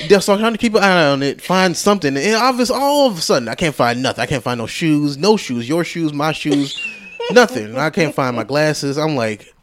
yeah, 0.08 0.20
so 0.20 0.34
I'm 0.34 0.40
trying 0.40 0.54
to 0.54 0.58
keep 0.58 0.76
an 0.76 0.84
eye 0.84 1.08
on 1.12 1.22
it, 1.22 1.42
find 1.42 1.76
something, 1.76 2.16
and 2.16 2.36
obviously, 2.36 2.76
all 2.76 3.08
of 3.08 3.18
a 3.18 3.22
sudden, 3.22 3.50
I 3.50 3.56
can't 3.56 3.76
find 3.76 4.02
nothing. 4.02 4.22
I 4.22 4.26
can't 4.28 4.44
find 4.44 4.58
no 4.58 4.66
shoes, 4.68 5.18
no 5.18 5.36
shoes, 5.36 5.68
your 5.68 5.84
shoes, 5.84 6.14
my 6.14 6.32
shoes, 6.32 6.82
nothing. 7.32 7.76
I 7.78 7.90
can't 7.90 8.16
find 8.16 8.36
my 8.36 8.46
glasses. 8.46 8.98
I'm 8.98 9.16
like, 9.16 9.54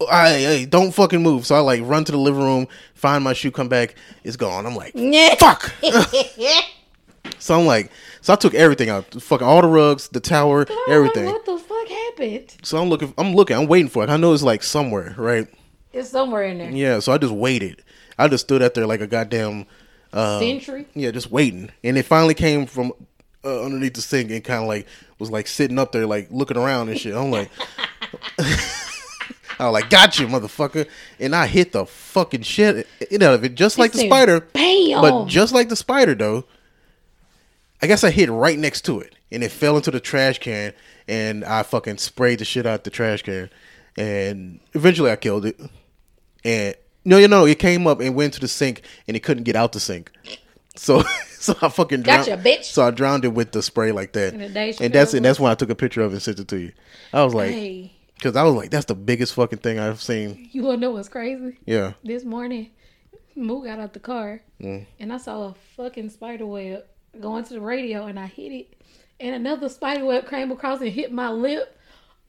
I, 0.00 0.46
I 0.46 0.64
don't 0.64 0.92
fucking 0.92 1.22
move. 1.22 1.46
So 1.46 1.54
I 1.54 1.60
like 1.60 1.82
run 1.84 2.04
to 2.04 2.12
the 2.12 2.18
living 2.18 2.42
room, 2.42 2.68
find 2.94 3.22
my 3.24 3.32
shoe, 3.32 3.50
come 3.50 3.68
back, 3.68 3.94
it's 4.22 4.36
gone. 4.36 4.66
I'm 4.66 4.74
like, 4.76 4.94
fuck. 5.38 5.72
so 7.38 7.58
I'm 7.58 7.66
like, 7.66 7.90
so 8.20 8.32
I 8.32 8.36
took 8.36 8.54
everything 8.54 8.90
out, 8.90 9.20
fucking 9.22 9.46
all 9.46 9.62
the 9.62 9.68
rugs, 9.68 10.08
the 10.08 10.20
tower, 10.20 10.66
everything. 10.88 11.26
what 11.26 11.44
the 11.44 11.58
fuck 11.58 11.88
happened? 11.88 12.56
So 12.62 12.78
I'm 12.78 12.88
looking, 12.88 13.14
I'm 13.16 13.34
looking, 13.34 13.56
I'm 13.56 13.66
waiting 13.66 13.88
for 13.88 14.02
it. 14.02 14.10
I 14.10 14.16
know 14.16 14.32
it's 14.32 14.42
like 14.42 14.62
somewhere, 14.62 15.14
right? 15.16 15.46
It's 15.92 16.10
somewhere 16.10 16.42
in 16.44 16.58
there. 16.58 16.70
Yeah, 16.70 16.98
so 16.98 17.12
I 17.12 17.18
just 17.18 17.32
waited. 17.32 17.82
I 18.18 18.28
just 18.28 18.44
stood 18.44 18.62
out 18.62 18.74
there 18.74 18.86
like 18.86 19.00
a 19.00 19.06
goddamn 19.06 19.66
uh, 20.12 20.38
Century. 20.40 20.86
yeah, 20.94 21.10
just 21.10 21.30
waiting. 21.30 21.70
And 21.82 21.96
it 21.98 22.04
finally 22.04 22.34
came 22.34 22.66
from 22.66 22.92
uh, 23.44 23.64
underneath 23.64 23.94
the 23.94 24.02
sink 24.02 24.30
and 24.30 24.42
kind 24.42 24.62
of 24.62 24.68
like 24.68 24.86
was 25.18 25.30
like 25.30 25.46
sitting 25.46 25.78
up 25.78 25.92
there 25.92 26.06
like 26.06 26.28
looking 26.30 26.56
around 26.56 26.88
and 26.88 26.98
shit. 26.98 27.14
I'm 27.14 27.30
like, 27.30 27.50
I 29.58 29.66
was 29.68 29.72
like, 29.72 29.90
got 29.90 30.18
you, 30.18 30.26
motherfucker. 30.26 30.86
And 31.18 31.34
I 31.34 31.46
hit 31.46 31.72
the 31.72 31.86
fucking 31.86 32.42
shit 32.42 32.86
you 33.10 33.18
know, 33.18 33.34
of 33.34 33.44
it 33.44 33.54
just 33.54 33.78
like 33.78 33.92
the 33.92 33.98
spider. 33.98 34.40
"Bam!" 34.40 35.00
But 35.00 35.26
just 35.26 35.52
like 35.52 35.68
the 35.68 35.76
spider 35.76 36.14
though, 36.14 36.44
I 37.82 37.86
guess 37.86 38.04
I 38.04 38.10
hit 38.10 38.30
right 38.30 38.58
next 38.58 38.82
to 38.86 39.00
it 39.00 39.14
and 39.30 39.42
it 39.44 39.50
fell 39.50 39.76
into 39.76 39.90
the 39.90 40.00
trash 40.00 40.38
can 40.38 40.72
and 41.06 41.44
I 41.44 41.62
fucking 41.62 41.98
sprayed 41.98 42.38
the 42.38 42.44
shit 42.44 42.66
out 42.66 42.84
the 42.84 42.90
trash 42.90 43.22
can. 43.22 43.50
And 43.96 44.60
eventually 44.72 45.10
I 45.10 45.16
killed 45.16 45.46
it. 45.46 45.60
And 46.44 46.74
no, 47.04 47.18
you 47.18 47.28
know, 47.28 47.46
it 47.46 47.58
came 47.58 47.86
up 47.86 48.00
and 48.00 48.14
went 48.14 48.34
to 48.34 48.40
the 48.40 48.48
sink 48.48 48.82
and 49.06 49.16
it 49.16 49.20
couldn't 49.20 49.44
get 49.44 49.56
out 49.56 49.72
the 49.72 49.80
sink. 49.80 50.10
So 50.76 51.02
so 51.38 51.54
I 51.60 51.68
fucking 51.68 52.02
drowned. 52.02 52.26
Gotcha, 52.26 52.42
bitch. 52.42 52.64
So 52.64 52.86
I 52.86 52.90
drowned 52.90 53.24
it 53.24 53.28
with 53.28 53.52
the 53.52 53.62
spray 53.62 53.92
like 53.92 54.12
that. 54.14 54.34
And 54.34 54.56
And 54.80 54.92
that's 54.94 55.14
and 55.14 55.24
that's 55.24 55.38
when 55.38 55.52
I 55.52 55.54
took 55.54 55.70
a 55.70 55.74
picture 55.74 56.02
of 56.02 56.12
it 56.12 56.14
and 56.14 56.22
sent 56.22 56.40
it 56.40 56.48
to 56.48 56.58
you. 56.58 56.72
I 57.12 57.22
was 57.24 57.34
like, 57.34 57.50
Hey, 57.50 57.92
because 58.14 58.36
I 58.36 58.42
was 58.44 58.54
like, 58.54 58.70
that's 58.70 58.86
the 58.86 58.94
biggest 58.94 59.34
fucking 59.34 59.58
thing 59.60 59.78
I've 59.78 60.02
seen. 60.02 60.48
you 60.52 60.62
wanna 60.62 60.78
know 60.78 60.90
what's 60.92 61.08
crazy? 61.08 61.58
Yeah. 61.66 61.92
This 62.02 62.24
morning, 62.24 62.70
Moo 63.36 63.64
got 63.64 63.78
out 63.78 63.92
the 63.92 64.00
car 64.00 64.40
Mm. 64.60 64.86
and 65.00 65.12
I 65.12 65.16
saw 65.18 65.48
a 65.48 65.54
fucking 65.76 66.10
spider 66.10 66.46
web 66.46 66.84
going 67.20 67.44
to 67.44 67.54
the 67.54 67.60
radio 67.60 68.06
and 68.06 68.18
I 68.18 68.26
hit 68.26 68.52
it. 68.52 68.82
And 69.20 69.34
another 69.34 69.68
spider 69.68 70.04
web 70.04 70.28
came 70.28 70.50
across 70.50 70.80
and 70.80 70.90
hit 70.90 71.12
my 71.12 71.30
lip. 71.30 71.76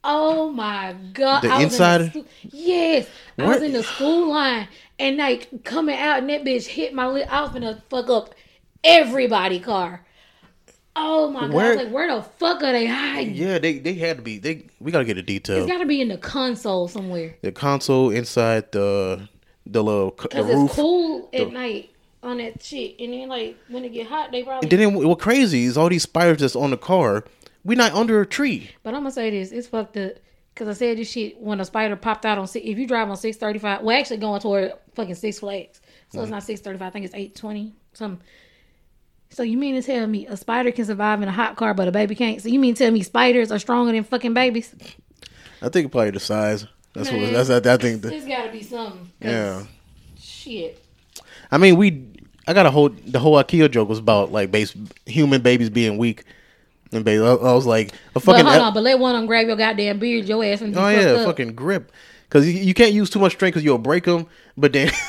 Oh 0.03 0.51
my 0.51 0.95
god! 1.13 1.41
The 1.41 1.49
I 1.49 1.61
in 1.63 2.25
yes, 2.51 3.07
I 3.39 3.47
was 3.47 3.63
in 3.63 3.73
the 3.73 3.81
school 3.81 4.29
line 4.29 4.67
and 4.99 5.17
like 5.17 5.63
coming 5.63 5.97
out 5.97 6.19
and 6.19 6.29
that 6.29 6.43
bitch 6.43 6.67
hit 6.67 6.93
my 6.93 7.07
lip. 7.07 7.27
I 7.31 7.41
was 7.41 7.49
gonna 7.51 7.81
fuck 7.89 8.07
up 8.09 8.35
everybody 8.83 9.59
car. 9.59 10.05
Oh 10.95 11.29
my 11.29 11.41
god! 11.41 11.53
Where- 11.53 11.75
was 11.75 11.83
like, 11.85 11.93
where 11.93 12.15
the 12.15 12.21
fuck 12.21 12.63
are 12.63 12.71
they 12.71 12.85
hiding? 12.85 13.35
Yeah, 13.35 13.59
they 13.59 13.79
they 13.79 13.93
had 13.95 14.17
to 14.17 14.23
be. 14.23 14.37
They 14.37 14.67
we 14.79 14.91
gotta 14.91 15.05
get 15.05 15.17
a 15.17 15.19
It's 15.19 15.27
detail. 15.27 15.67
got 15.67 15.79
to 15.79 15.85
be 15.85 15.99
in 16.01 16.07
the 16.07 16.17
console 16.17 16.87
somewhere. 16.87 17.35
The 17.41 17.51
console 17.51 18.09
inside 18.11 18.71
the 18.71 19.27
the 19.65 19.83
little 19.83 20.11
c- 20.11 20.27
the 20.31 20.41
Cause 20.41 20.45
roof. 20.53 20.65
it's 20.69 20.75
cool 20.75 21.29
at 21.33 21.51
night 21.51 21.89
on 22.23 22.37
that 22.37 22.63
shit, 22.63 22.95
and 22.99 23.11
then 23.13 23.27
like 23.29 23.57
when 23.67 23.83
it 23.83 23.93
get 23.93 24.07
hot, 24.07 24.31
they 24.31 24.43
probably. 24.43 24.69
And 24.69 24.79
then 24.79 25.07
what 25.07 25.19
crazy 25.19 25.65
is 25.65 25.77
all 25.77 25.89
these 25.89 26.03
spiders 26.03 26.39
that's 26.39 26.55
on 26.55 26.69
the 26.71 26.77
car. 26.77 27.25
We 27.63 27.75
not 27.75 27.93
under 27.93 28.21
a 28.21 28.25
tree. 28.25 28.69
But 28.83 28.93
I'm 28.93 29.01
gonna 29.01 29.11
say 29.11 29.31
this: 29.31 29.51
it's 29.51 29.67
fucked 29.67 29.97
up. 29.97 30.13
Cause 30.55 30.69
I 30.69 30.73
said 30.73 30.97
this 30.97 31.11
shit 31.11 31.41
when 31.41 31.59
a 31.59 31.65
spider 31.65 31.97
popped 31.97 32.25
out 32.25 32.37
on 32.37 32.47
six. 32.47 32.65
If 32.65 32.77
you 32.77 32.87
drive 32.87 33.09
on 33.09 33.17
six 33.17 33.35
thirty 33.35 33.59
five, 33.59 33.81
well, 33.81 33.97
actually 33.99 34.17
going 34.17 34.39
toward 34.39 34.71
fucking 34.93 35.15
Six 35.15 35.39
Flags, 35.39 35.81
so 36.13 36.21
it's 36.21 36.31
not 36.31 36.43
six 36.43 36.61
thirty 36.61 36.77
five. 36.79 36.87
I 36.87 36.91
think 36.91 37.03
it's 37.03 37.13
eight 37.15 37.35
twenty. 37.35 37.73
Some. 37.91 38.19
So 39.35 39.43
you 39.43 39.57
mean 39.57 39.75
to 39.75 39.81
tell 39.81 40.07
me 40.07 40.25
a 40.27 40.37
spider 40.37 40.71
can 40.71 40.85
survive 40.85 41.21
in 41.21 41.27
a 41.27 41.31
hot 41.33 41.57
car, 41.57 41.73
but 41.73 41.89
a 41.89 41.91
baby 41.91 42.15
can't? 42.15 42.41
So 42.41 42.47
you 42.47 42.57
mean 42.57 42.73
to 42.73 42.85
tell 42.85 42.91
me 42.93 43.03
spiders 43.03 43.51
are 43.51 43.59
stronger 43.59 43.91
than 43.91 44.05
fucking 44.05 44.33
babies? 44.33 44.73
I 45.61 45.67
think 45.67 45.91
probably 45.91 46.11
the 46.11 46.21
size. 46.21 46.65
That's 46.93 47.11
Man. 47.11 47.21
what. 47.21 47.45
That's 47.45 47.49
I, 47.67 47.73
I 47.73 47.75
think. 47.75 48.01
The, 48.01 48.11
There's 48.11 48.25
got 48.25 48.45
to 48.45 48.51
be 48.53 48.63
something. 48.63 49.11
yeah. 49.19 49.65
Shit. 50.17 50.81
I 51.51 51.57
mean, 51.57 51.75
we. 51.75 52.07
I 52.47 52.53
got 52.53 52.65
a 52.65 52.71
whole. 52.71 52.87
The 52.87 53.19
whole 53.19 53.33
IKEA 53.33 53.69
joke 53.69 53.89
was 53.89 53.99
about 53.99 54.31
like 54.31 54.51
base 54.51 54.73
human 55.05 55.41
babies 55.41 55.69
being 55.69 55.97
weak. 55.97 56.23
And 56.93 57.03
baby, 57.03 57.21
I, 57.21 57.31
I 57.33 57.53
was 57.53 57.65
like 57.65 57.89
a 57.89 57.93
But 58.13 58.23
fucking. 58.23 58.45
hold 58.45 58.61
on, 58.61 58.73
but 58.73 58.83
let 58.83 58.99
one 58.99 59.15
of 59.15 59.19
them 59.19 59.27
grab 59.27 59.47
your 59.47 59.57
goddamn 59.57 59.99
beard, 59.99 60.29
your 60.29 60.45
ass, 60.45 60.61
and 60.61 60.77
oh 60.77 60.87
yeah, 60.87 61.25
fucking 61.25 61.55
grip. 61.55 61.91
Because 62.29 62.47
you, 62.47 62.53
you 62.53 62.73
can't 62.73 62.93
use 62.93 63.09
too 63.09 63.19
much 63.19 63.33
strength 63.33 63.55
because 63.55 63.65
you'll 63.65 63.79
break 63.79 64.05
them. 64.05 64.27
But 64.55 64.71
then. 64.71 64.93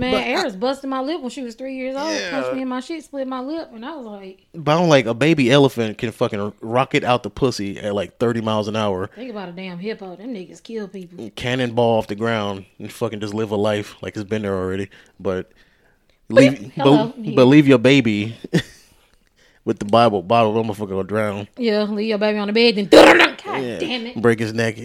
Man, 0.00 0.12
But 0.12 0.22
Eris 0.26 0.56
busted 0.56 0.90
my 0.90 1.00
lip 1.00 1.20
when 1.20 1.30
she 1.30 1.42
was 1.42 1.54
three 1.54 1.76
years 1.76 1.94
old. 1.94 2.10
Yeah. 2.12 2.30
Punched 2.30 2.54
me 2.54 2.62
in 2.62 2.68
my 2.68 2.80
shit, 2.80 3.04
split 3.04 3.28
my 3.28 3.40
lip, 3.40 3.70
and 3.72 3.84
I 3.84 3.94
was 3.94 4.06
like, 4.06 4.46
But 4.54 4.80
I'm 4.80 4.88
like 4.88 5.06
a 5.06 5.14
baby 5.14 5.50
elephant 5.50 5.98
can 5.98 6.10
fucking 6.10 6.52
rocket 6.60 7.04
out 7.04 7.22
the 7.22 7.30
pussy 7.30 7.78
at 7.78 7.94
like 7.94 8.18
30 8.18 8.40
miles 8.40 8.66
an 8.68 8.76
hour, 8.76 9.08
think 9.14 9.30
about 9.30 9.48
a 9.48 9.52
damn 9.52 9.78
hippo. 9.78 10.16
Them 10.16 10.34
niggas 10.34 10.62
kill 10.62 10.88
people. 10.88 11.30
cannonball 11.36 11.98
off 11.98 12.06
the 12.06 12.14
ground, 12.16 12.64
and 12.78 12.92
fucking 12.92 13.20
just 13.20 13.34
live 13.34 13.50
a 13.50 13.56
life 13.56 13.94
like 14.02 14.16
it's 14.16 14.24
been 14.28 14.42
there 14.42 14.56
already. 14.56 14.88
But 15.20 15.52
leave, 16.30 16.72
Hello. 16.74 17.08
but, 17.16 17.34
but 17.34 17.44
leave 17.46 17.68
your 17.68 17.78
baby 17.78 18.36
with 19.64 19.78
the 19.78 19.84
Bible. 19.84 20.22
Bible, 20.22 20.54
that 20.54 20.62
motherfucker 20.72 20.88
gonna 20.90 21.04
drown. 21.04 21.48
Yeah, 21.56 21.82
leave 21.82 22.08
your 22.08 22.18
baby 22.18 22.38
on 22.38 22.46
the 22.48 22.52
bed, 22.52 22.76
then 22.76 22.86
God 23.44 23.62
Yeah. 23.62 23.78
damn 23.78 24.06
it. 24.06 24.20
break 24.22 24.38
his 24.38 24.52
neck. 24.54 24.76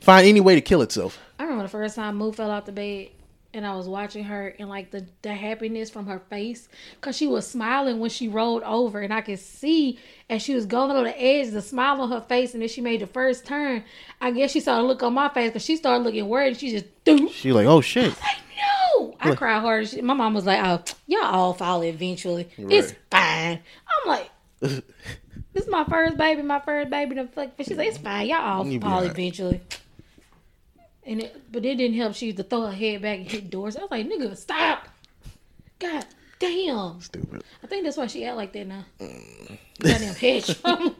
Find 0.00 0.26
any 0.26 0.40
way 0.40 0.54
to 0.54 0.60
kill 0.60 0.82
itself. 0.82 1.18
I 1.38 1.42
remember 1.44 1.64
the 1.64 1.68
first 1.68 1.96
time 1.96 2.16
Moo 2.16 2.32
fell 2.32 2.50
out 2.50 2.64
the 2.66 2.72
bed 2.72 3.08
and 3.56 3.66
I 3.66 3.74
was 3.74 3.88
watching 3.88 4.24
her 4.24 4.54
and 4.58 4.68
like 4.68 4.90
the, 4.90 5.06
the 5.22 5.32
happiness 5.34 5.90
from 5.90 6.06
her 6.06 6.20
face 6.30 6.68
because 7.00 7.16
she 7.16 7.26
was 7.26 7.46
smiling 7.46 7.98
when 7.98 8.10
she 8.10 8.28
rolled 8.28 8.62
over 8.62 9.00
and 9.00 9.12
I 9.12 9.22
could 9.22 9.38
see 9.38 9.98
as 10.28 10.42
she 10.42 10.54
was 10.54 10.66
going 10.66 10.90
over 10.90 11.04
the 11.04 11.20
edge 11.20 11.50
the 11.50 11.62
smile 11.62 12.00
on 12.02 12.10
her 12.10 12.20
face 12.20 12.52
and 12.52 12.62
then 12.62 12.68
she 12.68 12.80
made 12.80 13.00
the 13.00 13.06
first 13.06 13.46
turn. 13.46 13.82
I 14.20 14.30
guess 14.30 14.52
she 14.52 14.60
saw 14.60 14.76
the 14.76 14.82
look 14.86 15.02
on 15.02 15.14
my 15.14 15.28
face 15.30 15.48
because 15.50 15.64
she 15.64 15.76
started 15.76 16.04
looking 16.04 16.28
worried 16.28 16.48
and 16.48 16.56
she 16.58 16.70
just 16.70 16.84
threw. 17.04 17.28
She 17.30 17.52
like, 17.52 17.66
oh 17.66 17.80
shit. 17.80 18.10
Like, 18.20 18.38
no! 18.98 19.16
I 19.20 19.34
cried 19.34 19.60
hard. 19.60 20.02
My 20.02 20.14
mom 20.14 20.34
was 20.34 20.46
like, 20.46 20.60
oh, 20.62 20.82
y'all 21.06 21.24
all 21.24 21.54
fall 21.54 21.82
eventually. 21.82 22.48
It's 22.58 22.94
fine. 23.10 23.60
I'm 24.04 24.08
like, 24.08 24.30
this 24.60 24.82
is 25.54 25.68
my 25.68 25.84
first 25.84 26.16
baby, 26.16 26.42
my 26.42 26.60
first 26.60 26.90
baby. 26.90 27.14
The 27.14 27.26
fuck, 27.28 27.52
but 27.56 27.66
she's 27.66 27.76
like, 27.78 27.88
it's 27.88 27.98
fine. 27.98 28.26
Y'all 28.28 28.40
all 28.40 28.66
You 28.66 28.80
fall 28.80 28.94
alright. 28.94 29.10
eventually. 29.10 29.60
And 31.06 31.22
it, 31.22 31.52
but 31.52 31.64
it 31.64 31.76
didn't 31.76 31.96
help. 31.96 32.14
She 32.14 32.26
used 32.26 32.38
to 32.38 32.42
throw 32.42 32.66
her 32.66 32.72
head 32.72 33.02
back 33.02 33.18
and 33.18 33.30
hit 33.30 33.48
doors. 33.48 33.76
I 33.76 33.82
was 33.82 33.90
like, 33.90 34.08
nigga, 34.08 34.36
stop. 34.36 34.88
God 35.78 36.04
damn. 36.38 37.00
Stupid. 37.00 37.44
I 37.62 37.66
think 37.68 37.84
that's 37.84 37.96
why 37.96 38.08
she 38.08 38.24
act 38.24 38.36
like 38.36 38.52
that 38.52 38.66
now. 38.66 38.84
Mm. 39.00 39.58
Goddamn 39.80 40.14
head 40.16 40.44
trauma. 40.44 40.94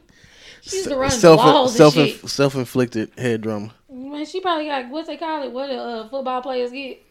She 0.62 0.76
used 0.76 0.88
to 0.88 0.96
run 0.96 1.10
the 1.10 1.36
walls 1.36 1.76
self, 1.76 1.96
and 1.96 2.08
shit. 2.08 2.28
Self 2.28 2.54
inflicted 2.54 3.10
head 3.18 3.42
trauma. 3.42 3.72
Man, 3.90 4.24
she 4.26 4.40
probably 4.40 4.66
got 4.66 4.88
what 4.88 5.06
they 5.06 5.16
call 5.16 5.42
it? 5.42 5.52
What 5.52 5.68
the 5.68 5.78
uh, 5.78 6.08
football 6.08 6.42
players 6.42 6.70
get? 6.70 7.02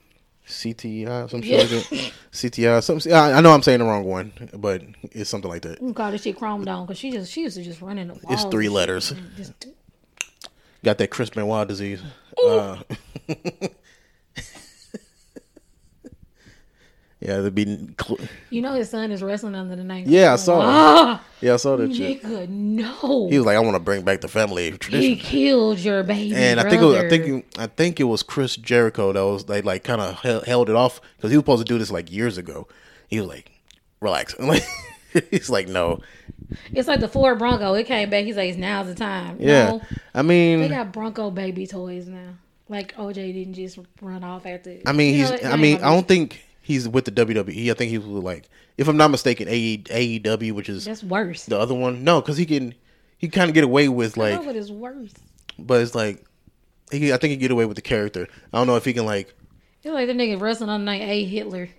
CTI, 0.47 1.29
some 1.29 1.41
Yeah. 1.43 1.59
shit 1.65 1.71
like 1.71 1.89
that. 1.89 2.13
CTI, 2.31 2.83
something. 2.83 3.11
I, 3.11 3.33
I 3.33 3.41
know 3.41 3.51
I'm 3.51 3.63
saying 3.63 3.79
the 3.79 3.85
wrong 3.85 4.03
one, 4.03 4.31
but 4.53 4.83
it's 5.11 5.29
something 5.29 5.49
like 5.49 5.63
that. 5.63 5.81
We 5.81 5.93
call 5.93 6.11
this 6.11 6.21
shit 6.21 6.37
chrome 6.37 6.63
down 6.63 6.85
because 6.85 6.99
she 6.99 7.11
just 7.11 7.31
she 7.31 7.41
used 7.41 7.57
to 7.57 7.63
just 7.63 7.81
run 7.81 7.97
in 7.97 8.09
the 8.09 8.13
walls. 8.13 8.25
It's 8.29 8.43
three 8.45 8.69
letters. 8.69 9.13
Just, 9.35 9.53
Got 10.83 10.99
that 10.99 11.09
Chris 11.09 11.31
Benoit 11.31 11.67
disease. 11.67 11.99
Uh, 12.43 12.77
yeah, 17.21 17.37
they'd 17.39 17.55
be. 17.55 17.65
Cl- 17.99 18.19
you 18.49 18.61
know 18.61 18.73
his 18.73 18.89
son 18.89 19.11
is 19.11 19.23
wrestling 19.23 19.55
under 19.55 19.75
the 19.75 19.83
name. 19.83 20.05
Yeah, 20.07 20.33
I 20.33 20.35
saw. 20.35 20.59
Ah, 20.63 21.23
yeah, 21.41 21.53
I 21.53 21.57
saw 21.57 21.75
that 21.77 21.93
shit. 21.95 22.21
nigga, 22.21 22.47
no. 22.49 23.29
He 23.29 23.37
was 23.37 23.45
like, 23.45 23.55
"I 23.55 23.59
want 23.59 23.75
to 23.75 23.79
bring 23.79 24.03
back 24.03 24.21
the 24.21 24.27
family 24.27 24.71
tradition. 24.77 25.01
He 25.01 25.15
killed 25.15 25.79
your 25.79 26.03
baby. 26.03 26.35
And 26.35 26.59
I 26.59 26.69
think 26.69 26.81
it 26.81 26.85
was, 26.85 26.95
I 26.95 26.99
brother. 27.01 27.09
think 27.09 27.45
it- 27.53 27.59
I 27.59 27.67
think 27.67 27.99
it 27.99 28.03
was 28.03 28.21
Chris 28.21 28.55
Jericho 28.57 29.13
that 29.13 29.21
was 29.25 29.45
they 29.45 29.61
like 29.61 29.83
kind 29.83 30.01
of 30.01 30.19
held 30.45 30.69
it 30.69 30.75
off 30.75 30.99
because 31.17 31.31
he 31.31 31.37
was 31.37 31.43
supposed 31.43 31.65
to 31.65 31.73
do 31.73 31.79
this 31.79 31.89
like 31.91 32.11
years 32.11 32.37
ago. 32.37 32.67
He 33.07 33.19
was 33.19 33.27
like, 33.29 33.51
"Relax." 34.01 34.35
He's 35.31 35.49
like, 35.49 35.67
"No." 35.67 36.01
it's 36.73 36.87
like 36.87 36.99
the 36.99 37.07
Ford 37.07 37.39
Bronco. 37.39 37.73
It 37.73 37.85
came 37.85 38.09
back. 38.09 38.25
He's 38.25 38.37
like, 38.37 38.57
now's 38.57 38.87
the 38.87 38.95
time. 38.95 39.37
Yeah, 39.39 39.65
No, 39.67 39.81
I 40.13 40.21
mean, 40.21 40.61
they 40.61 40.69
got 40.69 40.91
Bronco 40.91 41.31
baby 41.31 41.67
toys 41.67 42.07
now. 42.07 42.35
Like 42.67 42.95
OJ 42.95 43.13
didn't 43.13 43.53
just 43.53 43.79
run 44.01 44.23
off 44.23 44.45
after. 44.45 44.77
I 44.85 44.91
mean, 44.91 45.15
he's. 45.15 45.29
know, 45.29 45.49
I 45.49 45.55
mean, 45.55 45.77
I 45.77 45.93
don't 45.93 46.07
think 46.07 46.43
he's 46.61 46.87
with 46.89 47.05
the 47.05 47.11
WWE. 47.11 47.69
I 47.69 47.73
think 47.75 47.91
he 47.91 47.97
was 47.97 48.07
like, 48.07 48.49
if 48.77 48.87
I'm 48.87 48.97
not 48.97 49.11
mistaken, 49.11 49.47
AE, 49.47 49.77
AEW, 49.83 50.51
which 50.53 50.69
is 50.69 50.85
That's 50.85 51.03
worse. 51.03 51.45
the 51.45 51.59
other 51.59 51.75
one. 51.75 52.03
No, 52.03 52.21
because 52.21 52.37
he 52.37 52.45
can, 52.45 52.73
he 53.17 53.29
kind 53.29 53.49
of 53.49 53.53
get 53.53 53.63
away 53.63 53.87
with 53.87 54.17
I 54.17 54.21
like, 54.21 54.33
know, 54.39 54.45
but 54.45 54.55
it's 54.55 54.71
worse. 54.71 55.13
but 55.59 55.81
it's 55.81 55.93
like, 55.95 56.25
he. 56.91 57.13
I 57.13 57.17
think 57.17 57.31
he 57.31 57.37
get 57.37 57.51
away 57.51 57.65
with 57.65 57.75
the 57.75 57.81
character. 57.83 58.27
I 58.51 58.57
don't 58.57 58.67
know 58.67 58.75
if 58.77 58.85
he 58.85 58.93
can 58.93 59.05
like. 59.05 59.33
It's 59.83 59.93
like 59.93 60.07
the 60.07 60.13
nigga 60.13 60.41
wrestling 60.41 60.71
on 60.71 60.85
night 60.85 61.01
A 61.03 61.23
Hitler. 61.23 61.69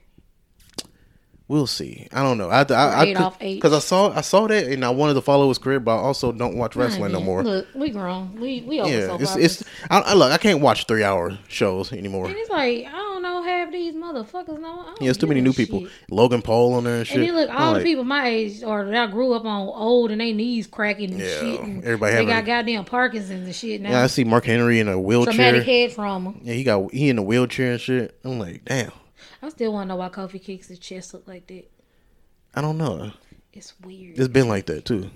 We'll 1.48 1.68
see. 1.68 2.08
I 2.12 2.24
don't 2.24 2.38
know. 2.38 2.50
I 2.50 2.62
I 2.68 3.04
Adolf 3.04 3.36
H. 3.40 3.58
because 3.58 3.72
I 3.72 3.78
saw 3.78 4.10
I 4.12 4.20
saw 4.22 4.48
that 4.48 4.66
and 4.66 4.84
I 4.84 4.90
wanted 4.90 5.14
to 5.14 5.20
follow 5.20 5.46
his 5.46 5.58
career, 5.58 5.78
but 5.78 5.96
I 5.96 6.00
also 6.00 6.32
don't 6.32 6.56
watch 6.56 6.74
wrestling 6.74 7.12
no 7.12 7.20
more. 7.20 7.44
Look, 7.44 7.68
we 7.72 7.90
grown. 7.90 8.34
We 8.40 8.62
we 8.62 8.78
yeah, 8.78 9.16
it's 9.20 9.36
it's. 9.36 9.64
I, 9.88 10.00
I 10.00 10.14
look. 10.14 10.32
I 10.32 10.38
can't 10.38 10.60
watch 10.60 10.86
three 10.88 11.04
hour 11.04 11.38
shows 11.46 11.92
anymore. 11.92 12.26
And 12.26 12.34
it's 12.36 12.50
like 12.50 12.86
I 12.86 12.90
don't 12.90 13.22
know 13.22 13.44
half 13.44 13.70
these 13.70 13.94
motherfuckers 13.94 14.58
No, 14.60 14.66
I 14.80 14.96
Yeah, 15.00 15.10
it's 15.10 15.18
too 15.20 15.28
many 15.28 15.40
new 15.40 15.52
shit. 15.52 15.68
people. 15.70 15.86
Logan 16.10 16.42
Paul 16.42 16.74
on 16.74 16.82
there 16.82 16.96
and 16.96 17.06
shit. 17.06 17.18
And 17.18 17.28
then 17.28 17.36
look, 17.36 17.50
all 17.50 17.74
like, 17.74 17.82
the 17.82 17.88
people 17.90 18.02
my 18.02 18.26
age 18.26 18.64
or 18.64 18.84
that 18.84 18.96
I 18.96 19.06
grew 19.12 19.32
up 19.32 19.44
on 19.44 19.68
old 19.68 20.10
and 20.10 20.20
they 20.20 20.32
knees 20.32 20.66
cracking 20.66 21.12
and 21.12 21.20
Yeah, 21.20 21.40
shit. 21.40 21.60
And 21.60 21.84
everybody 21.84 22.10
they 22.10 22.16
having- 22.24 22.28
got 22.28 22.44
goddamn 22.44 22.84
Parkinson's 22.86 23.46
and 23.46 23.54
shit 23.54 23.80
now. 23.82 23.90
Yeah, 23.90 24.02
I 24.02 24.08
see 24.08 24.24
Mark 24.24 24.46
Henry 24.46 24.80
in 24.80 24.88
a 24.88 24.98
wheelchair. 25.00 25.32
Traumatic 25.34 25.62
head 25.64 25.92
trauma. 25.92 26.34
Yeah, 26.42 26.54
he 26.54 26.64
got 26.64 26.92
he 26.92 27.08
in 27.08 27.18
a 27.18 27.22
wheelchair 27.22 27.70
and 27.72 27.80
shit. 27.80 28.18
I'm 28.24 28.40
like, 28.40 28.64
damn. 28.64 28.90
I 29.46 29.50
still 29.50 29.72
want 29.72 29.86
to 29.86 29.94
know 29.94 29.96
why 29.96 30.08
Kofi 30.08 30.42
kicks 30.42 30.68
his 30.68 30.78
chest 30.78 31.14
look 31.14 31.26
like 31.26 31.46
that. 31.46 31.70
I 32.54 32.60
don't 32.60 32.78
know. 32.78 33.12
It's 33.52 33.74
weird. 33.80 34.18
It's 34.18 34.28
been 34.28 34.48
like 34.48 34.66
that 34.66 34.84
too. 34.84 35.10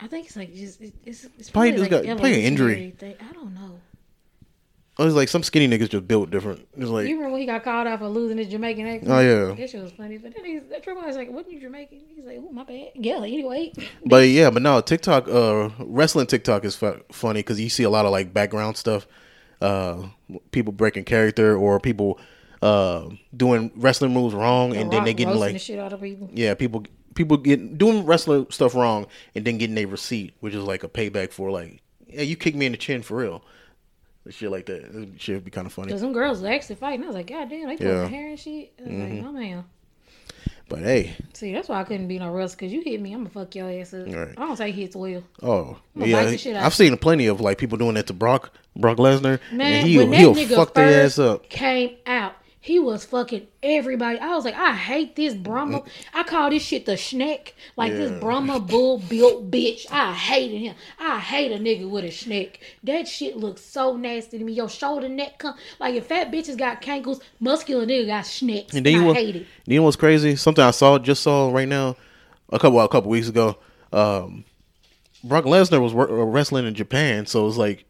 I 0.00 0.06
think 0.08 0.26
it's 0.26 0.36
like 0.36 0.54
just 0.54 0.80
it, 0.80 0.92
it's 1.04 1.24
it's 1.38 1.50
Probably 1.50 1.72
probably, 1.72 1.82
like 1.82 1.90
got- 1.90 2.04
probably 2.16 2.34
an 2.34 2.40
injury. 2.40 2.94
Thing. 2.98 3.14
I 3.20 3.32
don't 3.32 3.54
know. 3.54 3.80
It 4.98 5.02
was 5.04 5.14
like 5.14 5.28
some 5.28 5.42
skinny 5.42 5.68
niggas 5.68 5.90
just 5.90 6.08
built 6.08 6.30
different. 6.30 6.66
It's 6.74 6.88
like, 6.88 7.06
You 7.06 7.16
remember 7.16 7.32
when 7.32 7.40
he 7.42 7.46
got 7.46 7.62
called 7.64 7.86
out 7.86 7.98
for 7.98 8.08
losing 8.08 8.38
his 8.38 8.48
Jamaican 8.48 8.86
accent? 8.86 9.12
Oh, 9.12 9.20
yeah. 9.20 9.54
that 9.54 9.68
shit 9.70 9.82
was 9.82 9.92
funny. 9.92 10.16
But 10.16 10.34
then 10.34 10.44
he's 10.46 10.62
that 10.70 10.82
Triple 10.82 11.02
H 11.02 11.08
was 11.08 11.16
like, 11.16 11.30
"Wasn't 11.30 11.52
you 11.52 11.60
Jamaican?" 11.60 12.00
He's 12.14 12.24
like, 12.24 12.38
"Oh 12.40 12.50
my 12.50 12.64
bad." 12.64 12.92
Yeah. 12.94 13.16
Anyway, 13.18 13.72
but 14.06 14.26
yeah, 14.28 14.48
but 14.50 14.62
no, 14.62 14.80
TikTok, 14.80 15.28
uh, 15.28 15.68
wrestling 15.80 16.26
TikTok 16.26 16.64
is 16.64 16.76
fu- 16.76 17.02
funny 17.12 17.40
because 17.40 17.60
you 17.60 17.68
see 17.68 17.82
a 17.82 17.90
lot 17.90 18.06
of 18.06 18.10
like 18.10 18.32
background 18.32 18.78
stuff, 18.78 19.06
uh, 19.60 20.02
people 20.50 20.72
breaking 20.72 21.04
character 21.04 21.54
or 21.56 21.78
people 21.78 22.18
uh 22.66 23.08
doing 23.36 23.70
wrestling 23.76 24.12
moves 24.12 24.34
wrong, 24.34 24.74
and 24.76 24.90
then 24.90 25.04
they 25.04 25.14
getting 25.14 25.36
like 25.36 25.52
the 25.52 25.58
shit 25.58 25.78
out 25.78 25.92
of 25.92 26.00
people. 26.00 26.28
yeah, 26.32 26.54
people 26.54 26.84
people 27.14 27.36
get 27.36 27.78
doing 27.78 28.04
wrestling 28.06 28.46
stuff 28.50 28.74
wrong 28.74 29.06
and 29.34 29.44
then 29.44 29.58
getting 29.58 29.78
a 29.78 29.84
receipt, 29.86 30.34
which 30.40 30.54
is 30.54 30.62
like 30.64 30.82
a 30.84 30.88
payback 30.88 31.32
for 31.32 31.50
like, 31.50 31.80
yeah, 32.06 32.22
you 32.22 32.36
kicked 32.36 32.56
me 32.56 32.66
in 32.66 32.72
the 32.72 32.78
chin 32.78 33.02
for 33.02 33.16
real, 33.18 33.42
shit 34.28 34.50
like 34.50 34.66
that. 34.66 34.92
That 34.92 35.20
Shit 35.20 35.36
would 35.36 35.44
be 35.44 35.50
kind 35.50 35.66
of 35.66 35.72
funny. 35.72 35.92
Cause 35.92 36.00
some 36.00 36.12
girls 36.12 36.40
was 36.40 36.50
actually 36.50 36.76
fighting. 36.76 37.04
I 37.04 37.06
was 37.06 37.16
like, 37.16 37.28
God 37.28 37.48
damn, 37.48 37.68
they 37.68 37.76
pulling 37.76 37.92
Yeah. 37.92 38.08
hair 38.08 38.28
and 38.28 38.38
shit. 38.38 38.72
I 38.78 38.82
was 38.88 38.92
like, 38.92 39.12
no 39.12 39.32
man. 39.32 39.64
But 40.68 40.80
hey, 40.80 41.14
See, 41.32 41.52
that's 41.52 41.68
why 41.68 41.80
I 41.80 41.84
couldn't 41.84 42.08
be 42.08 42.18
no 42.18 42.32
wrestler. 42.32 42.66
Cause 42.66 42.72
you 42.72 42.82
hit 42.82 43.00
me, 43.00 43.12
I'm 43.12 43.20
gonna 43.20 43.30
fuck 43.30 43.54
your 43.54 43.70
ass 43.70 43.94
up. 43.94 44.06
Right. 44.08 44.34
I 44.36 44.46
don't 44.46 44.56
take 44.56 44.74
hits 44.74 44.96
well. 44.96 45.22
oh 45.42 45.78
gonna 45.96 46.06
yeah, 46.10 46.24
bite 46.24 46.40
shit 46.40 46.56
out. 46.56 46.64
I've 46.64 46.74
seen 46.74 46.96
plenty 46.98 47.28
of 47.28 47.40
like 47.40 47.56
people 47.58 47.78
doing 47.78 47.94
that 47.94 48.08
to 48.08 48.12
Brock 48.12 48.50
Brock 48.74 48.98
Lesnar, 48.98 49.38
Man, 49.52 49.60
and 49.60 49.86
he 49.86 49.96
when 49.98 50.10
that 50.10 50.16
he'll 50.18 50.34
nigga 50.34 50.56
fuck 50.56 50.74
their 50.74 51.04
ass 51.04 51.18
up. 51.20 51.48
came 51.48 51.94
out, 52.04 52.34
he 52.66 52.80
was 52.80 53.04
fucking 53.04 53.46
everybody. 53.62 54.18
I 54.18 54.34
was 54.34 54.44
like, 54.44 54.56
I 54.56 54.74
hate 54.74 55.14
this 55.14 55.34
Brahma. 55.34 55.82
I 56.12 56.24
call 56.24 56.50
this 56.50 56.64
shit 56.64 56.84
the 56.84 56.92
schneck. 56.94 57.52
Like 57.76 57.92
Yeah. 57.92 57.98
this 57.98 58.20
Brahma 58.20 58.58
bull 58.58 58.98
built 58.98 59.52
bitch. 59.52 59.86
I 59.88 60.12
hated 60.12 60.58
him. 60.58 60.74
I 60.98 61.20
hate 61.20 61.52
a 61.52 61.58
nigga 61.58 61.88
with 61.88 62.04
a 62.04 62.08
schneck. 62.08 62.56
That 62.82 63.06
shit 63.06 63.36
looks 63.36 63.60
so 63.62 63.96
nasty 63.96 64.38
to 64.38 64.44
me. 64.44 64.52
Your 64.52 64.68
shoulder 64.68 65.08
neck 65.08 65.38
come 65.38 65.54
like 65.78 65.94
if 65.94 66.06
fat 66.06 66.32
bitches 66.32 66.58
got 66.58 66.82
cankles, 66.82 67.20
muscular 67.38 67.86
nigga 67.86 68.08
got 68.08 68.26
schnecks. 68.26 68.74
And 68.74 68.84
then 68.84 68.94
you 68.94 69.02
I 69.02 69.04
know, 69.04 69.12
hate 69.14 69.36
it. 69.36 69.46
you 69.66 69.78
know 69.78 69.84
what's 69.84 69.94
crazy? 69.96 70.34
Something 70.34 70.64
I 70.64 70.72
saw 70.72 70.98
just 70.98 71.22
saw 71.22 71.50
right 71.52 71.68
now. 71.68 71.94
a 72.50 72.58
couple 72.58 72.80
a 72.80 72.88
couple 72.88 73.10
weeks 73.10 73.28
ago. 73.28 73.56
Um, 73.92 74.44
Brock 75.24 75.44
Lesnar 75.44 75.80
was 75.80 75.94
uh, 75.94 76.06
wrestling 76.24 76.66
in 76.66 76.74
Japan, 76.74 77.26
so 77.26 77.42
it 77.42 77.44
was 77.46 77.56
like, 77.58 77.84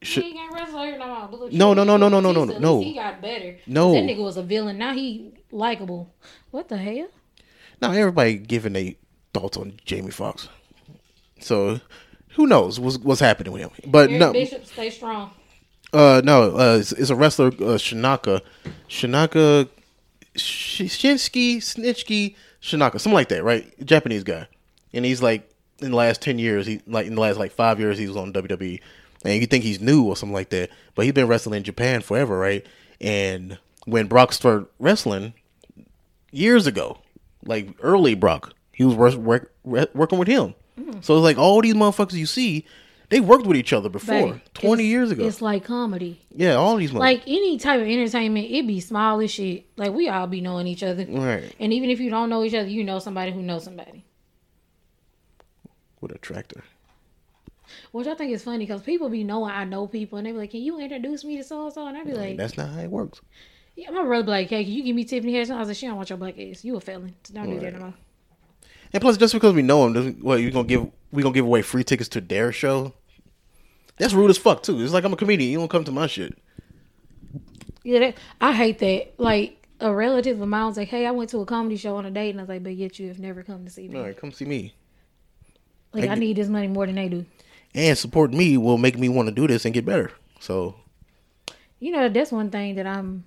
No 1.26 1.36
more. 1.38 1.38
But 1.38 1.40
look, 1.40 1.52
No, 1.52 1.74
no, 1.74 1.84
no, 1.84 1.96
no, 1.96 2.08
no, 2.08 2.20
no, 2.20 2.44
no, 2.44 2.58
no. 2.58 2.80
He 2.80 2.94
got 2.94 3.20
better. 3.20 3.56
No. 3.66 3.92
that 3.92 4.02
nigga 4.04 4.22
was 4.22 4.36
a 4.36 4.42
villain. 4.42 4.78
Now 4.78 4.94
he 4.94 5.32
likable. 5.50 6.12
What 6.50 6.68
the 6.68 6.76
hell? 6.78 7.08
now 7.82 7.92
everybody 7.92 8.38
giving 8.38 8.72
their 8.72 8.92
thoughts 9.34 9.56
on 9.56 9.74
Jamie 9.84 10.10
Foxx. 10.10 10.48
So 11.40 11.80
who 12.30 12.46
knows 12.46 12.80
what's 12.80 12.98
what's 12.98 13.20
happening 13.20 13.52
with 13.52 13.62
him? 13.62 13.70
But 13.86 14.08
Eric 14.10 14.20
no, 14.20 14.32
Bishop, 14.32 14.64
stay 14.66 14.88
strong. 14.90 15.30
uh, 15.92 16.22
no, 16.24 16.56
uh, 16.56 16.76
it's, 16.80 16.92
it's 16.92 17.10
a 17.10 17.14
wrestler, 17.14 17.48
uh, 17.48 17.76
Shinaka, 17.78 18.40
Shinaka, 18.88 19.68
Sh- 20.36 20.82
Shinsuke, 20.82 21.58
Snitchki, 21.58 22.34
Shinaka, 22.62 22.92
something 23.00 23.12
like 23.12 23.28
that, 23.28 23.44
right? 23.44 23.72
Japanese 23.84 24.24
guy, 24.24 24.48
and 24.94 25.04
he's 25.04 25.22
like 25.22 25.50
in 25.80 25.90
the 25.90 25.96
last 25.96 26.22
ten 26.22 26.38
years, 26.38 26.66
he 26.66 26.80
like 26.86 27.06
in 27.06 27.14
the 27.14 27.20
last 27.20 27.38
like 27.38 27.52
five 27.52 27.78
years, 27.78 27.98
he 27.98 28.06
was 28.08 28.16
on 28.16 28.32
WWE, 28.32 28.80
and 29.24 29.40
you 29.40 29.46
think 29.46 29.64
he's 29.64 29.80
new 29.80 30.04
or 30.04 30.16
something 30.16 30.34
like 30.34 30.50
that, 30.50 30.70
but 30.94 31.04
he's 31.04 31.14
been 31.14 31.26
wrestling 31.26 31.56
in 31.56 31.62
Japan 31.64 32.00
forever, 32.00 32.38
right? 32.38 32.66
And 33.00 33.58
when 33.86 34.06
Brock 34.06 34.32
started 34.32 34.66
wrestling 34.78 35.34
years 36.32 36.66
ago, 36.66 36.98
like 37.44 37.68
early 37.80 38.14
Brock, 38.14 38.52
he 38.72 38.84
was 38.84 38.94
work, 38.94 39.14
work, 39.16 39.52
work- 39.64 39.94
working 39.94 40.18
with 40.18 40.28
him. 40.28 40.54
Mm-hmm. 40.78 41.00
So 41.00 41.16
it's 41.16 41.24
like 41.24 41.38
all 41.38 41.60
these 41.62 41.74
motherfuckers 41.74 42.12
you 42.14 42.26
see, 42.26 42.66
they 43.08 43.20
worked 43.20 43.46
with 43.46 43.56
each 43.56 43.72
other 43.72 43.88
before, 43.88 44.32
Babe, 44.32 44.40
twenty 44.52 44.84
years 44.84 45.10
ago. 45.12 45.24
It's 45.26 45.40
like 45.40 45.64
comedy. 45.64 46.20
Yeah, 46.34 46.54
all 46.54 46.76
these 46.76 46.90
motherfuckers. 46.90 46.98
Like 46.98 47.22
any 47.26 47.56
type 47.56 47.80
of 47.80 47.86
entertainment, 47.86 48.48
it 48.50 48.66
be 48.66 48.80
small 48.80 49.20
as 49.20 49.30
shit. 49.30 49.66
Like 49.76 49.92
we 49.92 50.08
all 50.08 50.26
be 50.26 50.40
knowing 50.40 50.66
each 50.66 50.82
other. 50.82 51.06
Right. 51.08 51.54
And 51.60 51.72
even 51.72 51.88
if 51.88 52.00
you 52.00 52.10
don't 52.10 52.28
know 52.28 52.42
each 52.42 52.54
other, 52.54 52.68
you 52.68 52.82
know 52.82 52.98
somebody 52.98 53.30
who 53.32 53.42
knows 53.42 53.62
somebody. 53.64 54.04
with 56.00 56.12
a 56.12 56.18
tractor. 56.18 56.64
Which 57.96 58.06
I 58.06 58.14
think 58.14 58.30
is 58.30 58.44
funny 58.44 58.58
because 58.58 58.82
people 58.82 59.08
be 59.08 59.24
knowing 59.24 59.50
I 59.50 59.64
know 59.64 59.86
people 59.86 60.18
and 60.18 60.26
they 60.26 60.32
be 60.32 60.36
like, 60.36 60.50
Can 60.50 60.60
you 60.60 60.78
introduce 60.78 61.24
me 61.24 61.38
to 61.38 61.42
so 61.42 61.64
and 61.64 61.72
so? 61.72 61.86
And 61.86 61.96
I 61.96 62.04
be 62.04 62.12
like, 62.12 62.36
That's 62.36 62.58
not 62.58 62.68
how 62.68 62.80
it 62.80 62.90
works. 62.90 63.22
Yeah, 63.74 63.90
my 63.90 64.02
brother 64.02 64.24
be 64.24 64.30
like, 64.32 64.48
Hey, 64.50 64.64
can 64.64 64.72
you 64.74 64.82
give 64.82 64.94
me 64.94 65.04
Tiffany 65.04 65.32
Haddish? 65.32 65.50
I 65.50 65.58
was 65.58 65.68
like, 65.68 65.78
She 65.78 65.86
don't 65.86 65.96
want 65.96 66.10
your 66.10 66.18
black 66.18 66.38
ass. 66.38 66.62
You 66.62 66.76
a 66.76 66.80
felon. 66.80 67.14
Don't 67.32 67.48
do 67.48 67.58
that 67.58 67.72
no 67.72 67.78
more. 67.78 67.94
And 68.92 69.00
plus, 69.00 69.16
just 69.16 69.32
because 69.32 69.54
we 69.54 69.62
know 69.62 69.86
him, 69.86 69.94
doesn't 69.94 70.22
what 70.22 70.40
you 70.40 70.50
gonna 70.50 70.68
give? 70.68 70.90
We 71.10 71.22
gonna 71.22 71.34
give 71.34 71.46
away 71.46 71.62
free 71.62 71.84
tickets 71.84 72.10
to 72.10 72.20
their 72.20 72.52
show? 72.52 72.92
That's 73.96 74.12
rude 74.12 74.28
as 74.28 74.36
fuck 74.36 74.62
too. 74.62 74.78
It's 74.82 74.92
like 74.92 75.04
I'm 75.04 75.14
a 75.14 75.16
comedian. 75.16 75.50
You 75.50 75.58
don't 75.58 75.68
come 75.68 75.84
to 75.84 75.92
my 75.92 76.06
shit. 76.06 76.36
Yeah, 77.82 78.00
that, 78.00 78.16
I 78.42 78.52
hate 78.52 78.78
that. 78.80 79.14
Like 79.18 79.66
a 79.80 79.90
relative 79.90 80.38
of 80.38 80.48
mine 80.48 80.66
was 80.66 80.76
like, 80.76 80.88
"Hey, 80.88 81.06
I 81.06 81.12
went 81.12 81.30
to 81.30 81.38
a 81.38 81.46
comedy 81.46 81.76
show 81.76 81.96
on 81.96 82.04
a 82.04 82.10
date," 82.10 82.30
and 82.30 82.40
I 82.40 82.42
was 82.42 82.50
like, 82.50 82.62
"But 82.62 82.74
yet 82.74 82.98
you 82.98 83.08
have 83.08 83.18
never 83.18 83.42
come 83.42 83.64
to 83.64 83.70
see 83.70 83.88
me. 83.88 83.96
All 83.98 84.04
right, 84.04 84.16
come 84.16 84.32
see 84.32 84.44
me. 84.44 84.74
like 85.94 86.10
I 86.10 86.12
I 86.12 86.14
need 86.16 86.36
this 86.36 86.48
money 86.48 86.68
more 86.68 86.84
than 86.84 86.96
they 86.96 87.08
do." 87.08 87.24
And 87.76 87.96
support 87.96 88.32
me 88.32 88.56
will 88.56 88.78
make 88.78 88.98
me 88.98 89.08
want 89.08 89.28
to 89.28 89.34
do 89.34 89.46
this 89.46 89.64
and 89.64 89.72
get 89.74 89.84
better. 89.84 90.10
So 90.40 90.74
You 91.78 91.92
know, 91.92 92.08
that's 92.08 92.32
one 92.32 92.50
thing 92.50 92.74
that 92.76 92.86
I'm 92.86 93.24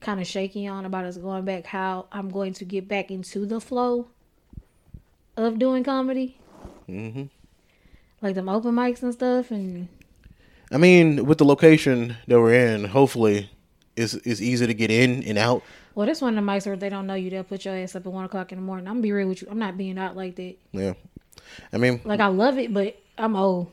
kind 0.00 0.20
of 0.20 0.26
shaky 0.26 0.66
on 0.66 0.84
about 0.84 1.04
us 1.06 1.16
going 1.16 1.44
back. 1.44 1.64
How 1.64 2.06
I'm 2.12 2.28
going 2.28 2.52
to 2.54 2.64
get 2.64 2.88
back 2.88 3.10
into 3.10 3.46
the 3.46 3.60
flow 3.60 4.08
of 5.36 5.58
doing 5.58 5.84
comedy, 5.84 6.38
hmm 6.86 7.24
like 8.22 8.34
them 8.34 8.48
open 8.48 8.74
mics 8.74 9.02
and 9.02 9.12
stuff, 9.12 9.50
and 9.50 9.88
I 10.72 10.78
mean, 10.78 11.26
with 11.26 11.38
the 11.38 11.44
location 11.44 12.16
that 12.26 12.40
we're 12.40 12.54
in, 12.54 12.84
hopefully, 12.86 13.50
it's 13.96 14.14
it's 14.14 14.40
easy 14.40 14.66
to 14.66 14.74
get 14.74 14.90
in 14.90 15.22
and 15.24 15.36
out. 15.38 15.62
well, 15.94 16.06
that's 16.06 16.20
one 16.22 16.36
of 16.36 16.44
the 16.44 16.50
mics 16.50 16.66
where 16.66 16.76
they 16.76 16.88
don't 16.88 17.06
know 17.06 17.14
you, 17.14 17.30
they'll 17.30 17.44
put 17.44 17.64
your 17.64 17.74
ass 17.76 17.94
up 17.94 18.06
at 18.06 18.12
one 18.12 18.24
o'clock 18.24 18.50
in 18.52 18.58
the 18.58 18.64
morning. 18.64 18.86
I'm 18.88 18.94
gonna 18.94 19.02
be 19.02 19.12
real 19.12 19.28
with 19.28 19.42
you. 19.42 19.48
I'm 19.50 19.58
not 19.58 19.76
being 19.76 19.98
out 19.98 20.16
like 20.16 20.34
that. 20.36 20.56
Yeah, 20.72 20.94
I 21.72 21.76
mean, 21.76 22.00
Like 22.04 22.20
I 22.20 22.28
love 22.28 22.58
it, 22.58 22.72
but 22.72 22.98
I'm 23.18 23.36
old. 23.36 23.68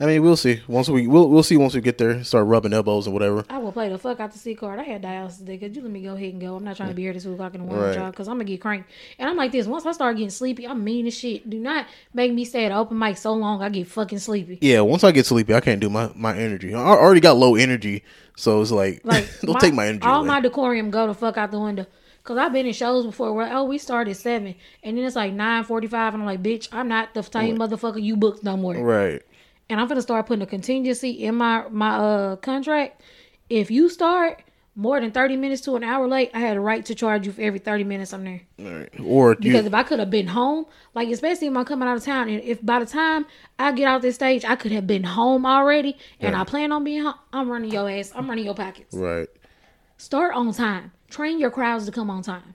I 0.00 0.06
mean, 0.06 0.22
we'll 0.22 0.36
see. 0.36 0.60
Once 0.66 0.88
we 0.88 1.06
we'll 1.06 1.28
we'll 1.30 1.44
see 1.44 1.56
once 1.56 1.72
we 1.72 1.80
get 1.80 1.98
there, 1.98 2.24
start 2.24 2.46
rubbing 2.48 2.72
elbows 2.72 3.06
and 3.06 3.14
whatever. 3.14 3.44
I 3.48 3.58
will 3.58 3.70
play 3.70 3.88
the 3.88 3.96
fuck 3.96 4.18
out 4.18 4.32
the 4.32 4.38
C 4.38 4.56
card. 4.56 4.80
I 4.80 4.82
had 4.82 5.02
dialysis 5.02 5.38
today. 5.38 5.56
Could 5.56 5.76
you 5.76 5.82
let 5.82 5.90
me 5.92 6.02
go 6.02 6.14
ahead 6.14 6.32
and 6.32 6.40
go? 6.40 6.56
I'm 6.56 6.64
not 6.64 6.76
trying 6.76 6.88
to 6.88 6.96
be 6.96 7.02
here 7.02 7.12
at 7.12 7.20
two 7.22 7.32
o'clock 7.32 7.54
in 7.54 7.60
the 7.60 7.66
morning, 7.68 7.86
Right. 7.90 7.96
y'all, 7.96 8.10
because 8.10 8.26
I'm 8.26 8.34
gonna 8.34 8.44
get 8.44 8.60
cranked. 8.60 8.90
And 9.20 9.30
I'm 9.30 9.36
like 9.36 9.52
this. 9.52 9.68
Once 9.68 9.86
I 9.86 9.92
start 9.92 10.16
getting 10.16 10.30
sleepy, 10.30 10.66
I'm 10.66 10.82
mean 10.82 11.06
as 11.06 11.16
shit. 11.16 11.48
Do 11.48 11.58
not 11.60 11.86
make 12.12 12.32
me 12.32 12.44
stay 12.44 12.64
at 12.64 12.72
open 12.72 12.98
mic 12.98 13.16
so 13.16 13.34
long 13.34 13.62
I 13.62 13.68
get 13.68 13.86
fucking 13.86 14.18
sleepy. 14.18 14.58
Yeah, 14.60 14.80
once 14.80 15.04
I 15.04 15.12
get 15.12 15.26
sleepy, 15.26 15.54
I 15.54 15.60
can't 15.60 15.80
do 15.80 15.88
my 15.88 16.10
my 16.16 16.36
energy. 16.36 16.74
I 16.74 16.78
already 16.80 17.20
got 17.20 17.36
low 17.36 17.54
energy, 17.54 18.02
so 18.36 18.60
it's 18.62 18.72
like, 18.72 19.00
Like 19.04 19.28
don't 19.42 19.60
take 19.60 19.74
my 19.74 19.86
energy 19.86 20.06
All 20.08 20.18
away. 20.20 20.26
my 20.28 20.40
decorum 20.40 20.90
go 20.90 21.06
the 21.06 21.14
fuck 21.14 21.36
out 21.38 21.52
the 21.52 21.60
window. 21.60 21.86
Cause 22.24 22.38
I've 22.38 22.54
been 22.54 22.64
in 22.64 22.72
shows 22.72 23.04
before 23.04 23.34
where 23.34 23.54
oh 23.54 23.64
we 23.64 23.76
start 23.76 24.08
at 24.08 24.16
seven 24.16 24.54
and 24.82 24.96
then 24.96 25.04
it's 25.04 25.14
like 25.14 25.34
nine 25.34 25.62
forty 25.62 25.86
five 25.86 26.14
and 26.14 26.22
I'm 26.22 26.26
like 26.26 26.42
bitch 26.42 26.68
I'm 26.72 26.88
not 26.88 27.12
the 27.12 27.22
same 27.22 27.58
motherfucker 27.58 28.02
you 28.02 28.16
booked 28.16 28.42
no 28.42 28.56
more 28.56 28.74
right. 28.76 29.22
and 29.68 29.78
I'm 29.78 29.86
gonna 29.88 30.00
start 30.00 30.24
putting 30.26 30.40
a 30.42 30.46
contingency 30.46 31.10
in 31.10 31.34
my 31.34 31.66
my 31.68 31.90
uh 31.96 32.36
contract. 32.36 33.02
If 33.50 33.70
you 33.70 33.90
start 33.90 34.42
more 34.74 34.98
than 35.00 35.10
thirty 35.12 35.36
minutes 35.36 35.60
to 35.62 35.76
an 35.76 35.84
hour 35.84 36.08
late, 36.08 36.30
I 36.32 36.40
had 36.40 36.56
a 36.56 36.60
right 36.60 36.82
to 36.86 36.94
charge 36.94 37.26
you 37.26 37.32
for 37.32 37.42
every 37.42 37.58
thirty 37.58 37.84
minutes 37.84 38.14
I'm 38.14 38.24
there. 38.24 38.40
Right. 38.58 38.88
Or 39.04 39.34
Because 39.34 39.60
you, 39.60 39.66
if 39.66 39.74
I 39.74 39.82
could 39.82 39.98
have 39.98 40.10
been 40.10 40.26
home, 40.26 40.64
like 40.94 41.08
especially 41.10 41.48
if 41.48 41.54
I'm 41.54 41.64
coming 41.66 41.86
out 41.86 41.98
of 41.98 42.04
town, 42.04 42.30
and 42.30 42.42
if 42.42 42.64
by 42.64 42.78
the 42.78 42.86
time 42.86 43.26
I 43.58 43.70
get 43.72 43.86
out 43.86 44.00
this 44.00 44.14
stage, 44.14 44.46
I 44.46 44.56
could 44.56 44.72
have 44.72 44.86
been 44.86 45.04
home 45.04 45.44
already, 45.44 45.98
and 46.20 46.34
I 46.34 46.44
plan 46.44 46.72
on 46.72 46.84
being 46.84 47.02
home, 47.02 47.14
I'm 47.34 47.50
running 47.50 47.70
your 47.70 47.88
ass. 47.88 48.12
I'm 48.16 48.28
running 48.30 48.46
your 48.46 48.54
pockets. 48.54 48.94
right. 48.94 49.28
Start 49.98 50.34
on 50.34 50.52
time. 50.54 50.90
Train 51.14 51.38
your 51.38 51.52
crowds 51.52 51.86
to 51.86 51.92
come 51.92 52.10
on 52.10 52.24
time. 52.24 52.54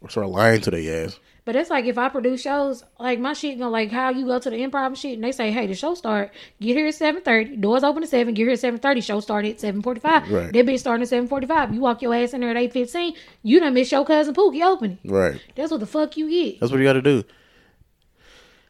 Or 0.00 0.08
start 0.08 0.28
lying 0.28 0.60
to 0.60 0.70
their 0.70 1.04
ass. 1.04 1.18
But 1.44 1.56
it's 1.56 1.68
like 1.68 1.84
if 1.84 1.98
I 1.98 2.08
produce 2.08 2.42
shows, 2.42 2.84
like 3.00 3.18
my 3.18 3.32
shit, 3.32 3.54
you 3.54 3.56
know, 3.56 3.70
like 3.70 3.90
how 3.90 4.10
you 4.10 4.24
go 4.24 4.38
to 4.38 4.50
the 4.50 4.56
improv 4.56 4.86
and 4.86 4.96
shit, 4.96 5.14
and 5.14 5.24
they 5.24 5.32
say, 5.32 5.50
"Hey, 5.50 5.66
the 5.66 5.74
show 5.74 5.94
start. 5.94 6.30
Get 6.60 6.76
here 6.76 6.86
at 6.86 6.94
seven 6.94 7.22
thirty. 7.22 7.56
Doors 7.56 7.82
open 7.82 8.04
at 8.04 8.08
seven. 8.08 8.34
Get 8.34 8.44
here 8.44 8.52
at 8.52 8.60
seven 8.60 8.78
thirty. 8.78 9.00
Show 9.00 9.18
start 9.18 9.44
at 9.46 9.58
seven 9.58 9.82
forty 9.82 9.98
five. 9.98 10.30
Right. 10.30 10.52
That 10.52 10.64
bitch 10.64 10.78
starting 10.78 11.02
at 11.02 11.08
seven 11.08 11.26
forty 11.26 11.48
five. 11.48 11.74
You 11.74 11.80
walk 11.80 12.02
your 12.02 12.14
ass 12.14 12.34
in 12.34 12.40
there 12.40 12.50
at 12.50 12.56
eight 12.56 12.72
fifteen. 12.72 13.16
You 13.42 13.58
done 13.58 13.74
miss 13.74 13.90
your 13.90 14.04
cousin 14.04 14.32
Pookie 14.32 14.64
opening. 14.64 14.98
Right. 15.04 15.40
That's 15.56 15.72
what 15.72 15.80
the 15.80 15.86
fuck 15.86 16.16
you 16.16 16.30
get. 16.30 16.60
That's 16.60 16.70
what 16.70 16.78
you 16.78 16.84
got 16.84 16.92
to 16.92 17.02
do. 17.02 17.24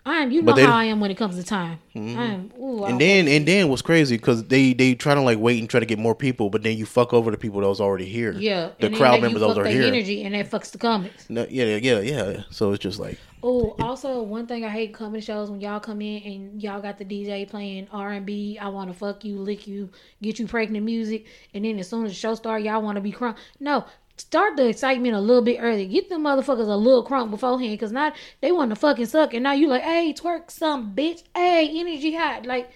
I 0.07 0.17
am. 0.23 0.31
You 0.31 0.41
know 0.43 0.55
they- 0.55 0.65
how 0.65 0.77
I 0.77 0.85
am 0.85 0.99
when 1.01 1.11
it 1.11 1.17
comes 1.17 1.37
to 1.37 1.43
time. 1.45 1.79
Mm-hmm. 1.95 2.19
I 2.19 2.25
am. 2.27 2.53
Ooh, 2.59 2.85
I 2.85 2.91
And 2.91 3.01
then 3.01 3.29
and 3.29 3.47
then 3.47 3.69
what's 3.69 3.83
crazy 3.83 4.17
because 4.17 4.45
they 4.45 4.73
they 4.73 4.95
try 4.95 5.15
to 5.15 5.21
like 5.21 5.39
wait 5.39 5.59
and 5.61 5.69
try 5.69 5.79
to 5.81 5.87
get 5.87 5.99
more 5.99 6.15
people, 6.15 6.49
but 6.51 6.63
then 6.63 6.77
you 6.79 6.87
fuck 6.87 7.13
over 7.13 7.31
the 7.31 7.37
people 7.37 7.61
that 7.61 7.69
was 7.69 7.81
already 7.81 8.07
here. 8.07 8.33
yeah, 8.33 8.71
The 8.81 8.91
crowd 8.91 9.21
members 9.21 9.41
those 9.41 9.57
fuck 9.57 9.67
are 9.67 9.69
here. 9.69 9.83
energy, 9.83 10.23
and 10.25 10.35
that 10.35 10.51
fucks 10.51 10.71
the 10.71 10.79
comics. 10.79 11.29
No, 11.29 11.47
yeah, 11.51 11.77
yeah, 11.77 12.01
yeah. 12.01 12.43
So 12.51 12.73
it's 12.73 12.83
just 12.83 12.99
like 12.99 13.19
Oh, 13.43 13.75
also 13.79 14.23
one 14.23 14.47
thing 14.47 14.65
I 14.67 14.69
hate 14.69 14.93
comedy 14.93 15.23
shows 15.23 15.51
when 15.51 15.61
y'all 15.63 15.81
come 15.81 16.03
in 16.03 16.23
and 16.23 16.63
y'all 16.63 16.81
got 16.83 16.99
the 16.99 17.05
DJ 17.07 17.49
playing 17.49 17.89
R 17.91 18.13
and 18.13 18.27
B. 18.27 18.59
I 18.61 18.69
want 18.69 18.91
to 18.91 18.97
fuck 18.97 19.25
you, 19.25 19.37
lick 19.39 19.67
you, 19.67 19.91
get 20.23 20.39
you 20.39 20.47
pregnant 20.47 20.85
music, 20.85 21.27
and 21.55 21.65
then 21.65 21.79
as 21.79 21.89
soon 21.89 22.05
as 22.05 22.13
the 22.13 22.17
show 22.17 22.35
starts, 22.35 22.65
y'all 22.65 22.83
want 22.83 22.97
to 22.97 23.01
be 23.03 23.13
crunk. 23.13 23.37
No, 23.59 23.85
start 24.21 24.57
the 24.57 24.68
excitement 24.68 25.14
a 25.14 25.21
little 25.21 25.43
bit 25.43 25.59
early. 25.61 25.87
Get 25.87 26.09
them 26.09 26.25
motherfuckers 26.25 26.68
a 26.68 26.77
little 26.77 27.05
crunk 27.05 27.31
beforehand, 27.31 27.79
cause 27.81 27.93
not 27.93 28.14
they 28.41 28.53
want 28.53 28.71
to 28.71 28.77
fucking 28.77 29.07
suck, 29.07 29.35
and 29.35 29.43
now 29.43 29.53
you 29.53 29.68
like, 29.68 29.83
hey, 29.83 30.14
twerk 30.16 30.51
some 30.51 30.95
bitch, 30.95 31.23
hey, 31.35 31.71
energy 31.79 32.14
hot, 32.14 32.47
like. 32.47 32.71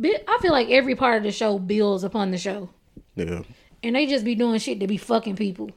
I 0.00 0.38
feel 0.42 0.52
like 0.52 0.68
every 0.68 0.94
part 0.94 1.16
of 1.16 1.22
the 1.24 1.32
show 1.32 1.58
builds 1.58 2.04
upon 2.04 2.30
the 2.30 2.38
show, 2.38 2.68
yeah. 3.16 3.42
and 3.82 3.96
they 3.96 4.06
just 4.06 4.24
be 4.24 4.34
doing 4.34 4.60
shit 4.60 4.80
to 4.80 4.86
be 4.86 4.98
fucking 4.98 5.36
people. 5.36 5.70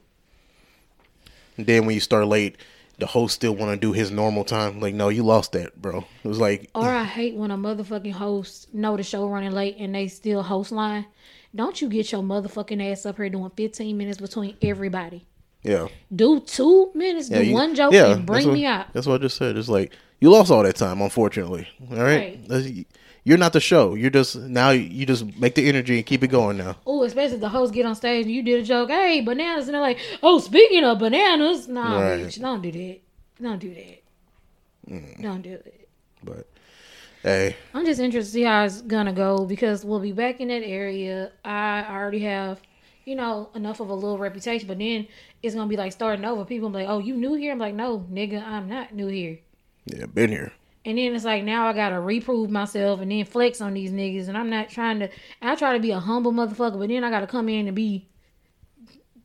And 1.56 1.66
then 1.66 1.86
when 1.86 1.94
you 1.94 2.00
start 2.00 2.26
late, 2.28 2.56
the 2.98 3.06
host 3.06 3.34
still 3.34 3.54
want 3.54 3.72
to 3.72 3.76
do 3.76 3.92
his 3.92 4.10
normal 4.10 4.44
time. 4.44 4.80
Like, 4.80 4.94
no, 4.94 5.08
you 5.08 5.22
lost 5.22 5.52
that, 5.52 5.80
bro. 5.80 6.04
It 6.22 6.28
was 6.28 6.38
like, 6.38 6.70
Or 6.74 6.88
I 6.88 7.04
hate 7.04 7.34
when 7.34 7.50
a 7.50 7.56
motherfucking 7.56 8.12
host 8.12 8.72
know 8.72 8.96
the 8.96 9.02
show 9.02 9.26
running 9.28 9.52
late 9.52 9.76
and 9.78 9.94
they 9.94 10.08
still 10.08 10.42
host 10.42 10.72
line. 10.72 11.06
Don't 11.54 11.80
you 11.82 11.88
get 11.88 12.10
your 12.12 12.22
motherfucking 12.22 12.90
ass 12.90 13.04
up 13.06 13.16
here 13.18 13.28
doing 13.28 13.50
15 13.56 13.96
minutes 13.96 14.18
between 14.18 14.56
everybody. 14.62 15.26
yeah, 15.62 15.88
Do 16.14 16.40
two 16.40 16.90
minutes, 16.94 17.30
yeah, 17.30 17.38
do 17.40 17.44
you- 17.44 17.54
one 17.54 17.74
joke, 17.74 17.92
yeah, 17.92 18.12
and 18.12 18.26
bring 18.26 18.46
what- 18.48 18.54
me 18.54 18.64
out. 18.66 18.92
That's 18.92 19.06
what 19.06 19.14
I 19.16 19.18
just 19.18 19.36
said. 19.36 19.56
It's 19.56 19.68
like 19.68 19.92
you 20.20 20.30
lost 20.30 20.50
all 20.50 20.62
that 20.62 20.76
time, 20.76 21.00
unfortunately. 21.00 21.68
All 21.90 21.96
right, 21.98 22.38
Right. 22.48 22.86
You're 23.24 23.38
not 23.38 23.52
the 23.52 23.60
show. 23.60 23.94
You're 23.94 24.10
just 24.10 24.34
now. 24.34 24.70
You 24.70 25.06
just 25.06 25.24
make 25.38 25.54
the 25.54 25.68
energy 25.68 25.96
and 25.96 26.04
keep 26.04 26.24
it 26.24 26.28
going 26.28 26.56
now. 26.56 26.76
Oh, 26.84 27.04
especially 27.04 27.36
if 27.36 27.40
the 27.40 27.48
host 27.50 27.72
get 27.72 27.86
on 27.86 27.94
stage 27.94 28.24
and 28.26 28.34
you 28.34 28.42
did 28.42 28.58
a 28.58 28.64
joke, 28.64 28.90
hey, 28.90 29.20
bananas, 29.20 29.68
and 29.68 29.74
they're 29.74 29.80
like, 29.80 29.98
oh, 30.24 30.40
speaking 30.40 30.82
of 30.82 30.98
bananas, 30.98 31.68
nah, 31.68 32.00
Right. 32.00 32.20
bitch, 32.26 32.40
don't 32.40 32.60
do 32.62 32.72
that. 32.72 32.98
Don't 33.40 33.60
do 33.60 33.72
that. 33.74 34.02
Mm. 34.90 35.22
Don't 35.22 35.42
do 35.42 35.50
it. 35.52 35.88
But 36.24 36.48
hey, 37.22 37.56
I'm 37.74 37.84
just 37.86 38.00
interested 38.00 38.30
to 38.30 38.32
see 38.32 38.42
how 38.42 38.64
it's 38.64 38.82
gonna 38.82 39.12
go 39.12 39.44
because 39.44 39.84
we'll 39.84 40.00
be 40.00 40.12
back 40.12 40.40
in 40.40 40.48
that 40.48 40.62
area. 40.62 41.32
I 41.44 41.86
already 41.88 42.20
have, 42.20 42.60
you 43.04 43.14
know, 43.14 43.50
enough 43.54 43.80
of 43.80 43.88
a 43.88 43.94
little 43.94 44.18
reputation, 44.18 44.68
but 44.68 44.78
then 44.78 45.06
it's 45.42 45.54
gonna 45.54 45.68
be 45.68 45.76
like 45.76 45.92
starting 45.92 46.24
over. 46.24 46.44
People 46.44 46.68
be 46.70 46.78
like, 46.78 46.88
"Oh, 46.88 46.98
you 46.98 47.16
new 47.16 47.34
here?" 47.34 47.52
I'm 47.52 47.58
like, 47.58 47.74
"No, 47.74 48.06
nigga, 48.12 48.42
I'm 48.42 48.68
not 48.68 48.94
new 48.94 49.08
here." 49.08 49.38
yeah, 49.86 50.06
been 50.06 50.30
here. 50.30 50.52
And 50.84 50.98
then 50.98 51.14
it's 51.14 51.24
like 51.24 51.44
now 51.44 51.68
I 51.68 51.72
gotta 51.72 52.00
reprove 52.00 52.50
myself 52.50 53.00
and 53.00 53.10
then 53.10 53.24
flex 53.24 53.60
on 53.60 53.74
these 53.74 53.92
niggas, 53.92 54.28
and 54.28 54.36
I'm 54.36 54.50
not 54.50 54.68
trying 54.68 54.98
to. 55.00 55.08
I 55.40 55.54
try 55.54 55.74
to 55.74 55.80
be 55.80 55.92
a 55.92 56.00
humble 56.00 56.32
motherfucker, 56.32 56.78
but 56.78 56.88
then 56.88 57.04
I 57.04 57.10
gotta 57.10 57.26
come 57.26 57.48
in 57.48 57.68
and 57.68 57.76
be 57.76 58.08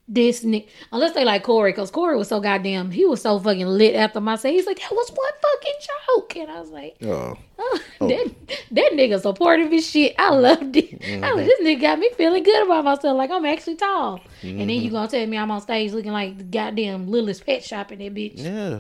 this 0.08 0.44
nigga, 0.44 0.68
unless 0.92 1.14
they 1.14 1.26
like 1.26 1.44
Corey, 1.44 1.72
because 1.74 1.92
Corey 1.92 2.16
was 2.18 2.30
so 2.30 2.40
goddamn, 2.40 2.92
he 2.92 3.06
was 3.06 3.22
so 3.22 3.38
fucking 3.40 3.66
lit 3.68 3.94
after 3.96 4.22
my 4.22 4.36
say. 4.38 4.54
He's 4.54 4.66
like, 4.66 4.80
that 4.80 4.92
was 4.92 5.10
one 5.10 5.32
fucking 5.42 5.74
joke. 5.82 6.36
And 6.38 6.50
I 6.52 6.60
was 6.62 6.70
like, 6.70 6.96
Oh, 7.04 7.36
oh, 7.60 7.80
that, 8.00 8.32
that 8.72 8.92
nigga 8.94 9.22
supportive 9.22 9.74
as 9.74 9.86
shit. 9.90 10.16
I 10.18 10.30
loved 10.30 10.78
it. 10.78 11.02
I 11.24 11.34
was, 11.34 11.46
this 11.46 11.60
nigga 11.62 11.82
got 11.82 12.00
me 12.00 12.10
feeling 12.16 12.44
good 12.44 12.66
about 12.66 12.86
myself. 12.86 13.18
Like, 13.18 13.32
I'm 13.32 13.46
actually 13.46 13.76
tall. 13.76 14.22
And 14.42 14.62
then 14.62 14.70
you 14.70 14.92
gonna 14.92 15.08
tell 15.10 15.26
me 15.28 15.38
I'm 15.38 15.52
on 15.52 15.60
stage 15.62 15.92
looking 15.92 16.14
like 16.14 16.38
the 16.38 16.44
goddamn 16.46 17.10
littlest 17.12 17.46
pet 17.46 17.64
shop 17.64 17.92
in 17.92 18.00
that 18.00 18.14
bitch. 18.16 18.34
yeah. 18.36 18.80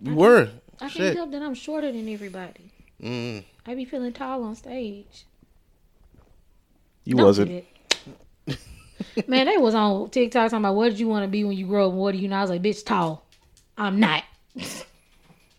You 0.00 0.14
were. 0.16 0.48
I 0.80 0.88
can't 0.88 1.14
help 1.16 1.30
that 1.30 1.42
I'm 1.42 1.54
shorter 1.54 1.92
than 1.92 2.08
everybody. 2.08 2.72
Mm, 3.00 3.44
I 3.66 3.74
be 3.74 3.84
feeling 3.84 4.12
tall 4.12 4.42
on 4.42 4.56
stage. 4.56 5.26
you 7.04 7.16
Don't 7.16 7.26
wasn't. 7.26 7.64
Man, 9.26 9.46
they 9.46 9.56
was 9.56 9.74
on 9.74 10.10
TikTok 10.10 10.50
talking 10.50 10.58
about 10.58 10.74
what 10.74 10.90
did 10.90 11.00
you 11.00 11.08
want 11.08 11.24
to 11.24 11.28
be 11.28 11.44
when 11.44 11.56
you 11.56 11.66
grow 11.66 11.88
up 11.88 11.94
what 11.94 12.12
do 12.12 12.18
you 12.18 12.28
know? 12.28 12.36
I 12.36 12.40
was 12.42 12.50
like, 12.50 12.62
bitch, 12.62 12.84
tall. 12.84 13.24
I'm 13.76 14.00
not. 14.00 14.24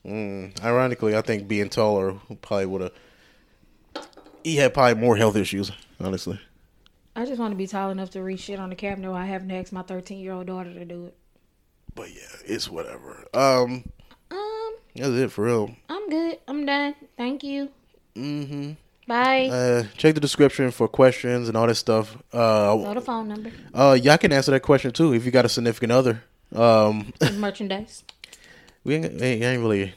Mm, 0.06 0.62
ironically, 0.62 1.16
I 1.16 1.22
think 1.22 1.48
being 1.48 1.70
taller 1.70 2.16
probably 2.42 2.66
would 2.66 2.82
have. 2.82 2.92
He 4.44 4.58
had 4.58 4.74
probably 4.74 5.02
more 5.02 5.16
health 5.16 5.38
issues, 5.38 5.72
honestly. 5.98 6.40
I 7.16 7.26
just 7.26 7.40
want 7.40 7.52
to 7.54 7.56
be 7.56 7.68
tall 7.68 7.90
enough 7.90 8.10
to 8.10 8.22
reach 8.22 8.42
shit 8.42 8.60
on 8.60 8.70
the 8.70 8.76
cabinet 8.76 9.10
while 9.10 9.22
I 9.22 9.26
haven't 9.26 9.52
asked 9.52 9.72
my 9.72 9.82
13 9.82 10.20
year 10.20 10.34
old 10.34 10.48
daughter 10.48 10.74
to 10.74 10.84
do 10.84 11.06
it. 11.06 11.16
But 11.96 12.14
yeah, 12.14 12.36
it's 12.46 12.70
whatever. 12.70 13.26
Um, 13.34 13.86
Um, 14.30 14.76
that's 14.94 15.10
it 15.12 15.32
for 15.32 15.46
real. 15.46 15.74
I'm 15.88 16.10
good. 16.10 16.40
I'm 16.50 16.66
done. 16.66 16.96
Thank 17.16 17.44
you. 17.44 17.70
Mm-hmm. 18.16 18.72
Bye. 19.08 19.50
Uh, 19.52 19.84
check 19.98 20.16
the 20.16 20.22
description 20.22 20.72
for 20.72 20.88
questions 20.88 21.48
and 21.50 21.58
all 21.58 21.68
that 21.68 21.76
stuff. 21.76 22.16
Uh, 22.32 22.76
Go 22.76 22.94
to 22.94 23.02
phone 23.02 23.28
number. 23.28 23.52
uh, 23.74 23.98
y'all 24.02 24.18
can 24.18 24.32
answer 24.32 24.52
that 24.52 24.62
question 24.62 24.92
too 24.92 25.14
if 25.14 25.26
you 25.26 25.32
got 25.32 25.46
a 25.46 25.50
significant 25.50 25.92
other. 25.92 26.24
Um, 26.56 27.12
Merchandise. 27.38 28.04
we 28.84 28.96
ain't, 28.96 29.22
ain't 29.22 29.44
ain't 29.44 29.62
really. 29.62 29.94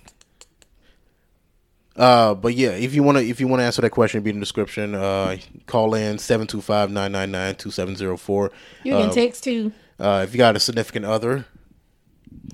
Uh, 1.95 2.35
but 2.35 2.55
yeah, 2.55 2.71
if 2.71 2.95
you 2.95 3.03
wanna 3.03 3.21
if 3.21 3.41
you 3.41 3.49
wanna 3.49 3.63
answer 3.63 3.81
that 3.83 3.91
question, 3.91 4.23
be 4.23 4.31
in 4.31 4.37
the 4.37 4.41
description. 4.41 4.95
Uh, 4.95 5.37
call 5.67 5.95
in 5.95 6.17
725-999-2704. 6.17 8.51
You 8.85 8.93
can 8.93 9.09
Uh, 9.09 9.13
text 9.13 9.45
too. 9.45 9.73
Uh, 9.99 10.23
if 10.27 10.35
you 10.35 10.39
got 10.39 10.57
a 10.57 10.61
significant 10.61 11.07
other, 11.07 11.47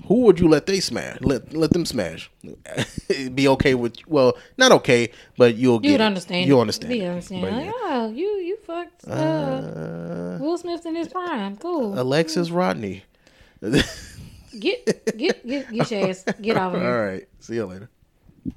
who 0.07 0.21
would 0.23 0.39
you 0.39 0.47
let 0.49 0.65
they 0.65 0.79
smash? 0.79 1.19
Let 1.21 1.53
let 1.53 1.71
them 1.71 1.85
smash. 1.85 2.29
Be 3.33 3.47
okay 3.47 3.73
with 3.75 3.95
well, 4.07 4.37
not 4.57 4.71
okay, 4.71 5.11
but 5.37 5.55
you'll 5.55 5.79
get 5.79 5.91
You'd 5.91 6.01
understand. 6.01 6.47
You'll 6.47 6.61
understand. 6.61 6.93
Understand. 7.01 7.41
But 7.41 7.51
Like, 7.53 7.65
yeah. 7.65 7.71
oh, 7.75 8.11
you 8.13 8.27
you 8.47 8.57
fucked 8.65 9.07
uh, 9.07 9.11
Uh, 9.13 10.37
Will 10.41 10.57
Smith 10.57 10.85
in 10.85 10.95
his 10.95 11.07
prime. 11.07 11.57
Cool. 11.57 11.97
Alexis 11.99 12.49
Rodney. 12.51 13.03
Get 14.59 14.85
get 15.17 15.47
get 15.47 15.71
get 15.73 15.91
your 15.91 16.09
ass 16.09 16.25
get 16.41 16.57
off 16.57 16.73
of 16.73 16.79
All 16.81 16.85
here. 16.85 17.05
right. 17.11 17.27
See 17.39 17.55
you 17.55 17.65
later. 17.65 17.89